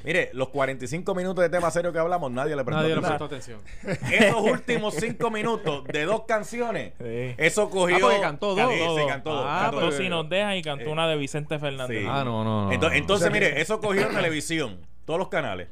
Mire, 0.03 0.29
los 0.33 0.49
45 0.49 1.13
minutos 1.13 1.41
de 1.43 1.49
tema 1.49 1.69
serio 1.71 1.91
que 1.91 1.99
hablamos, 1.99 2.31
nadie 2.31 2.55
le 2.55 2.63
prestó 2.63 2.81
Nadie 2.81 2.95
le 2.95 3.05
atención. 3.05 3.59
prestó 3.59 3.85
atención. 3.89 4.13
Esos 4.13 4.41
últimos 4.51 4.93
5 4.95 5.29
minutos 5.29 5.83
de 5.85 6.05
dos 6.05 6.23
canciones, 6.25 6.93
Sí. 6.99 7.35
eso 7.37 7.69
cogió. 7.69 7.97
Ah, 7.97 7.99
porque 8.01 8.21
cantó 8.21 8.55
dos. 8.55 8.71
Sí, 8.71 8.79
sí, 8.79 9.07
cantó 9.07 9.29
dos. 9.33 9.45
Ah, 9.45 9.59
cantó 9.63 9.71
cantó 9.77 9.85
dos. 9.87 9.95
Si 9.95 10.07
nos 10.09 10.29
deja 10.29 10.55
y 10.55 10.61
cantó 10.61 10.85
Eh, 10.85 10.91
una 10.91 11.07
de 11.07 11.17
Vicente 11.17 11.59
Fernández. 11.59 11.99
sí. 12.01 12.07
Ah, 12.09 12.23
no, 12.23 12.43
no, 12.43 12.65
no. 12.67 12.71
Entonces, 12.71 12.99
entonces, 12.99 13.27
O 13.27 13.31
sea 13.31 13.39
que- 13.39 13.45
mire, 13.49 13.61
eso 13.61 13.81
cogió 13.81 14.07
televisión, 14.07 14.79
todos 15.05 15.19
los 15.19 15.27
canales. 15.27 15.67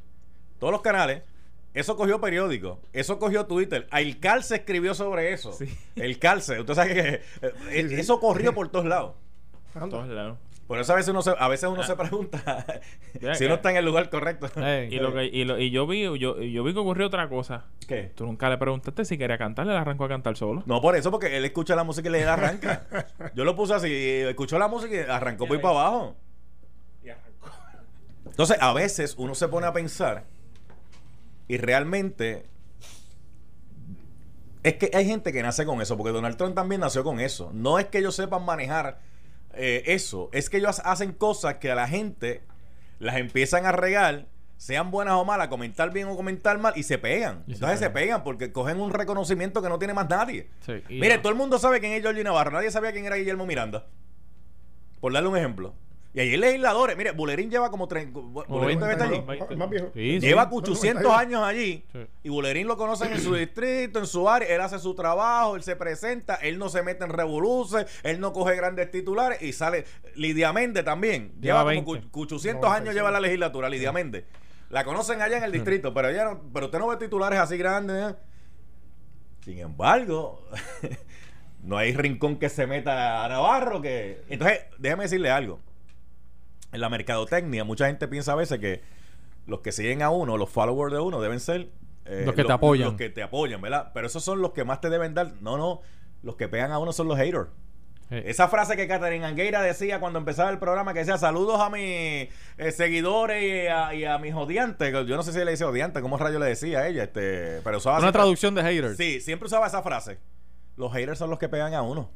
Todos 0.60 0.72
los 0.74 0.82
canales. 0.82 1.22
Eso 1.74 1.96
cogió 1.96 2.20
periódico, 2.20 2.80
eso 2.92 3.20
cogió 3.20 3.46
Twitter. 3.46 3.88
El 3.92 4.20
Calce 4.20 4.56
escribió 4.56 4.94
sobre 4.96 5.32
eso. 5.32 5.54
Sí. 5.54 5.66
El 5.96 6.18
Calce, 6.18 6.60
usted 6.60 6.74
sabe 6.74 6.94
que 6.94 7.00
eh, 7.10 7.22
eh, 7.70 7.88
eso 8.00 8.20
corrió 8.20 8.54
por 8.54 8.68
todos 8.70 8.86
lados. 8.86 9.14
Por 9.74 9.88
todos 9.90 10.08
lados. 10.08 10.38
Por 10.68 10.80
eso 10.80 10.92
a 10.92 10.98
veces 10.98 11.10
uno 11.10 11.22
se, 11.22 11.34
a 11.38 11.48
veces 11.48 11.70
uno 11.70 11.82
se 11.84 11.96
pregunta 11.96 12.66
Ya, 13.22 13.36
si 13.36 13.46
uno 13.46 13.56
está 13.56 13.72
en 13.72 13.78
el 13.78 13.86
lugar 13.86 14.10
correcto. 14.10 14.48
Y, 14.90 15.00
lo 15.00 15.14
que, 15.14 15.24
y, 15.26 15.46
lo- 15.46 15.58
y 15.60 15.72
yo 15.72 15.88
vi 15.88 16.02
yo, 16.04 16.16
yo 16.42 16.64
vi 16.64 16.74
que 16.74 16.80
ocurrió 16.80 17.08
otra 17.08 17.30
cosa. 17.30 17.66
¿Qué? 17.88 18.12
Tú 18.16 18.26
nunca 18.26 18.50
le 18.50 18.58
preguntaste 18.58 19.06
si 19.06 19.18
quería 19.18 19.38
cantar, 19.38 19.66
le 19.66 19.74
arrancó 19.78 20.04
a 20.04 20.10
cantar 20.10 20.36
solo. 20.36 20.64
No 20.66 20.82
por 20.82 20.98
eso, 20.98 21.10
porque 21.10 21.38
él 21.38 21.46
escucha 21.46 21.74
la 21.76 21.86
música 21.86 22.10
y 22.10 22.12
le 22.12 22.24
arranca. 22.26 22.86
Yo 23.36 23.46
lo 23.46 23.56
puse 23.56 23.74
así, 23.76 23.90
escuchó 23.94 24.60
la 24.60 24.68
música 24.68 24.94
y 24.94 25.00
arrancó 25.10 25.48
por 25.48 25.56
ahí 25.56 25.62
para 25.64 25.80
abajo. 25.80 26.16
Y 27.02 27.10
arrancó. 27.10 27.50
Entonces, 28.26 28.58
a 28.60 28.74
veces 28.74 29.16
uno 29.18 29.36
se 29.36 29.48
pone 29.48 29.68
a 29.68 29.72
pensar 29.74 30.26
y 31.48 31.56
realmente 31.58 32.44
es 34.64 34.74
que 34.76 34.92
hay 34.94 35.06
gente 35.06 35.32
que 35.32 35.42
nace 35.42 35.66
con 35.66 35.82
eso, 35.82 35.96
porque 35.96 36.12
Donald 36.12 36.36
Trump 36.36 36.56
también 36.56 36.82
nació 36.82 37.04
con 37.06 37.22
eso. 37.22 37.52
No 37.54 37.80
es 37.80 37.86
que 37.86 38.00
ellos 38.00 38.16
sepan 38.16 38.44
manejar 38.44 39.00
eh, 39.58 39.84
eso, 39.88 40.30
es 40.34 40.50
que 40.50 40.58
ellos 40.58 40.82
hacen 40.84 41.14
cosas 41.14 41.56
que 41.56 41.72
a 41.72 41.76
la 41.76 41.88
gente 41.88 42.44
las 43.00 43.18
empiezan 43.18 43.66
a 43.66 43.72
regar, 43.72 44.28
sean 44.58 44.90
buenas 44.92 45.14
o 45.16 45.26
malas, 45.26 45.50
comentar 45.50 45.92
bien 45.92 46.08
o 46.08 46.16
comentar 46.16 46.58
mal, 46.58 46.74
y 46.76 46.84
se 46.84 46.98
pegan. 46.98 47.44
Y 47.46 47.52
se 47.52 47.56
Entonces 47.56 47.80
se 47.80 47.90
pegan. 47.90 47.94
pegan 48.08 48.24
porque 48.24 48.52
cogen 48.52 48.80
un 48.80 48.92
reconocimiento 48.92 49.62
que 49.62 49.70
no 49.70 49.78
tiene 49.78 49.94
más 49.94 50.10
nadie. 50.10 50.50
Sí, 50.66 50.82
Mire, 50.90 51.18
todo 51.20 51.30
el 51.30 51.38
mundo 51.38 51.60
sabe 51.60 51.80
quién 51.80 51.94
es 51.94 52.02
Georgie 52.02 52.24
Navarro, 52.24 52.52
nadie 52.52 52.72
sabía 52.72 52.92
quién 52.92 53.06
era 53.06 53.16
Guillermo 53.18 53.46
Miranda. 53.46 53.86
Por 55.00 55.14
darle 55.14 55.30
un 55.30 55.38
ejemplo. 55.38 55.76
Y 56.18 56.20
ahí 56.20 56.36
legisladores, 56.36 56.98
mire, 56.98 57.12
Bulerín 57.12 57.52
lleva 57.52 57.70
como 57.70 57.88
tres. 57.88 58.12
Bulerín 58.12 58.80
todavía 58.80 58.94
está 58.94 59.04
allí. 59.06 59.22
veinte. 59.28 59.56
Más 59.56 59.70
viejo. 59.70 59.92
Sí, 59.94 60.20
sí. 60.20 60.20
Lleva 60.20 60.46
Bueno, 60.46 60.58
800 60.72 61.04
92. 61.04 61.16
años 61.16 61.44
allí 61.44 61.86
Sí. 61.94 62.00
y 62.24 62.30
Bulerín 62.30 62.66
lo 62.68 62.76
conocen 62.76 63.14
en 63.14 63.22
su 63.22 63.36
distrito, 63.36 64.00
en 64.00 64.08
su 64.08 64.28
área. 64.28 64.48
Él 64.56 64.62
hace 64.62 64.80
su 64.80 64.96
trabajo, 64.96 65.56
él 65.56 65.62
se 65.62 65.76
presenta, 65.76 66.34
él 66.36 66.58
no 66.58 66.70
se 66.70 66.82
mete 66.82 67.04
en 67.04 67.12
revoluces, 67.12 67.86
él 68.02 68.20
no 68.20 68.34
coge 68.34 68.56
grandes 68.56 68.90
titulares 68.90 69.44
y 69.44 69.54
sale. 69.54 69.86
Lidia 70.16 70.52
Méndez 70.54 70.84
también. 70.84 71.34
Lleva, 71.40 71.60
Lleva 71.60 71.76
como 71.76 71.92
20. 71.94 72.10
cu- 72.10 72.22
800 72.24 72.72
años 72.72 72.96
lleva 72.96 73.12
la 73.12 73.20
legislatura, 73.20 73.70
Lidia 73.70 73.92
Méndez. 73.92 74.26
La 74.72 74.84
conocen 74.84 75.22
allá 75.22 75.38
en 75.38 75.44
el 75.44 75.52
distrito, 75.52 75.94
pero 75.94 76.10
ella 76.10 76.26
no- 76.26 76.42
pero 76.52 76.66
usted 76.66 76.80
no 76.80 76.88
ve 76.88 76.98
titulares 76.98 77.38
así 77.38 77.58
grandes. 77.58 78.12
¿eh? 78.12 78.16
Sin 79.46 79.60
embargo, 79.60 80.48
no 81.64 81.78
hay 81.78 81.94
rincón 81.94 82.38
que 82.38 82.50
se 82.50 82.66
meta 82.66 83.24
a 83.24 83.30
Navarro 83.30 83.82
que. 83.84 84.24
Entonces, 84.30 84.62
déjeme 84.80 85.04
decirle 85.04 85.30
algo. 85.30 85.60
En 86.78 86.82
la 86.82 86.90
mercadotecnia, 86.90 87.64
mucha 87.64 87.88
gente 87.88 88.08
piensa 88.08 88.34
a 88.34 88.36
veces 88.36 88.60
que 88.60 88.84
los 89.48 89.62
que 89.62 89.72
siguen 89.72 90.04
a 90.04 90.12
uno, 90.12 90.38
los 90.38 90.48
followers 90.48 90.94
de 90.94 91.00
uno, 91.00 91.20
deben 91.20 91.40
ser 91.40 91.70
eh, 92.06 92.22
Los 92.24 92.36
que 92.36 92.44
te 92.44 92.52
apoyan. 92.52 92.90
Los 92.90 92.98
que 92.98 93.10
te 93.10 93.24
apoyan, 93.24 93.60
¿verdad? 93.62 93.90
Pero 93.96 94.06
esos 94.06 94.24
son 94.24 94.42
los 94.42 94.52
que 94.52 94.64
más 94.64 94.80
te 94.80 94.92
deben 94.92 95.16
dar. 95.16 95.34
No, 95.42 95.58
no. 95.58 95.82
Los 96.22 96.36
que 96.36 96.48
pegan 96.48 96.72
a 96.72 96.78
uno 96.78 96.94
son 96.94 97.08
los 97.08 97.18
haters. 97.18 97.48
Eh, 98.12 98.26
Esa 98.28 98.48
frase 98.48 98.78
que 98.78 98.88
Catherine 98.88 99.26
Angueira 99.26 99.64
decía 99.64 100.00
cuando 100.00 100.20
empezaba 100.20 100.52
el 100.52 100.60
programa, 100.60 100.94
que 100.94 101.00
decía 101.00 101.18
saludos 101.18 101.60
a 101.60 101.72
mis 101.72 101.82
eh, 101.82 102.72
seguidores 102.72 103.44
y 103.44 103.68
a, 103.68 103.94
y 103.96 104.06
a 104.06 104.20
mis 104.20 104.36
odiantes. 104.36 104.94
Yo 105.08 105.16
no 105.16 105.24
sé 105.24 105.34
si 105.34 105.44
le 105.44 105.50
dice 105.50 105.66
odiante, 105.66 106.00
¿cómo 106.02 106.16
rayo 106.20 106.38
le 106.38 106.46
decía 106.46 106.82
a 106.82 106.88
ella? 106.88 107.04
Este, 107.04 107.60
pero 107.64 107.78
usaba 107.78 107.98
Una 107.98 108.12
traducción 108.12 108.54
de 108.54 108.62
haters. 108.62 108.98
Sí, 108.98 109.20
siempre 109.20 109.48
usaba 109.48 109.66
esa 109.66 109.82
frase. 109.82 110.20
Los 110.76 110.94
haters 110.94 111.18
son 111.18 111.32
los 111.32 111.40
que 111.40 111.50
pegan 111.50 111.74
a 111.74 111.82
uno. 111.82 112.12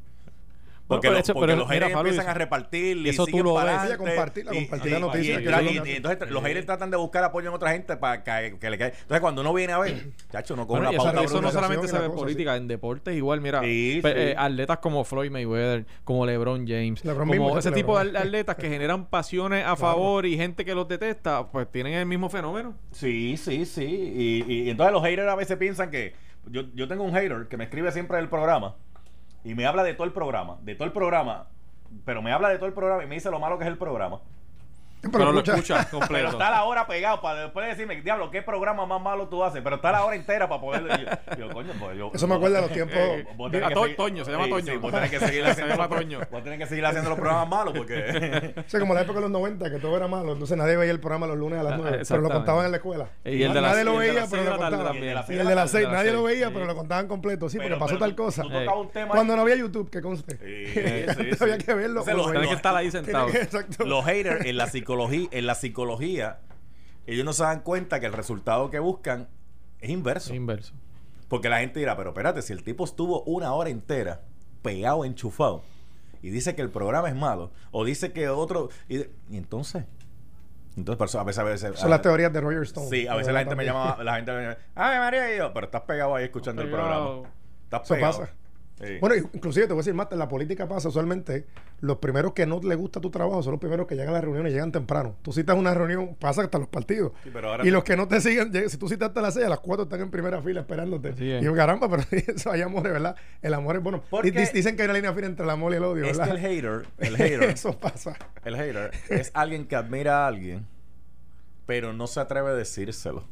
Porque, 0.95 1.07
pero 1.07 1.13
lo- 1.13 1.19
eso- 1.19 1.33
porque 1.33 1.47
pero 1.47 1.59
los 1.59 1.69
mira, 1.69 1.85
haters 1.87 1.99
empiezan 1.99 2.27
a 2.29 2.33
repartir 2.33 2.97
y 2.97 3.09
eso 3.09 3.25
tú 3.25 3.43
lo 3.43 3.53
para 3.55 3.71
ves. 3.71 3.79
adelante. 3.81 4.03
Sí, 4.03 4.03
a 4.03 4.21
compartir- 4.21 4.87
Y- 4.87 4.89
la 4.91 4.99
noticia, 4.99 5.33
y- 5.33 5.43
que 5.43 5.49
y- 5.49 5.51
yo 5.51 5.61
y- 5.71 5.75
no- 5.79 5.85
y 5.85 5.91
entonces 5.91 6.29
los 6.29 6.43
haters 6.43 6.65
tratan 6.65 6.91
de 6.91 6.97
buscar 6.97 7.23
apoyo 7.23 7.49
en 7.49 7.55
otra 7.55 7.71
gente 7.71 7.97
para 7.97 8.23
que, 8.23 8.57
que 8.59 8.69
le 8.69 8.77
caiga. 8.77 8.95
Entonces 9.01 9.21
cuando 9.21 9.41
uno 9.41 9.53
viene 9.53 9.73
a 9.73 9.79
ver, 9.79 10.11
chacho, 10.31 10.55
no 10.55 10.67
coge 10.67 10.79
Bueno, 10.81 10.89
una 10.89 10.97
eso, 10.97 11.03
pauta 11.05 11.23
eso 11.25 11.41
no 11.41 11.51
solamente 11.51 11.87
se 11.87 11.97
ve 11.99 12.05
en 12.05 12.11
política, 12.13 12.55
en 12.55 12.67
deportes 12.67 13.15
igual, 13.15 13.41
mira, 13.41 13.61
Sí, 13.61 13.99
pe- 14.01 14.11
sí. 14.13 14.19
eh, 14.19 14.35
atletas 14.37 14.77
como 14.79 15.03
Floyd 15.03 15.31
Mayweather, 15.31 15.85
como 16.03 16.25
LeBron 16.25 16.67
James, 16.67 17.03
LeBron 17.05 17.27
como 17.27 17.31
mismo, 17.31 17.57
ese 17.59 17.71
tipo 17.71 17.97
de 17.99 18.17
atletas 18.17 18.55
que 18.55 18.69
generan 18.69 19.05
pasiones 19.05 19.65
a 19.65 19.75
favor 19.75 20.25
y 20.25 20.37
gente 20.37 20.65
que 20.65 20.75
los 20.75 20.87
detesta, 20.87 21.47
pues 21.47 21.71
tienen 21.71 21.93
el 21.93 22.05
mismo 22.05 22.29
fenómeno. 22.29 22.75
Sí, 22.91 23.37
sí, 23.37 23.65
sí. 23.65 23.83
Y, 24.47 24.69
entonces 24.69 24.93
los 24.93 25.03
haters 25.03 25.27
a 25.29 25.35
veces 25.35 25.57
piensan 25.57 25.89
que. 25.91 26.13
Yo, 26.47 26.63
yo 26.73 26.87
tengo 26.87 27.03
un 27.03 27.13
hater 27.13 27.47
que 27.47 27.55
me 27.55 27.65
escribe 27.65 27.91
siempre 27.91 28.17
del 28.17 28.27
programa 28.27 28.75
y 29.43 29.55
me 29.55 29.65
habla 29.65 29.83
de 29.83 29.93
todo 29.93 30.05
el 30.05 30.13
programa, 30.13 30.57
de 30.61 30.75
todo 30.75 30.85
el 30.85 30.93
programa, 30.93 31.47
pero 32.05 32.21
me 32.21 32.31
habla 32.31 32.49
de 32.49 32.57
todo 32.57 32.67
el 32.67 32.73
programa 32.73 33.03
y 33.03 33.07
me 33.07 33.15
dice 33.15 33.31
lo 33.31 33.39
malo 33.39 33.57
que 33.57 33.63
es 33.63 33.69
el 33.69 33.77
programa. 33.77 34.21
Pero, 35.01 35.31
lo 35.31 35.39
escucha- 35.39 35.53
escuchas 35.55 35.85
Pero 35.91 35.99
completo. 35.99 36.27
está 36.29 36.51
la 36.51 36.63
hora 36.63 36.85
pegado 36.87 37.21
para 37.21 37.41
después 37.43 37.67
decirme, 37.67 37.99
diablo, 38.01 38.29
¿qué 38.29 38.41
programa 38.41 38.85
más 38.85 39.01
malo 39.01 39.27
tú 39.29 39.43
haces? 39.43 39.61
Pero 39.63 39.77
está 39.77 39.91
la 39.91 40.05
hora 40.05 40.15
entera 40.15 40.47
para 40.47 40.61
poder. 40.61 40.83
Yo, 40.87 41.37
yo, 41.47 41.49
coño, 41.53 41.73
pues 41.79 41.97
yo. 41.97 42.11
Eso 42.13 42.27
me 42.27 42.35
acuerda 42.35 42.57
de 42.57 42.61
los 42.63 42.71
tiempos. 42.73 42.97
Eh, 42.97 43.27
vos 43.35 43.51
tenés 43.51 43.65
A 43.65 43.69
que 43.69 43.73
To- 43.75 43.81
seguir- 43.83 43.95
Toño, 43.97 44.25
se 44.25 44.31
llama 44.31 44.43
Sí, 44.45 44.49
Toño. 44.51 44.71
sí, 44.73 44.77
vos 44.77 44.91
tenés 44.91 45.09
que 45.09 45.19
seguir 45.19 45.43
Se 45.45 45.49
haciendo 45.51 45.75
los, 45.75 45.89
Toño. 45.89 46.19
vos 46.31 46.43
tenés 46.43 46.59
que 46.59 46.65
seguir 46.67 46.85
haciendo 46.85 47.09
los 47.09 47.19
programas 47.19 47.49
malos 47.49 47.73
porque. 47.75 48.53
O 48.65 48.69
sea, 48.69 48.79
como 48.79 48.93
la 48.93 49.01
época 49.01 49.15
de 49.15 49.21
los 49.21 49.31
90, 49.31 49.69
que 49.71 49.79
todo 49.79 49.97
era 49.97 50.07
malo. 50.07 50.33
Entonces 50.33 50.57
nadie 50.57 50.77
veía 50.77 50.91
el 50.91 50.99
programa 50.99 51.25
los 51.27 51.37
lunes 51.37 51.59
a 51.59 51.63
las 51.63 51.73
Ah, 51.73 51.77
9. 51.79 52.01
Pero 52.07 52.21
lo 52.21 52.29
contaban 52.29 52.65
en 52.65 52.71
la 52.71 52.77
escuela. 52.77 53.09
Y 53.25 53.41
el 53.43 53.53
de 53.53 53.61
las- 53.61 53.71
nadie 53.71 53.83
lo 53.85 53.97
veía, 53.97 54.25
pero 54.29 54.43
lo 54.43 54.57
contaban. 54.57 54.95
Y 54.95 54.97
el 54.99 55.03
de 55.47 55.55
las 55.55 55.71
6, 55.71 55.79
de 55.81 55.83
las 55.85 55.93
nadie 55.93 56.11
lo 56.11 56.23
veía, 56.23 56.51
pero 56.51 56.65
lo 56.65 56.75
contaban 56.75 57.07
completo. 57.07 57.49
Sí, 57.49 57.57
Pero- 57.57 57.69
porque 57.79 57.79
pasó 57.79 57.93
pero 57.95 57.99
tal 57.99 58.15
cosa. 58.15 58.43
Cuando 59.09 59.35
no 59.35 59.41
había 59.41 59.55
YouTube, 59.55 59.89
que 59.89 60.01
conste. 60.01 60.37
Sí, 60.37 61.13
sí, 61.15 61.31
sí. 61.37 61.43
Había 61.43 61.57
que 61.57 61.73
verlo. 61.73 62.03
Veía. 62.05 62.41
que 62.49 62.53
estar 62.53 62.75
ahí 62.75 62.91
sentado. 62.91 63.27
Los 63.85 64.05
haters 64.05 64.45
en 64.45 64.57
la 64.57 64.67
psicología, 64.67 64.90
en 65.31 65.45
la 65.47 65.55
psicología, 65.55 66.39
ellos 67.07 67.25
no 67.25 67.33
se 67.33 67.43
dan 67.43 67.61
cuenta 67.61 67.99
que 67.99 68.05
el 68.05 68.13
resultado 68.13 68.69
que 68.69 68.79
buscan 68.79 69.27
es 69.79 69.89
inverso. 69.89 70.33
Inverso. 70.33 70.73
Porque 71.27 71.49
la 71.49 71.59
gente 71.59 71.79
dirá, 71.79 71.95
pero 71.97 72.09
espérate, 72.09 72.41
si 72.41 72.53
el 72.53 72.63
tipo 72.63 72.83
estuvo 72.83 73.23
una 73.23 73.53
hora 73.53 73.69
entera 73.69 74.21
pegado, 74.61 75.05
enchufado, 75.05 75.63
y 76.21 76.29
dice 76.29 76.55
que 76.55 76.61
el 76.61 76.69
programa 76.69 77.09
es 77.09 77.15
malo, 77.15 77.51
o 77.71 77.83
dice 77.85 78.11
que 78.11 78.29
otro. 78.29 78.69
Y, 78.87 78.97
de- 78.97 79.11
y 79.29 79.37
entonces. 79.37 79.85
Entonces, 80.77 81.15
a 81.15 81.23
veces. 81.23 81.39
A 81.39 81.43
veces 81.43 81.79
Son 81.79 81.89
las 81.89 82.01
teorías 82.01 82.31
de 82.31 82.39
Roger 82.41 82.63
Stone. 82.63 82.87
Sí, 82.89 83.07
a 83.07 83.15
veces 83.15 83.33
la 83.33 83.39
gente 83.39 83.55
me 83.55 83.65
llama, 83.65 83.97
la 84.03 84.15
gente 84.15 84.31
me 84.31 84.41
llama, 84.43 84.57
ay 84.75 84.99
María, 84.99 85.33
y 85.33 85.37
yo, 85.37 85.51
pero 85.53 85.65
estás 85.65 85.81
pegado 85.81 86.15
ahí 86.15 86.25
escuchando 86.25 86.61
el 86.61 86.69
programa. 86.69 87.21
Estás 87.63 87.81
Eso 87.83 87.93
pegado. 87.95 88.19
pasa. 88.19 88.33
Sí. 88.85 88.97
Bueno, 88.99 89.15
inclusive 89.33 89.67
te 89.67 89.73
voy 89.73 89.79
a 89.79 89.83
decir 89.83 89.93
más, 89.93 90.07
en 90.11 90.19
la 90.19 90.27
política 90.27 90.67
pasa 90.67 90.89
usualmente, 90.89 91.45
los 91.81 91.97
primeros 91.97 92.33
que 92.33 92.45
no 92.45 92.59
le 92.61 92.75
gusta 92.75 92.99
tu 93.01 93.09
trabajo 93.11 93.41
son 93.43 93.51
los 93.51 93.59
primeros 93.59 93.87
que 93.87 93.95
llegan 93.95 94.09
a 94.09 94.13
la 94.13 94.21
reunión 94.21 94.47
y 94.47 94.51
llegan 94.51 94.71
temprano. 94.71 95.15
Tú 95.21 95.31
citas 95.33 95.55
una 95.57 95.73
reunión, 95.73 96.15
pasa 96.19 96.41
hasta 96.41 96.57
los 96.59 96.67
partidos. 96.67 97.11
Sí, 97.23 97.29
pero 97.33 97.49
ahora 97.49 97.63
y 97.63 97.67
te- 97.67 97.71
los 97.71 97.83
que 97.83 97.95
no 97.95 98.07
te 98.07 98.19
siguen, 98.21 98.51
si 98.69 98.77
tú 98.77 98.87
citas 98.89 99.09
hasta 99.09 99.21
las 99.21 99.33
6, 99.33 99.45
a 99.45 99.49
las 99.49 99.59
4 99.59 99.83
están 99.83 100.01
en 100.01 100.11
primera 100.11 100.41
fila 100.41 100.61
esperándote. 100.61 101.13
Y 101.17 101.43
yo, 101.43 101.53
caramba, 101.55 101.89
pero 101.89 102.03
eso 102.33 102.51
hay 102.51 102.61
amor, 102.61 102.83
¿verdad? 102.83 103.15
El 103.41 103.53
amor 103.53 103.75
es 103.77 103.83
bueno. 103.83 104.03
Porque- 104.09 104.31
Di- 104.31 104.37
di- 104.39 104.49
Dicen 104.53 104.75
que 104.75 104.81
hay 104.83 104.85
una 104.87 104.95
línea 104.95 105.13
fina 105.13 105.27
entre 105.27 105.43
el 105.43 105.49
amor 105.51 105.71
y 105.73 105.75
el 105.77 105.83
odio, 105.83 106.05
es 106.05 106.11
que 106.13 106.17
¿verdad? 106.17 106.35
el 106.35 106.41
hater, 106.41 106.85
el 106.99 107.17
hater, 107.17 107.43
eso 107.43 107.79
pasa. 107.79 108.15
el 108.45 108.55
hater 108.55 108.91
es 109.09 109.31
alguien 109.33 109.65
que 109.67 109.75
admira 109.75 110.25
a 110.25 110.27
alguien, 110.27 110.65
pero 111.65 111.93
no 111.93 112.07
se 112.07 112.19
atreve 112.19 112.49
a 112.49 112.53
decírselo. 112.53 113.23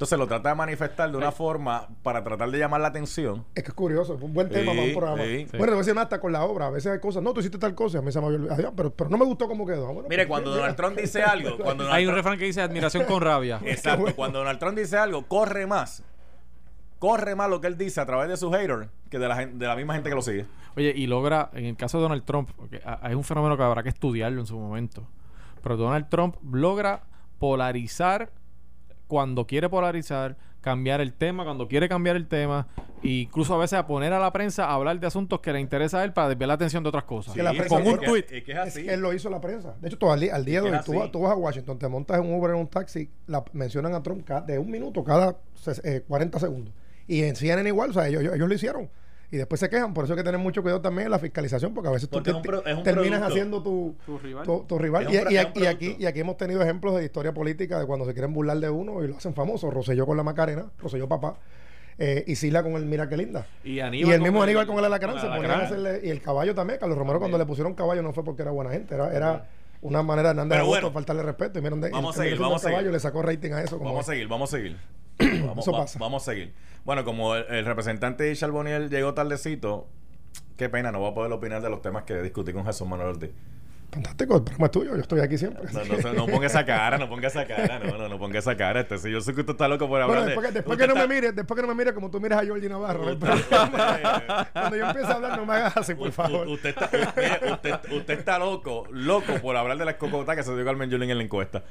Entonces 0.00 0.18
lo 0.18 0.26
trata 0.26 0.48
de 0.48 0.54
manifestar 0.54 1.10
de 1.10 1.18
una 1.18 1.30
forma 1.30 1.86
para 2.02 2.24
tratar 2.24 2.50
de 2.50 2.56
llamar 2.58 2.80
la 2.80 2.88
atención. 2.88 3.44
Es 3.54 3.62
que 3.62 3.68
es 3.68 3.74
curioso, 3.74 4.14
es 4.14 4.22
un 4.22 4.32
buen 4.32 4.48
tema 4.48 4.72
Sí, 4.72 4.78
para 4.78 4.88
un 4.88 4.94
programa. 4.94 5.22
sí. 5.24 5.46
Bueno, 5.58 5.74
a 5.74 5.76
más 5.76 5.88
hasta 6.04 6.18
con 6.18 6.32
la 6.32 6.42
obra. 6.42 6.68
A 6.68 6.70
veces 6.70 6.90
hay 6.90 7.00
cosas, 7.00 7.22
no, 7.22 7.34
tú 7.34 7.40
hiciste 7.40 7.58
tal 7.58 7.74
cosa, 7.74 7.98
a 7.98 8.00
mí 8.00 8.10
se 8.10 8.18
me 8.18 8.28
había 8.50 8.72
pero, 8.74 8.94
pero 8.94 9.10
no 9.10 9.18
me 9.18 9.26
gustó 9.26 9.46
cómo 9.46 9.66
quedó. 9.66 9.92
Bueno, 9.92 10.08
Mire, 10.08 10.22
pues, 10.26 10.28
cuando. 10.28 10.54
Donald 10.54 10.74
Trump 10.74 10.96
dice 10.96 11.22
algo, 11.22 11.58
cuando 11.58 11.84
Donald 11.84 11.98
Hay 11.98 12.06
un 12.06 12.12
Trump- 12.12 12.16
refrán 12.16 12.38
que 12.38 12.46
dice 12.46 12.62
admiración 12.62 13.04
con 13.04 13.20
rabia. 13.20 13.60
Exacto, 13.66 14.00
bueno. 14.00 14.16
cuando 14.16 14.38
Donald 14.38 14.58
Trump 14.58 14.78
dice 14.78 14.96
algo, 14.96 15.26
corre 15.26 15.66
más. 15.66 16.02
Corre 16.98 17.34
más 17.34 17.50
lo 17.50 17.60
que 17.60 17.66
él 17.66 17.76
dice 17.76 18.00
a 18.00 18.06
través 18.06 18.30
de 18.30 18.38
sus 18.38 18.50
haters 18.56 18.88
que 19.10 19.18
de 19.18 19.28
la, 19.28 19.36
de 19.44 19.66
la 19.66 19.76
misma 19.76 19.92
gente 19.92 20.08
que 20.08 20.14
lo 20.16 20.22
sigue. 20.22 20.46
Oye, 20.76 20.94
y 20.96 21.08
logra, 21.08 21.50
en 21.52 21.66
el 21.66 21.76
caso 21.76 21.98
de 21.98 22.04
Donald 22.04 22.24
Trump, 22.24 22.48
hay 23.02 23.14
un 23.14 23.24
fenómeno 23.24 23.54
que 23.58 23.62
habrá 23.64 23.82
que 23.82 23.90
estudiarlo 23.90 24.40
en 24.40 24.46
su 24.46 24.58
momento, 24.58 25.06
pero 25.62 25.76
Donald 25.76 26.08
Trump 26.08 26.36
logra 26.52 27.02
polarizar 27.38 28.30
cuando 29.10 29.44
quiere 29.44 29.68
polarizar, 29.68 30.36
cambiar 30.60 31.00
el 31.00 31.12
tema 31.12 31.42
cuando 31.42 31.66
quiere 31.66 31.88
cambiar 31.88 32.14
el 32.14 32.28
tema, 32.28 32.68
e 33.02 33.08
incluso 33.08 33.54
a 33.54 33.58
veces 33.58 33.76
a 33.78 33.86
poner 33.88 34.12
a 34.12 34.20
la 34.20 34.32
prensa 34.32 34.66
a 34.66 34.74
hablar 34.74 35.00
de 35.00 35.06
asuntos 35.08 35.40
que 35.40 35.52
le 35.52 35.58
interesa 35.58 35.98
a 35.98 36.04
él 36.04 36.12
para 36.12 36.28
desviar 36.28 36.46
la 36.46 36.54
atención 36.54 36.84
de 36.84 36.90
otras 36.90 37.02
cosas. 37.04 37.34
Que 37.34 37.42
la 37.42 37.50
prensa 37.50 37.68
Con 37.82 37.86
un 37.88 37.98
tweet. 37.98 38.24
Es 38.30 38.44
que 38.44 38.52
es 38.52 38.58
Es 38.58 38.66
así. 38.68 38.84
que 38.84 38.94
él 38.94 39.00
lo 39.00 39.12
hizo 39.12 39.28
la 39.30 39.40
prensa. 39.40 39.74
De 39.80 39.88
hecho, 39.88 39.98
todo 39.98 40.12
al, 40.12 40.20
día- 40.20 40.32
al 40.36 40.44
día 40.44 40.62
de 40.62 40.70
hoy, 40.70 40.78
tú, 40.84 40.92
tú 41.10 41.20
vas 41.22 41.32
a 41.32 41.34
Washington, 41.34 41.76
te 41.78 41.88
montas 41.88 42.20
en 42.20 42.26
un 42.26 42.38
Uber 42.38 42.52
en 42.52 42.58
un 42.58 42.68
taxi, 42.68 43.10
la, 43.26 43.42
mencionan 43.52 43.94
a 43.94 44.02
Trump 44.02 44.24
cada- 44.24 44.42
de 44.42 44.58
un 44.60 44.70
minuto 44.70 45.02
cada 45.02 45.36
eh, 45.82 46.04
40 46.06 46.38
segundos. 46.38 46.72
Y 47.08 47.22
en 47.24 47.34
CNN 47.34 47.68
igual, 47.68 47.90
o 47.90 47.92
sea, 47.92 48.06
ellos, 48.06 48.22
ellos 48.22 48.48
lo 48.48 48.54
hicieron. 48.54 48.88
Y 49.32 49.36
después 49.36 49.60
se 49.60 49.68
quejan. 49.70 49.94
Por 49.94 50.04
eso 50.04 50.14
hay 50.14 50.18
que 50.18 50.24
tener 50.24 50.40
mucho 50.40 50.60
cuidado 50.60 50.80
también 50.80 51.06
en 51.06 51.12
la 51.12 51.18
fiscalización, 51.20 51.72
porque 51.72 51.88
a 51.88 51.92
veces 51.92 52.08
Porque 52.08 52.32
tú 52.32 52.40
te- 52.42 52.48
terminas 52.82 52.82
producto. 52.82 53.24
haciendo 53.26 53.62
tu, 53.62 53.94
Tu 54.04 54.18
rival. 54.18 54.44
tu- 54.44 54.64
tu 54.64 54.78
rival. 54.78 55.06
Es 55.06 55.12
Y, 55.30 55.34
y- 55.34 55.62
y 55.62 55.66
aquí, 55.66 55.96
y 56.00 56.06
aquí 56.06 56.20
hemos 56.20 56.36
tenido 56.36 56.60
ejemplos 56.62 56.96
de 56.96 57.04
historia 57.04 57.32
política 57.32 57.78
de 57.78 57.86
cuando 57.86 58.04
se 58.06 58.12
quieren 58.12 58.32
burlar 58.32 58.58
de 58.58 58.68
uno 58.70 59.04
y 59.04 59.08
lo 59.08 59.16
hacen 59.16 59.32
famoso. 59.34 59.70
Roselló 59.70 60.04
con 60.06 60.16
la 60.16 60.24
Macarena, 60.24 60.66
Roselló 60.78 61.08
papá. 61.08 61.36
eh, 62.02 62.24
y 62.26 62.34
Sila 62.36 62.62
con 62.62 62.72
el 62.72 62.86
Mira 62.86 63.08
qué 63.10 63.16
linda. 63.18 63.46
Y, 63.62 63.72
Y 63.72 63.80
Aníbal 63.80 64.12
el 64.14 64.18
con 64.20 64.22
mismo 64.24 64.42
Aníbal 64.42 64.66
con 64.66 64.78
el 64.78 64.84
alacrán 64.86 65.12
con 65.12 65.20
se 65.20 65.26
el 65.26 65.32
ponían 65.34 65.50
a 65.50 65.54
alacrán. 65.58 65.80
hacerle. 65.84 66.06
Y 66.08 66.10
el 66.10 66.22
caballo 66.22 66.54
también. 66.54 66.78
Carlos 66.80 66.96
Romero, 66.96 67.18
cuando 67.20 67.36
le 67.38 67.44
pusieron 67.46 67.74
caballo, 67.74 68.02
no 68.02 68.12
fue 68.14 68.24
porque 68.24 68.40
era 68.42 68.50
buena 68.52 68.70
gente. 68.70 68.94
Era, 68.94 69.14
era 69.14 69.46
una 69.82 70.02
manera 70.02 70.28
de 70.30 70.40
Hernández 70.40 70.62
bueno, 70.64 70.90
faltarle 70.92 71.22
respeto. 71.22 71.58
Y 71.58 71.62
miren, 71.62 71.80
de- 71.82 71.90
vamos 71.90 72.16
el 72.16 72.22
a 72.22 72.24
seguir, 72.24 72.38
vamos 72.40 72.62
a 72.62 72.64
caballo 72.64 72.78
seguir. 72.86 72.92
le 72.94 73.00
sacó 73.00 73.20
rating 73.22 73.52
a 73.52 73.60
eso. 73.62 73.76
Como 73.78 73.90
Vamos 73.90 74.08
a 74.08 74.12
seguir, 74.12 74.28
vamos 74.28 74.52
a 74.52 74.56
seguir. 74.56 74.76
Vamos, 75.46 75.64
Eso 75.64 75.72
va- 75.72 75.78
pasa. 75.80 75.98
vamos 75.98 76.22
a 76.26 76.32
seguir. 76.32 76.52
Bueno, 76.84 77.04
como 77.04 77.34
el, 77.36 77.44
el 77.50 77.64
representante 77.64 78.24
de 78.24 78.34
Charboniel 78.36 78.88
llegó 78.90 79.14
tardecito, 79.14 79.86
qué 80.56 80.68
pena, 80.68 80.90
no 80.92 80.98
voy 81.00 81.10
a 81.10 81.14
poder 81.14 81.32
opinar 81.32 81.60
de 81.62 81.70
los 81.70 81.82
temas 81.82 82.04
que 82.04 82.20
discutí 82.22 82.52
con 82.52 82.64
Jesús 82.64 82.86
Manuel 82.88 83.08
Ortiz. 83.10 83.30
Fantástico, 83.92 84.36
el 84.36 84.42
programa 84.44 84.66
es 84.66 84.70
tuyo. 84.70 84.94
Yo 84.94 85.00
estoy 85.02 85.20
aquí 85.20 85.36
siempre. 85.36 85.64
No, 85.72 85.82
no, 85.84 86.12
no, 86.12 86.26
ponga 86.26 86.46
esa 86.46 86.64
cara, 86.64 86.96
no 86.96 87.08
ponga 87.08 87.26
esa 87.26 87.44
cara, 87.44 87.80
no, 87.80 87.98
no, 87.98 88.08
no 88.08 88.18
ponga 88.20 88.38
esa 88.38 88.56
cara. 88.56 88.78
Este, 88.82 88.98
si 88.98 89.10
yo 89.10 89.20
sé 89.20 89.34
que 89.34 89.40
usted 89.40 89.50
está 89.54 89.66
loco 89.66 89.88
por 89.88 90.00
hablar 90.00 90.18
Bueno, 90.18 90.20
de- 90.22 90.26
después 90.28 90.46
que, 90.46 90.52
después 90.52 90.78
que 90.78 90.86
no 90.86 90.92
está- 90.94 91.08
me 91.08 91.14
mire, 91.14 91.32
después 91.32 91.56
que 91.56 91.62
no 91.66 91.74
me 91.74 91.74
mire 91.74 91.92
como 91.92 92.08
tú 92.08 92.20
miras 92.20 92.40
a 92.40 92.44
Georgie 92.44 92.68
Navarro. 92.68 93.02
Cuando 94.52 94.76
yo 94.76 94.86
empiezo 94.86 95.08
a 95.08 95.14
hablar, 95.14 95.36
no 95.38 95.44
me 95.44 95.54
hagas 95.54 95.76
así, 95.76 95.94
por 95.94 96.12
favor. 96.12 96.46
u- 96.46 96.52
Usted 96.52 96.68
está, 96.70 96.88
usted, 97.52 97.92
usted 97.92 98.18
está 98.18 98.38
loco, 98.38 98.84
loco 98.92 99.34
por 99.42 99.56
hablar 99.56 99.76
de 99.76 99.84
las 99.84 99.94
cocotas 99.96 100.36
que 100.36 100.44
se 100.44 100.54
dio 100.54 100.64
Carmen 100.64 100.88
Yulín 100.88 101.10
en 101.10 101.18
la 101.18 101.24
encuesta. 101.24 101.64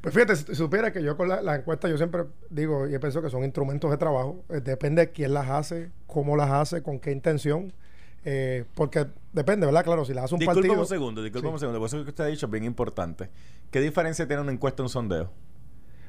Pues 0.00 0.14
fíjate, 0.14 0.36
si 0.36 0.54
supiera 0.54 0.92
que 0.92 1.02
yo 1.02 1.16
con 1.16 1.28
la, 1.28 1.42
la 1.42 1.56
encuesta, 1.56 1.88
yo 1.88 1.96
siempre 1.96 2.24
digo 2.50 2.86
y 2.86 2.96
pienso 2.98 3.22
que 3.22 3.30
son 3.30 3.42
instrumentos 3.44 3.90
de 3.90 3.96
trabajo. 3.96 4.44
Eh, 4.50 4.60
depende 4.62 5.02
de 5.06 5.12
quién 5.12 5.34
las 5.34 5.48
hace, 5.50 5.90
cómo 6.06 6.36
las 6.36 6.50
hace, 6.50 6.82
con 6.82 7.00
qué 7.00 7.10
intención. 7.10 7.72
Eh, 8.24 8.64
porque 8.74 9.06
depende, 9.32 9.66
¿verdad? 9.66 9.84
Claro, 9.84 10.04
si 10.04 10.12
las 10.14 10.24
hace 10.24 10.34
un 10.34 10.40
Disculpe 10.40 10.62
partido. 10.68 10.80
un 10.82 10.86
segundo, 10.88 11.22
disculpe 11.22 11.46
Sí. 11.48 11.52
un 11.52 11.58
segundo, 11.60 11.78
por 11.80 11.86
eso 11.86 12.02
que 12.04 12.10
usted 12.10 12.24
ha 12.24 12.26
dicho 12.28 12.46
es 12.46 12.52
bien 12.52 12.64
importante. 12.64 13.30
¿Qué 13.70 13.80
diferencia 13.80 14.26
tiene 14.26 14.42
una 14.42 14.52
encuesta 14.52 14.82
y 14.82 14.84
un 14.84 14.88
sondeo? 14.88 15.30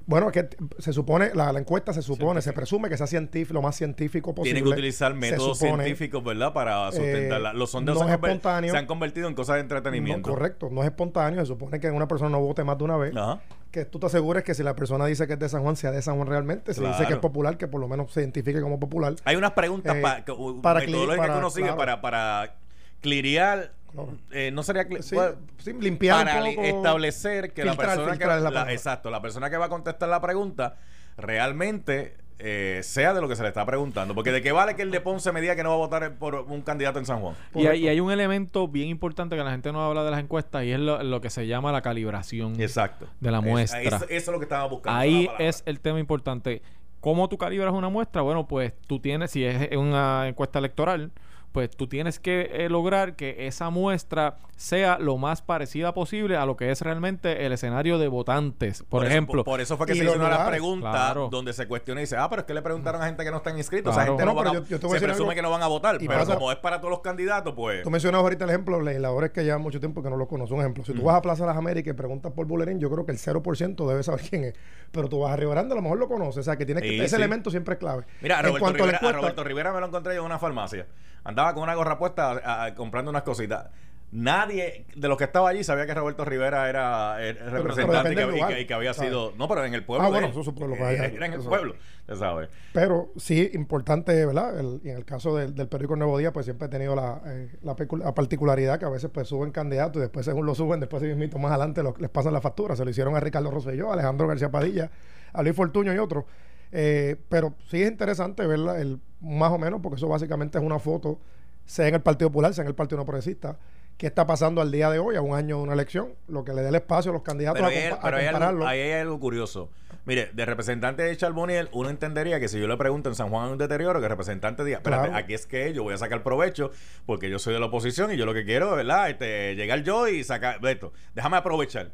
Bueno, 0.08 0.28
es 0.28 0.34
que 0.34 0.48
se 0.80 0.94
supone, 0.94 1.32
la, 1.36 1.52
la 1.52 1.60
encuesta 1.60 1.92
se 1.92 2.02
supone, 2.02 2.42
se 2.42 2.54
presume 2.54 2.88
que 2.88 2.96
sea 2.96 3.08
científico, 3.08 3.54
lo 3.54 3.62
más 3.62 3.76
científico 3.76 4.34
posible. 4.34 4.54
Tienen 4.62 4.64
que 4.74 4.80
utilizar 4.80 5.14
métodos 5.14 5.58
supone, 5.60 5.84
científicos, 5.84 6.24
¿verdad? 6.24 6.54
Para 6.54 6.90
sustentarla. 6.94 7.52
eh, 7.52 7.56
Los 7.56 7.72
sondeos 7.72 7.96
no 8.00 8.06
se, 8.08 8.14
es 8.14 8.72
se 8.72 8.78
han 8.78 8.86
convertido 8.86 9.28
en 9.28 9.36
cosas 9.36 9.56
de 9.56 9.62
entretenimiento. 9.62 10.30
No, 10.30 10.36
correcto, 10.36 10.70
no 10.72 10.82
es 10.82 10.88
espontáneo. 10.88 11.42
Se 11.42 11.48
supone 11.48 11.80
que 11.82 11.92
una 11.92 12.08
persona 12.08 12.30
no 12.30 12.40
vote 12.40 12.64
más 12.64 12.78
de 12.78 12.84
una 12.86 12.96
vez. 12.96 13.16
Ajá. 13.18 13.42
Que 13.72 13.86
tú 13.86 14.00
te 14.00 14.06
asegures 14.06 14.44
que 14.44 14.54
si 14.56 14.64
la 14.64 14.76
persona 14.76 15.06
dice 15.06 15.28
que 15.28 15.34
es 15.34 15.40
de 15.40 15.50
San 15.50 15.62
Juan, 15.64 15.76
sea 15.76 15.92
de 15.92 16.02
San 16.02 16.16
Juan 16.16 16.28
realmente. 16.28 16.74
Si 16.74 16.82
dice 16.84 17.06
que 17.06 17.14
es 17.14 17.20
popular, 17.20 17.58
que 17.58 17.68
por 17.68 17.82
lo 17.82 17.88
menos 17.88 18.12
se 18.12 18.22
identifique 18.22 18.62
como 18.62 18.80
popular. 18.80 19.16
Hay 19.26 19.36
unas 19.36 19.52
preguntas 19.52 19.96
Eh, 19.96 20.02
pa- 20.02 20.24
que- 20.24 20.34
para 20.62 20.80
metodológicas 20.80 21.18
cli- 21.18 21.22
que 21.22 21.28
para- 21.28 21.38
uno 21.40 21.50
sigue 21.50 21.64
claro. 21.68 21.78
para, 21.78 22.02
para 22.02 22.56
clirear. 23.02 23.72
Claro. 23.92 24.18
eh, 24.32 24.52
no 24.52 24.64
sería 24.64 24.86
Sí, 25.02 25.16
bueno, 25.16 25.36
sí, 25.60 25.74
limpiar 25.74 26.26
para 26.26 26.40
un 26.40 26.50
li- 26.50 26.56
poco, 26.56 26.68
establecer 26.68 27.54
que 27.54 27.64
la 27.66 27.74
persona 27.76 28.18
que 28.18 28.26
la 28.26 28.40
la- 28.42 28.72
exacto 28.74 29.10
la 29.10 29.22
persona 29.22 29.50
que 29.50 29.56
va 29.58 29.66
a 29.66 29.70
contestar 29.70 30.10
la 30.10 30.20
pregunta 30.22 30.76
realmente 31.16 32.16
eh, 32.40 32.82
sea 32.84 33.14
de 33.14 33.22
lo 33.22 33.28
que 33.28 33.36
se 33.36 33.42
le 33.42 33.48
está 33.50 33.66
preguntando 33.66 34.14
porque 34.14 34.32
de 34.32 34.42
qué 34.44 34.52
vale 34.52 34.76
que 34.76 34.84
el 34.84 34.92
de 34.92 35.02
Ponce 35.02 35.32
me 35.32 35.42
diga 35.42 35.56
que 35.56 35.64
no 35.64 35.70
va 35.70 35.76
a 35.76 35.80
votar 35.80 36.14
por 36.18 36.36
un 36.36 36.62
candidato 36.62 37.00
en 37.00 37.06
San 37.06 37.20
Juan 37.20 37.36
Y 37.56 37.66
hay, 37.66 37.86
y 37.86 37.88
hay 37.88 38.00
un 38.00 38.12
elemento 38.12 38.68
bien 38.68 38.90
importante 38.90 39.36
que 39.36 39.44
la 39.44 39.50
gente 39.52 39.72
no 39.72 39.84
habla 39.84 40.04
de 40.04 40.12
las 40.12 40.20
encuestas 40.20 40.64
y 40.64 40.72
es 40.72 40.80
lo, 40.80 41.02
lo 41.04 41.20
que 41.20 41.30
se 41.32 41.48
llama 41.48 41.72
la 41.72 41.82
calibración 41.82 42.62
exacto 42.62 43.08
de 43.20 43.32
la 43.32 43.40
Es- 43.40 43.44
muestra. 43.44 43.82
eso, 43.82 43.96
eso 43.96 44.10
es 44.10 44.28
lo 44.28 44.38
que 44.40 44.46
estaba 44.46 44.66
buscando 44.68 45.00
Ahí 45.00 45.28
es 45.40 45.64
el 45.66 45.80
tema 45.80 46.00
importante. 46.00 46.62
¿Cómo 47.00 47.28
tú 47.30 47.38
calibras 47.38 47.74
una 47.74 47.90
muestra? 47.90 48.22
Bueno, 48.22 48.48
pues 48.48 48.74
tú 48.88 49.00
tienes, 49.00 49.32
si 49.32 49.44
es 49.46 49.76
una 49.78 50.28
encuesta 50.28 50.60
electoral, 50.60 51.12
pues 51.58 51.72
tú 51.72 51.88
tienes 51.88 52.20
que 52.20 52.52
eh, 52.54 52.70
lograr 52.70 53.16
que 53.16 53.48
esa 53.48 53.72
muestra 53.72 54.38
sea 54.58 55.00
lo 55.00 55.18
más 55.18 55.42
parecida 55.42 55.92
posible 55.92 56.38
a 56.38 56.46
lo 56.46 56.56
que 56.56 56.70
es 56.70 56.82
realmente 56.82 57.48
el 57.48 57.52
escenario 57.52 57.98
de 57.98 58.08
votantes. 58.08 58.84
Por, 58.84 59.04
ejemplo, 59.04 59.44
por, 59.44 59.60
eso 59.60 59.76
fue 59.76 59.88
que 59.88 59.94
y 59.94 59.98
se 59.98 60.04
los 60.04 60.14
hizo 60.14 60.20
una 60.20 60.26
de 60.26 60.30
las 60.30 60.40
lugares, 60.42 60.60
preguntas 60.60 60.92
claro. 60.92 61.30
donde 61.32 61.54
se 61.54 61.68
cuestiona 61.68 62.02
y 62.02 62.04
dice, 62.04 62.16
ah, 62.16 62.30
pero 62.30 62.42
es 62.42 62.46
que 62.46 62.54
le 62.54 62.62
preguntaron 62.62 63.02
a 63.02 63.08
gente 63.08 63.24
que 63.24 63.32
no 63.32 63.38
están 63.38 63.58
inscritos. 63.58 63.92
Esa 63.92 64.02
Claro. 64.04 64.18
gente 64.20 64.26
no, 64.26 64.36
van 64.36 64.48
a- 64.50 64.54
yo- 64.54 64.66
yo 64.66 64.80
te 64.80 64.86
voy 64.86 64.98
a 64.98 65.00
se 65.00 65.06
decir 65.06 65.08
presume 65.08 65.30
algo. 65.32 65.36
que 65.36 65.42
no 65.42 65.50
van 65.50 65.64
a 65.64 65.68
votar. 65.68 65.96
Y 65.96 66.08
Pero 66.08 66.20
pasa- 66.20 66.36
como 66.36 66.52
es 66.52 66.60
para 66.60 66.78
todos 66.80 66.92
los 66.92 67.00
candidatos, 67.00 67.56
pues. 67.56 67.82
Tú 67.82 67.90
mencionabas 67.90 68.22
ahorita 68.26 68.44
el 68.44 68.52
ejemplo, 68.52 68.80
legisladores 68.80 69.32
que 69.32 69.44
llevan 69.44 69.62
mucho 69.64 69.80
tiempo 69.80 70.04
que 70.04 70.12
no 70.12 70.18
lo 70.18 70.28
conocen. 70.28 70.58
Un 70.58 70.62
ejemplo, 70.62 70.86
si 70.86 70.94
tú 70.94 71.02
vas 71.02 71.16
a 71.16 71.22
Plaza 71.24 71.44
Las 71.48 71.58
Américas 71.58 71.92
y 71.92 71.98
preguntas 71.98 72.32
por 72.34 72.46
Bulerín, 72.46 72.80
yo 72.80 72.92
creo 72.92 73.04
que 73.04 73.14
el 73.14 73.18
0% 73.18 73.88
debe 73.88 74.04
saber 74.04 74.22
quién 74.30 74.44
es. 74.44 74.54
Pero 74.92 75.10
tú 75.10 75.22
vas 75.22 75.32
a 75.34 75.36
Río 75.38 75.50
Grande, 75.50 75.74
a 75.74 75.76
lo 75.76 75.82
mejor 75.82 75.98
lo 75.98 76.08
conoces. 76.08 76.38
O 76.38 76.44
sea, 76.44 76.56
que 76.56 76.68
tienes 76.68 76.84
que... 76.84 76.90
Sí, 76.90 77.00
ese 77.00 77.10
sí. 77.10 77.16
elemento 77.16 77.50
siempre 77.50 77.74
es 77.74 77.80
clave. 77.80 78.04
Mira, 78.22 78.38
a 78.38 78.40
En 78.42 78.46
Roberto, 78.48 78.68
a 78.68 78.70
la 78.70 78.76
Rivera, 78.94 79.10
a 79.10 79.12
Roberto 79.12 79.44
Rivera 79.44 79.74
me 79.74 79.80
lo 79.80 79.88
encontré 79.88 80.14
yo 80.14 80.20
en 80.20 80.26
una 80.28 80.38
farmacia. 80.38 80.86
Andaba 81.28 81.54
con 81.54 81.64
una 81.64 81.76
gorra 81.76 81.98
puesta 82.00 82.32
a- 82.32 82.64
a- 82.66 82.74
comprando 82.76 83.12
unas 83.12 83.24
cositas. 83.24 83.68
Nadie 84.10 84.86
de 84.96 85.08
los 85.10 85.18
que 85.18 85.26
estaba 85.26 85.50
allí 85.50 85.66
sabía 85.66 85.86
que 85.86 85.94
Roberto 85.94 86.24
Rivera 86.24 86.70
era, 86.70 87.18
eh, 87.20 87.34
representante 87.34 88.14
y 88.14 88.16
que, 88.16 88.22
del 88.22 88.30
y 88.30 88.32
que- 88.34 88.38
lugar, 88.40 88.60
y 88.60 88.66
que 88.66 88.74
había 88.74 88.94
¿sabes? 88.94 89.10
sido. 89.10 89.34
No, 89.38 89.50
pero 89.50 89.66
en 89.66 89.74
el 89.74 89.84
pueblo. 89.84 90.06
Ah, 90.08 90.10
bueno, 90.10 90.28
eso 90.28 90.40
es 90.40 90.46
su 90.46 90.56
pueblo, 90.56 90.78
pues, 90.78 90.88
allá, 90.98 91.08
Era 91.14 91.26
en 91.26 91.34
el 91.34 91.42
pueblo, 91.42 91.76
ya 92.08 92.16
sabes. 92.16 92.48
Pero 92.72 93.10
sí, 93.18 93.52
importante, 93.54 94.26
¿verdad? 94.26 94.58
El- 94.58 94.80
y 94.82 94.90
en 94.92 94.96
el 94.96 95.04
caso 95.04 95.36
del, 95.36 95.54
del 95.54 95.68
periódico 95.68 95.98
Nuevo 95.98 96.18
Día, 96.18 96.32
pues 96.32 96.46
siempre 96.46 96.68
he 96.68 96.70
tenido 96.70 96.96
la, 96.96 97.20
eh, 97.26 97.50
la, 97.64 97.76
la 97.98 98.14
particularidad 98.14 98.80
que 98.80 98.86
a 98.86 98.90
veces 98.90 99.10
pues 99.14 99.28
suben 99.28 99.52
candidatos 99.52 99.98
y 99.98 100.04
después 100.04 100.26
según 100.26 100.46
lo 100.46 100.56
suben, 100.56 100.80
después 100.80 101.04
mismito 101.04 101.38
más 101.38 101.52
adelante 101.52 101.84
lo- 101.84 101.94
les 102.00 102.10
pasan 102.10 102.32
la 102.32 102.40
factura. 102.40 102.78
Se 102.78 102.86
lo 102.86 102.90
hicieron 102.92 103.14
a 103.18 103.20
Ricardo 103.20 103.52
Rosselló, 103.52 103.90
a 103.90 103.94
Alejandro 103.96 104.26
García 104.26 104.50
Padilla, 104.50 104.90
a 105.34 105.44
Luis 105.44 105.54
Fortuño 105.54 105.94
y 105.94 105.98
otros. 105.98 106.24
Eh, 106.72 107.16
pero 107.30 107.54
sí 107.70 107.82
es 107.82 107.90
interesante 107.90 108.46
verla 108.46 108.80
el, 108.80 109.00
más 109.22 109.52
o 109.52 109.58
menos, 109.58 109.80
porque 109.82 109.96
eso 109.98 110.08
básicamente 110.08 110.58
es 110.58 110.64
una 110.64 110.80
foto, 110.80 111.20
sea 111.66 111.88
en 111.88 111.96
el 111.96 112.02
Partido 112.02 112.30
Popular, 112.30 112.54
sea 112.54 112.64
en 112.64 112.70
el 112.70 112.76
Partido 112.76 112.98
No 112.98 113.06
Progresista, 113.06 113.58
qué 113.98 114.08
está 114.08 114.28
pasando 114.28 114.62
al 114.62 114.72
día 114.72 114.90
de 114.92 115.00
hoy, 115.00 115.16
a 115.16 115.22
un 115.22 115.34
año 115.36 115.58
de 115.58 115.64
una 115.64 115.74
elección, 115.74 116.14
lo 116.28 116.44
que 116.44 116.54
le 116.54 116.62
dé 116.62 116.70
el 116.70 116.76
espacio 116.76 117.12
a 117.12 117.14
los 117.14 117.24
candidatos 117.24 117.56
Pero, 117.62 117.68
a, 117.68 117.98
a 117.98 118.02
pero 118.02 118.18
compararlo. 118.32 118.68
ahí 118.68 118.80
hay 118.80 119.02
algo 119.02 119.20
curioso. 119.20 119.70
Mire, 120.06 120.30
de 120.34 120.46
representante 120.46 121.04
de 121.04 121.18
Charboniel, 121.18 121.68
uno 121.74 121.90
entendería 121.90 122.40
que 122.40 122.48
si 122.48 122.60
yo 122.60 122.68
le 122.68 122.78
pregunto 122.78 123.10
en 123.10 123.16
San 123.16 123.30
Juan 123.30 123.48
hay 123.48 123.52
un 123.54 123.58
deterioro, 123.58 124.00
que 124.00 124.06
el 124.06 124.10
representante 124.12 124.64
diga, 124.64 124.78
espérate, 124.78 125.10
Claro. 125.10 125.18
aquí 125.18 125.34
es 125.34 125.46
que 125.48 125.74
yo 125.74 125.84
voy 125.84 125.94
a 125.96 125.98
sacar 125.98 126.24
provecho 126.24 126.72
porque 127.06 127.30
yo 127.30 127.40
soy 127.40 127.56
de 127.56 127.60
la 127.60 127.66
oposición 127.66 128.12
y 128.14 128.18
yo 128.18 128.26
lo 128.26 128.34
que 128.34 128.46
quiero, 128.46 128.74
¿verdad? 128.76 129.10
Este, 129.10 129.56
llegar 129.56 129.84
yo 129.84 130.08
y 130.08 130.24
sacar 130.24 130.66
esto. 130.66 130.94
Déjame 131.14 131.36
aprovechar. 131.38 131.92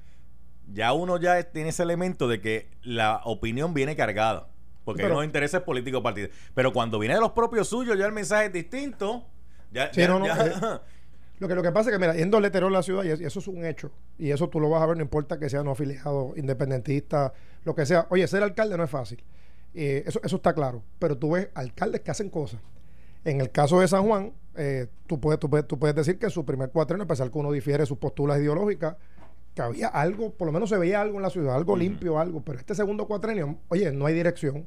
Ya 0.71 0.93
uno 0.93 1.17
ya 1.19 1.41
tiene 1.41 1.69
ese 1.69 1.82
elemento 1.84 2.28
de 2.28 2.39
que 2.39 2.69
la 2.84 3.21
opinión 3.24 3.74
viene 3.74 3.95
cargada. 3.95 4.47
Porque 4.86 5.01
hay 5.01 5.05
Pero- 5.05 5.15
unos 5.15 5.25
intereses 5.25 5.61
políticos 5.61 6.01
partidos. 6.01 6.31
Pero 6.53 6.73
cuando 6.73 6.99
viene 6.99 7.15
de 7.15 7.21
los 7.21 7.31
propios 7.31 7.67
suyos, 7.67 7.97
ya 7.97 8.05
el 8.05 8.11
mensaje 8.11 8.47
es 8.47 8.53
distinto. 8.53 9.25
Ya, 9.71 9.91
Sí, 9.93 10.01
ya- 10.01 10.07
no, 10.07 10.19
no, 10.19 10.25
ya- 10.27 10.45
eh, 10.45 10.53
Lo 11.39 11.47
que, 11.47 11.55
lo 11.55 11.63
que 11.63 11.71
pasa 11.71 11.89
es 11.89 11.95
que, 11.95 11.99
mira, 11.99 12.13
yendo 12.15 12.38
al 12.38 12.43
letrero 12.43 12.67
de 12.67 12.73
la 12.73 12.84
ciudad, 12.84 13.03
y 13.03 13.09
es- 13.09 13.19
y 13.19 13.25
eso 13.25 13.39
es 13.39 13.47
un 13.47 13.65
hecho, 13.65 13.91
y 14.17 14.29
eso 14.31 14.47
tú 14.49 14.59
lo 14.61 14.69
vas 14.69 14.81
a 14.81 14.86
ver, 14.86 14.95
no 14.97 15.03
importa 15.03 15.39
que 15.39 15.49
sea 15.49 15.63
no 15.63 15.71
afiliado, 15.71 16.34
independentista, 16.38 17.34
lo 17.65 17.75
que 17.75 17.86
sea. 17.86 18.07
Oye, 18.11 18.25
ser 18.27 18.43
alcalde 18.43 18.77
no 18.77 18.84
es 18.84 18.89
fácil. 18.89 19.21
Eh, 19.73 20.03
eso, 20.05 20.21
eso 20.23 20.36
está 20.38 20.53
claro. 20.53 20.84
Pero 20.99 21.17
tú 21.17 21.31
ves 21.31 21.49
alcaldes 21.55 22.01
que 22.01 22.11
hacen 22.11 22.29
cosas. 22.29 22.61
En 23.25 23.41
el 23.41 23.49
caso 23.51 23.79
de 23.79 23.88
San 23.88 24.05
Juan, 24.05 24.31
eh, 24.55 24.88
tú, 25.07 25.19
puedes, 25.19 25.39
tú, 25.39 25.49
puedes, 25.49 25.67
tú 25.67 25.79
puedes 25.79 25.95
decir 25.95 26.19
que 26.19 26.25
en 26.27 26.31
su 26.31 26.45
primer 26.45 26.69
cuatrienio, 26.69 27.05
a 27.05 27.07
pesar 27.07 27.31
que 27.31 27.38
uno 27.38 27.51
difiere 27.51 27.86
sus 27.86 27.97
posturas 27.97 28.38
ideológicas, 28.39 28.95
que 29.55 29.61
había 29.61 29.87
algo, 29.87 30.31
por 30.33 30.47
lo 30.47 30.51
menos 30.51 30.69
se 30.69 30.77
veía 30.77 31.01
algo 31.01 31.17
en 31.17 31.23
la 31.23 31.29
ciudad, 31.29 31.55
algo 31.55 31.75
limpio, 31.77 32.19
algo. 32.19 32.41
Pero 32.43 32.59
este 32.59 32.75
segundo 32.75 33.05
cuatrenio, 33.07 33.57
oye, 33.69 33.91
no 33.91 34.05
hay 34.07 34.13
dirección, 34.15 34.65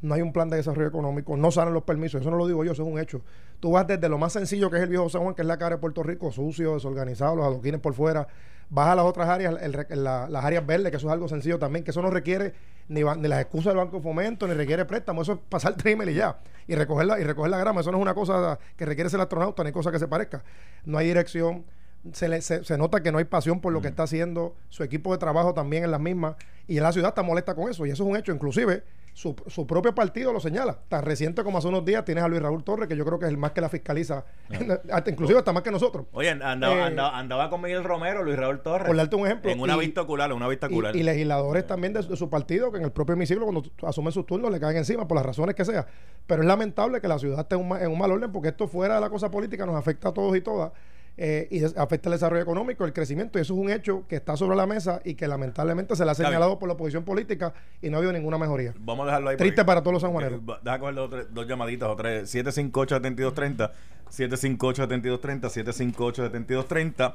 no 0.00 0.14
hay 0.14 0.22
un 0.22 0.32
plan 0.32 0.48
de 0.48 0.56
desarrollo 0.56 0.86
económico, 0.88 1.36
no 1.36 1.50
salen 1.50 1.74
los 1.74 1.82
permisos, 1.82 2.20
eso 2.20 2.30
no 2.30 2.36
lo 2.36 2.46
digo 2.46 2.64
yo, 2.64 2.72
eso 2.72 2.82
es 2.84 2.88
un 2.88 3.00
hecho. 3.00 3.20
Tú 3.58 3.72
vas 3.72 3.86
desde 3.86 4.08
lo 4.08 4.16
más 4.18 4.32
sencillo 4.32 4.70
que 4.70 4.76
es 4.76 4.82
el 4.84 4.88
viejo 4.90 5.08
San 5.08 5.22
Juan, 5.22 5.34
que 5.34 5.42
es 5.42 5.48
la 5.48 5.58
cara 5.58 5.76
de 5.76 5.80
Puerto 5.80 6.02
Rico, 6.04 6.30
sucio, 6.30 6.74
desorganizado, 6.74 7.34
los 7.34 7.46
adoquines 7.46 7.80
por 7.80 7.94
fuera, 7.94 8.28
vas 8.70 8.88
a 8.90 8.94
las 8.94 9.04
otras 9.06 9.28
áreas, 9.28 9.56
el 9.60 9.72
re- 9.72 9.96
la- 9.96 10.28
las 10.28 10.44
áreas 10.44 10.64
verdes, 10.64 10.90
que 10.92 10.98
eso 10.98 11.08
es 11.08 11.12
algo 11.12 11.26
sencillo 11.26 11.58
también, 11.58 11.84
que 11.84 11.90
eso 11.90 12.00
no 12.02 12.10
requiere 12.10 12.52
ni, 12.86 13.02
ni 13.02 13.26
las 13.28 13.40
excusas 13.40 13.72
del 13.74 13.78
Banco 13.78 13.96
de 13.96 14.02
Fomento, 14.04 14.46
ni 14.46 14.54
requiere 14.54 14.84
préstamo, 14.84 15.22
eso 15.22 15.32
es 15.32 15.38
pasar 15.48 15.74
trimel 15.76 16.10
y 16.10 16.14
ya, 16.14 16.38
y 16.68 16.76
recoger, 16.76 17.06
la, 17.06 17.18
y 17.18 17.24
recoger 17.24 17.50
la 17.50 17.58
grama, 17.58 17.80
eso 17.80 17.90
no 17.90 17.98
es 17.98 18.02
una 18.02 18.14
cosa 18.14 18.56
que 18.76 18.84
requiere 18.86 19.10
ser 19.10 19.20
astronauta, 19.20 19.64
ni 19.64 19.72
cosa 19.72 19.90
que 19.90 19.98
se 19.98 20.06
parezca. 20.06 20.44
No 20.84 20.96
hay 20.98 21.08
dirección, 21.08 21.64
se, 22.12 22.28
le- 22.28 22.40
se, 22.42 22.64
se 22.64 22.78
nota 22.78 23.02
que 23.02 23.12
no 23.12 23.18
hay 23.18 23.24
pasión 23.24 23.60
por 23.60 23.72
lo 23.72 23.80
que 23.80 23.88
está 23.88 24.04
haciendo, 24.04 24.54
su 24.68 24.82
equipo 24.82 25.12
de 25.12 25.18
trabajo 25.18 25.54
también 25.54 25.84
en 25.84 25.90
las 25.90 26.00
mismas, 26.00 26.36
y 26.66 26.80
la 26.80 26.92
ciudad 26.92 27.10
está 27.10 27.22
molesta 27.22 27.54
con 27.54 27.70
eso, 27.70 27.86
y 27.86 27.90
eso 27.90 28.04
es 28.04 28.08
un 28.10 28.16
hecho, 28.16 28.32
inclusive 28.32 28.82
su, 29.14 29.34
su 29.48 29.66
propio 29.66 29.92
partido 29.96 30.32
lo 30.32 30.38
señala. 30.38 30.78
Tan 30.88 31.04
reciente 31.04 31.42
como 31.42 31.58
hace 31.58 31.66
unos 31.66 31.84
días 31.84 32.04
tienes 32.04 32.22
a 32.22 32.28
Luis 32.28 32.40
Raúl 32.40 32.62
Torres, 32.62 32.88
que 32.88 32.96
yo 32.96 33.04
creo 33.04 33.18
que 33.18 33.24
es 33.24 33.30
el 33.32 33.36
más 33.36 33.50
que 33.50 33.60
la 33.60 33.68
fiscaliza, 33.68 34.24
hasta, 34.92 35.10
inclusive 35.10 35.38
hasta 35.40 35.52
más 35.52 35.64
que 35.64 35.72
nosotros. 35.72 36.06
Oye, 36.12 36.30
andaba, 36.30 36.74
Eh, 36.76 36.82
andaba, 36.82 37.18
andaba 37.18 37.50
con 37.50 37.60
Miguel 37.60 37.82
Romero, 37.82 38.22
Luis 38.22 38.36
Raúl 38.38 38.60
Torres. 38.60 38.86
Por 38.86 38.96
darte 38.96 39.16
un 39.16 39.26
ejemplo, 39.26 39.50
En 39.50 39.58
una 39.58 39.74
y- 39.76 39.80
vista 39.80 40.02
ocular, 40.02 40.32
una 40.32 40.46
vista 40.46 40.68
Y, 40.70 40.72
ocular. 40.74 40.94
y 40.94 41.02
legisladores 41.02 41.66
también 41.66 41.94
de, 41.94 42.04
su- 42.04 42.10
de 42.10 42.16
su 42.16 42.30
partido 42.30 42.70
que 42.70 42.78
en 42.78 42.84
el 42.84 42.92
propio 42.92 43.14
hemiciclo 43.14 43.44
cuando 43.44 43.64
asumen 43.82 44.12
sus 44.12 44.24
turnos 44.24 44.52
le 44.52 44.60
caen 44.60 44.76
encima 44.76 45.08
por 45.08 45.16
las 45.16 45.26
razones 45.26 45.56
que 45.56 45.64
sea. 45.64 45.84
Pero 46.28 46.42
es 46.42 46.46
lamentable 46.46 47.00
que 47.00 47.08
la 47.08 47.18
ciudad 47.18 47.40
esté 47.40 47.56
en 47.56 47.62
un, 47.72 47.76
en 47.76 47.90
un 47.90 47.98
mal 47.98 48.12
orden 48.12 48.30
porque 48.30 48.48
esto 48.50 48.68
fuera 48.68 48.94
de 48.96 49.00
la 49.00 49.10
cosa 49.10 49.30
política 49.32 49.66
nos 49.66 49.74
afecta 49.74 50.10
a 50.10 50.12
todos 50.14 50.36
y 50.36 50.42
todas 50.42 50.70
eh, 51.20 51.48
y 51.50 51.62
afecta 51.78 52.08
el 52.08 52.12
desarrollo 52.12 52.40
económico, 52.42 52.84
el 52.84 52.92
crecimiento 52.92 53.38
y 53.38 53.42
eso 53.42 53.52
es 53.54 53.58
un 53.60 53.70
hecho 53.70 54.04
que 54.08 54.14
está 54.16 54.36
sobre 54.36 54.56
la 54.56 54.66
mesa 54.66 55.00
y 55.04 55.14
que 55.14 55.26
lamentablemente 55.26 55.96
se 55.96 56.04
le 56.04 56.12
ha 56.12 56.14
señalado 56.14 56.58
por 56.60 56.68
la 56.68 56.74
oposición 56.74 57.04
política 57.04 57.52
y 57.82 57.90
no 57.90 57.96
ha 57.96 57.98
habido 57.98 58.12
ninguna 58.12 58.38
mejoría. 58.38 58.72
Vamos 58.78 59.02
a 59.02 59.06
dejarlo 59.06 59.30
ahí. 59.30 59.36
Triste 59.36 59.64
para 59.64 59.80
todos 59.82 59.94
los 59.94 60.02
sanjuaneros. 60.02 60.40
porque- 60.46 60.60
Deja 60.64 60.78
coger 60.78 60.94
dos, 60.94 61.10
dos 61.34 61.46
llamaditas 61.48 61.88
o 61.88 61.96
tres. 61.96 62.32
758-7230. 62.32 63.72
758-7230. 64.10 65.50
758-7230. 65.50 67.14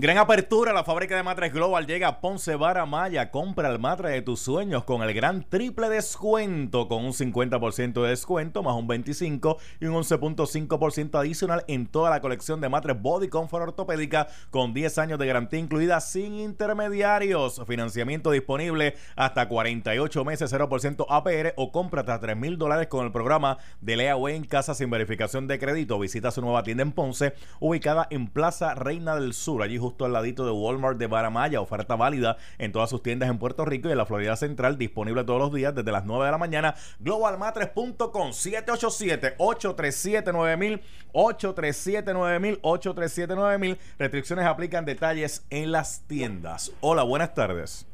Gran 0.00 0.16
apertura, 0.16 0.72
la 0.72 0.84
fábrica 0.84 1.16
de 1.16 1.24
matres 1.24 1.52
Global 1.52 1.84
llega 1.84 2.06
a 2.06 2.20
Ponce 2.20 2.54
Vara 2.54 2.86
Maya. 2.86 3.32
Compra 3.32 3.68
el 3.68 3.80
matre 3.80 4.10
de 4.10 4.22
tus 4.22 4.38
sueños 4.38 4.84
con 4.84 5.02
el 5.02 5.12
gran 5.12 5.42
triple 5.42 5.88
descuento, 5.88 6.86
con 6.86 7.04
un 7.04 7.12
50% 7.12 8.00
de 8.04 8.10
descuento, 8.10 8.62
más 8.62 8.76
un 8.76 8.86
25% 8.86 9.56
y 9.80 9.86
un 9.86 9.94
11.5% 9.96 11.18
adicional 11.18 11.64
en 11.66 11.88
toda 11.88 12.10
la 12.10 12.20
colección 12.20 12.60
de 12.60 12.68
matres 12.68 13.02
Body 13.02 13.26
Comfort 13.26 13.70
Ortopédica, 13.70 14.28
con 14.50 14.72
10 14.72 14.98
años 14.98 15.18
de 15.18 15.26
garantía 15.26 15.58
incluida 15.58 16.00
sin 16.00 16.38
intermediarios. 16.38 17.60
Financiamiento 17.66 18.30
disponible 18.30 18.94
hasta 19.16 19.48
48 19.48 20.24
meses, 20.24 20.52
0% 20.52 21.06
APR 21.08 21.54
o 21.56 21.72
compra 21.72 22.02
hasta 22.02 22.20
3 22.20 22.36
mil 22.36 22.56
dólares 22.56 22.86
con 22.86 23.04
el 23.04 23.10
programa 23.10 23.58
de 23.80 23.96
Leaway 23.96 24.36
en 24.36 24.44
casa 24.44 24.74
sin 24.74 24.90
verificación 24.90 25.48
de 25.48 25.58
crédito. 25.58 25.98
Visita 25.98 26.30
su 26.30 26.40
nueva 26.40 26.62
tienda 26.62 26.84
en 26.84 26.92
Ponce, 26.92 27.34
ubicada 27.58 28.06
en 28.10 28.28
Plaza 28.28 28.76
Reina 28.76 29.16
del 29.16 29.34
Sur, 29.34 29.64
allí 29.64 29.87
justo 29.88 30.04
al 30.04 30.12
ladito 30.12 30.44
de 30.44 30.52
Walmart 30.52 30.98
de 30.98 31.06
Baramaya. 31.06 31.62
Oferta 31.62 31.96
válida 31.96 32.36
en 32.58 32.72
todas 32.72 32.90
sus 32.90 33.02
tiendas 33.02 33.30
en 33.30 33.38
Puerto 33.38 33.64
Rico 33.64 33.88
y 33.88 33.92
en 33.92 33.98
la 33.98 34.04
Florida 34.04 34.36
Central, 34.36 34.76
disponible 34.76 35.24
todos 35.24 35.40
los 35.40 35.50
días 35.50 35.74
desde 35.74 35.90
las 35.90 36.04
9 36.04 36.26
de 36.26 36.30
la 36.30 36.36
mañana. 36.36 36.74
Globalmatres.com 37.00 38.32
787-837-9000, 38.32 40.82
837-9000, 41.14 42.60
837-9000. 42.60 43.78
Restricciones 43.98 44.44
aplican 44.44 44.84
detalles 44.84 45.46
en 45.48 45.72
las 45.72 46.02
tiendas. 46.06 46.70
Hola, 46.82 47.02
buenas 47.02 47.32
tardes. 47.32 47.86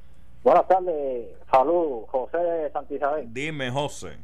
Buenas 0.43 0.67
tardes, 0.67 1.29
salud, 1.49 2.07
José 2.09 2.39
de 2.39 2.73
Santa 2.73 2.93
Isabel. 2.93 3.33
Dime, 3.33 3.71
José. 3.71 4.17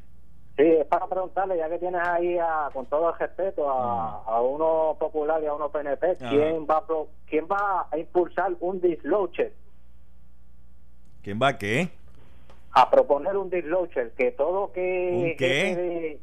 Sí, 0.61 0.67
es 0.67 0.87
para 0.89 1.07
preguntarle, 1.07 1.57
ya 1.57 1.71
que 1.71 1.79
tienes 1.79 2.03
ahí, 2.07 2.37
a, 2.37 2.69
con 2.75 2.85
todo 2.85 3.09
el 3.15 3.19
respeto, 3.19 3.71
a, 3.71 4.23
a 4.25 4.43
uno 4.43 4.95
popular 5.01 5.43
y 5.43 5.47
a 5.47 5.55
uno 5.55 5.71
PNP, 5.71 6.19
Ajá. 6.21 6.29
¿quién 6.29 6.67
va, 6.69 6.77
a 6.77 6.87
pro- 6.87 7.09
¿quién 7.27 7.47
va 7.51 7.87
a 7.91 7.97
impulsar 7.97 8.53
un 8.61 8.79
dislocher? 8.79 9.55
¿Quién 11.23 11.39
va 11.41 11.49
a 11.49 11.57
qué? 11.59 11.89
A 12.73 12.91
proponer 12.91 13.39
un 13.39 13.49
dislocher, 13.49 14.13
que 14.13 14.33
todo 14.33 14.71
que... 14.73 15.11
¿Un 15.15 15.25
qué? 15.31 15.37
que- 15.39 15.75
que- 15.75 16.21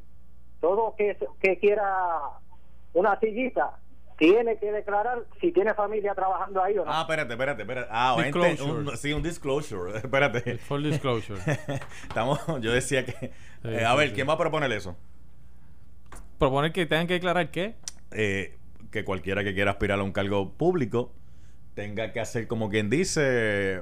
todo 0.62 0.94
que, 0.96 1.18
que 1.42 1.58
quiera 1.58 2.20
una 2.94 3.20
sillita, 3.20 3.80
tiene 4.18 4.58
que 4.58 4.72
declarar 4.72 5.24
si 5.40 5.52
tiene 5.52 5.74
familia 5.74 6.14
trabajando 6.16 6.62
ahí 6.64 6.78
o 6.78 6.86
no. 6.86 6.92
Ah, 6.92 7.02
espérate, 7.02 7.34
espérate, 7.34 7.62
espérate. 7.62 7.88
Ah, 7.92 8.16
ente- 8.20 8.62
un- 8.62 8.98
sí, 8.98 9.14
un 9.14 9.24
disclosure. 9.24 9.98
Espérate. 9.98 10.58
Full 10.58 10.84
disclosure. 10.84 11.40
Estamos, 12.08 12.40
yo 12.62 12.72
decía 12.72 13.06
que. 13.06 13.12
Sí, 13.14 13.30
eh, 13.64 13.86
a 13.86 13.92
sí, 13.92 13.98
ver, 13.98 14.10
sí. 14.10 14.16
¿quién 14.16 14.28
va 14.30 14.34
a 14.34 14.38
proponer 14.38 14.72
eso? 14.72 14.96
Proponer 16.40 16.72
que 16.72 16.86
tengan 16.86 17.08
que 17.08 17.14
declarar 17.14 17.52
qué. 17.52 17.76
Eh, 18.12 18.56
que 18.92 19.04
cualquiera 19.04 19.44
que 19.44 19.54
quiera 19.54 19.72
aspirar 19.72 20.00
a 20.00 20.04
un 20.04 20.14
cargo 20.14 20.54
público 20.54 21.12
tenga 21.76 22.12
que 22.14 22.20
hacer, 22.20 22.48
como 22.48 22.70
quien 22.70 22.90
dice, 22.90 23.82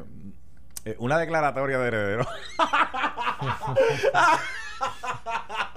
eh, 0.83 0.95
una 0.97 1.17
declaratoria 1.17 1.77
de 1.79 1.87
heredero. 1.87 2.25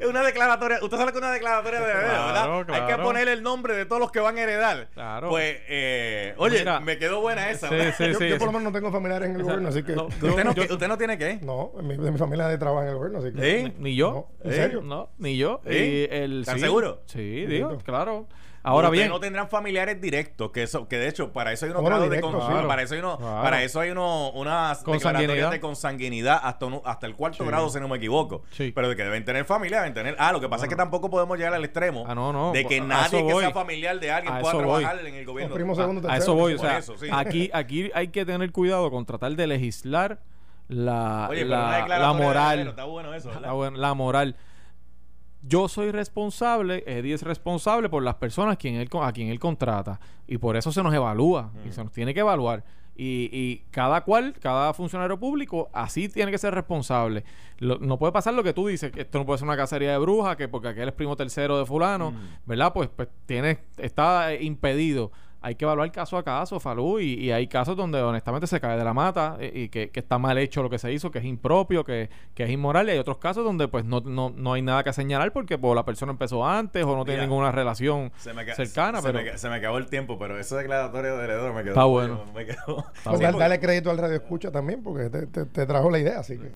Es 0.00 0.06
una 0.08 0.22
declaratoria. 0.22 0.78
Usted 0.82 0.96
sabe 0.96 1.12
que 1.12 1.18
una 1.18 1.32
declaratoria 1.32 1.80
de 1.80 1.90
heredero, 1.90 2.08
Claro, 2.08 2.58
¿verdad? 2.58 2.74
Hay 2.88 2.96
que 2.96 3.02
poner 3.02 3.28
el 3.28 3.42
nombre 3.42 3.74
de 3.74 3.86
todos 3.86 4.00
los 4.00 4.10
que 4.10 4.20
van 4.20 4.36
a 4.38 4.42
heredar. 4.42 4.88
Claro. 4.94 5.28
Pues, 5.28 5.58
eh, 5.68 6.34
oye, 6.38 6.58
Mira. 6.60 6.80
me 6.80 6.98
quedó 6.98 7.20
buena 7.20 7.50
esa. 7.50 7.68
Sí, 7.68 7.74
¿verdad? 7.74 7.94
sí, 7.96 8.04
yo, 8.12 8.18
sí. 8.18 8.28
yo 8.28 8.38
por 8.38 8.40
sí. 8.40 8.44
lo 8.46 8.52
menos 8.52 8.62
no 8.62 8.72
tengo 8.72 8.92
familiares 8.92 9.28
en 9.30 9.36
el 9.36 9.42
gobierno, 9.42 9.68
así 9.68 9.82
que. 9.82 9.90
No, 10.00 10.06
¿Usted, 10.06 10.44
no, 10.44 10.54
yo- 10.54 10.62
¿Usted 10.62 10.88
no 10.88 10.96
tiene 10.98 11.18
qué? 11.18 11.38
No, 11.42 11.72
mi, 11.82 11.96
de 11.96 12.10
mi 12.10 12.18
familia 12.18 12.44
nadie 12.44 12.58
trabaja 12.58 12.84
en 12.84 12.90
el 12.92 12.96
gobierno, 12.96 13.18
así 13.18 13.32
que. 13.32 13.60
¿Sí? 13.66 13.72
Ni 13.78 13.94
yo. 13.96 14.28
No, 14.42 14.50
¿En 14.50 14.56
serio? 14.56 14.82
No, 14.82 15.10
ni 15.18 15.36
yo. 15.36 15.60
¿Sí? 15.68 15.74
Y 15.74 16.08
el, 16.10 16.40
¿Están 16.40 16.58
sí. 17.06 17.46
digo, 17.46 17.78
claro. 17.84 18.26
Ahora 18.62 18.88
Ustedes 18.88 19.04
bien, 19.04 19.10
no 19.10 19.20
tendrán 19.20 19.48
familiares 19.48 19.98
directos, 20.02 20.50
que 20.50 20.64
eso, 20.64 20.86
que 20.86 20.98
de 20.98 21.08
hecho 21.08 21.32
para 21.32 21.50
eso 21.50 21.64
hay 21.64 21.70
unos 21.70 21.82
grados 21.82 22.02
de 22.04 22.16
directos, 22.16 22.34
con- 22.44 22.50
claro. 22.52 22.68
para 22.68 22.82
eso 22.82 22.92
hay 22.94 23.00
uno, 23.00 23.16
Claro. 23.16 23.42
para 23.42 23.62
eso 23.62 23.80
hay 23.80 23.90
uno, 23.90 24.30
unas 24.32 24.84
declaratorias 24.84 25.50
de 25.50 25.60
consanguinidad 25.60 26.38
hasta 26.42 26.66
un- 26.66 26.82
hasta 26.84 27.06
el 27.06 27.16
cuarto 27.16 27.42
grado, 27.46 27.70
si 27.70 27.80
no 27.80 27.88
me 27.88 27.96
equivoco. 27.96 28.42
Sí. 28.50 28.70
Pero 28.74 28.90
de 28.90 28.96
que 28.96 29.02
deben 29.04 29.24
tener 29.24 29.46
familia, 29.46 29.78
deben 29.78 29.94
tener. 29.94 30.14
Ah, 30.18 30.30
lo 30.32 30.40
que 30.42 30.48
pasa 30.50 30.66
es 30.66 30.68
que 30.68 30.76
tampoco 30.76 31.08
podemos 31.08 31.38
llegar 31.38 31.54
al 31.54 31.64
extremo 31.64 32.04
Ah, 32.06 32.14
no, 32.14 32.34
no. 32.34 32.52
de 32.52 32.66
que 32.66 32.80
A 32.80 32.84
nadie 32.84 33.24
que 33.26 33.32
voy. 33.32 33.44
sea 33.44 33.50
familiar 33.52 33.98
de 33.98 34.10
alguien 34.10 34.34
A 34.34 34.40
pueda 34.40 34.54
voy. 34.54 34.82
trabajar 34.82 35.06
en 35.06 35.14
el 35.14 35.24
gobierno. 35.24 35.48
Los 35.48 35.56
primos 35.56 35.78
segundo, 35.78 36.10
a 36.10 36.16
eso 36.18 36.34
voy. 36.34 36.52
O 36.54 36.58
sea, 36.58 36.76
eso, 36.78 36.98
sí. 36.98 37.06
aquí, 37.10 37.50
aquí 37.54 37.90
hay 37.94 38.08
que 38.08 38.26
tener 38.26 38.52
cuidado 38.52 38.90
con 38.90 39.06
tratar 39.06 39.32
de 39.36 39.46
legislar 39.46 40.18
la, 40.68 41.28
Oye, 41.30 41.44
pero 41.46 41.56
una 41.56 41.88
la, 41.88 41.98
la 41.98 42.12
moral. 42.12 42.74
bueno 42.88 43.14
eso, 43.14 43.30
la 43.40 43.94
moral. 43.94 44.36
Yo 45.42 45.68
soy 45.68 45.90
responsable, 45.90 46.84
Eddie 46.86 47.14
es 47.14 47.22
responsable 47.22 47.88
por 47.88 48.02
las 48.02 48.16
personas 48.16 48.56
quien 48.58 48.74
él, 48.74 48.90
co- 48.90 49.02
a 49.02 49.12
quien 49.12 49.28
él 49.28 49.38
contrata. 49.38 49.98
Y 50.26 50.38
por 50.38 50.56
eso 50.56 50.70
se 50.72 50.82
nos 50.82 50.92
evalúa. 50.94 51.50
Mm. 51.64 51.68
Y 51.68 51.72
se 51.72 51.82
nos 51.82 51.92
tiene 51.92 52.12
que 52.14 52.20
evaluar. 52.20 52.62
Y, 52.96 53.30
y 53.32 53.62
cada 53.70 54.02
cual, 54.02 54.34
cada 54.40 54.74
funcionario 54.74 55.18
público, 55.18 55.70
así 55.72 56.10
tiene 56.10 56.30
que 56.30 56.36
ser 56.36 56.54
responsable. 56.54 57.24
Lo- 57.58 57.78
no 57.78 57.98
puede 57.98 58.12
pasar 58.12 58.34
lo 58.34 58.42
que 58.42 58.52
tú 58.52 58.66
dices, 58.66 58.92
que 58.92 59.00
esto 59.02 59.18
no 59.18 59.24
puede 59.24 59.38
ser 59.38 59.48
una 59.48 59.56
cacería 59.56 59.92
de 59.92 59.98
brujas, 59.98 60.36
que 60.36 60.48
porque 60.48 60.68
aquel 60.68 60.88
es 60.88 60.94
primo 60.94 61.16
tercero 61.16 61.58
de 61.58 61.64
fulano, 61.64 62.10
Mm. 62.10 62.16
¿verdad? 62.44 62.72
Pues, 62.74 62.90
pues 62.94 63.08
tiene, 63.24 63.60
está 63.78 64.34
eh, 64.34 64.42
impedido. 64.42 65.10
Hay 65.42 65.54
que 65.54 65.64
evaluar 65.64 65.90
caso 65.90 66.18
a 66.18 66.22
caso, 66.22 66.60
Falú, 66.60 67.00
y, 67.00 67.14
y 67.14 67.32
hay 67.32 67.46
casos 67.46 67.76
donde 67.76 68.00
honestamente 68.02 68.46
se 68.46 68.60
cae 68.60 68.76
de 68.76 68.84
la 68.84 68.92
mata 68.92 69.36
eh, 69.40 69.50
y 69.54 69.68
que, 69.70 69.90
que 69.90 70.00
está 70.00 70.18
mal 70.18 70.36
hecho 70.36 70.62
lo 70.62 70.68
que 70.68 70.78
se 70.78 70.92
hizo, 70.92 71.10
que 71.10 71.18
es 71.18 71.24
impropio, 71.24 71.82
que, 71.84 72.10
que 72.34 72.44
es 72.44 72.50
inmoral, 72.50 72.88
y 72.88 72.92
hay 72.92 72.98
otros 72.98 73.16
casos 73.18 73.42
donde 73.44 73.66
pues 73.68 73.84
no, 73.84 74.00
no, 74.00 74.30
no 74.30 74.52
hay 74.52 74.62
nada 74.62 74.84
que 74.84 74.92
señalar 74.92 75.32
porque 75.32 75.56
pues, 75.56 75.74
la 75.74 75.84
persona 75.84 76.12
empezó 76.12 76.46
antes 76.46 76.84
o 76.84 76.94
no 76.96 77.04
tiene 77.04 77.20
Mira, 77.22 77.28
ninguna 77.28 77.52
relación 77.52 78.12
Se 78.18 78.34
me, 78.34 78.44
ca- 78.44 78.54
cercana, 78.54 79.00
se, 79.00 79.06
pero... 79.08 79.18
me, 79.24 79.30
ca- 79.30 79.38
se 79.38 79.48
me 79.48 79.54
acabó 79.56 79.78
el 79.78 79.86
tiempo, 79.86 80.18
pero 80.18 80.38
esa 80.38 80.56
declaratoria 80.58 81.12
de 81.12 81.24
heredero 81.24 81.54
me 81.54 81.62
quedó. 81.62 81.72
Está 81.72 81.84
bueno. 81.84 82.20
Me 82.34 82.44
quedó. 82.46 82.84
Está 82.94 83.10
Pues 83.10 83.20
dale- 83.20 83.60
crédito 83.60 83.90
al 83.90 83.98
radio 83.98 84.16
escucha 84.16 84.50
también, 84.50 84.82
porque 84.82 85.08
te, 85.10 85.26
te- 85.26 85.46
te 85.46 85.66
trajo 85.66 85.90
la 85.90 85.98
idea, 85.98 86.20
así 86.20 86.36
que. 86.38 86.48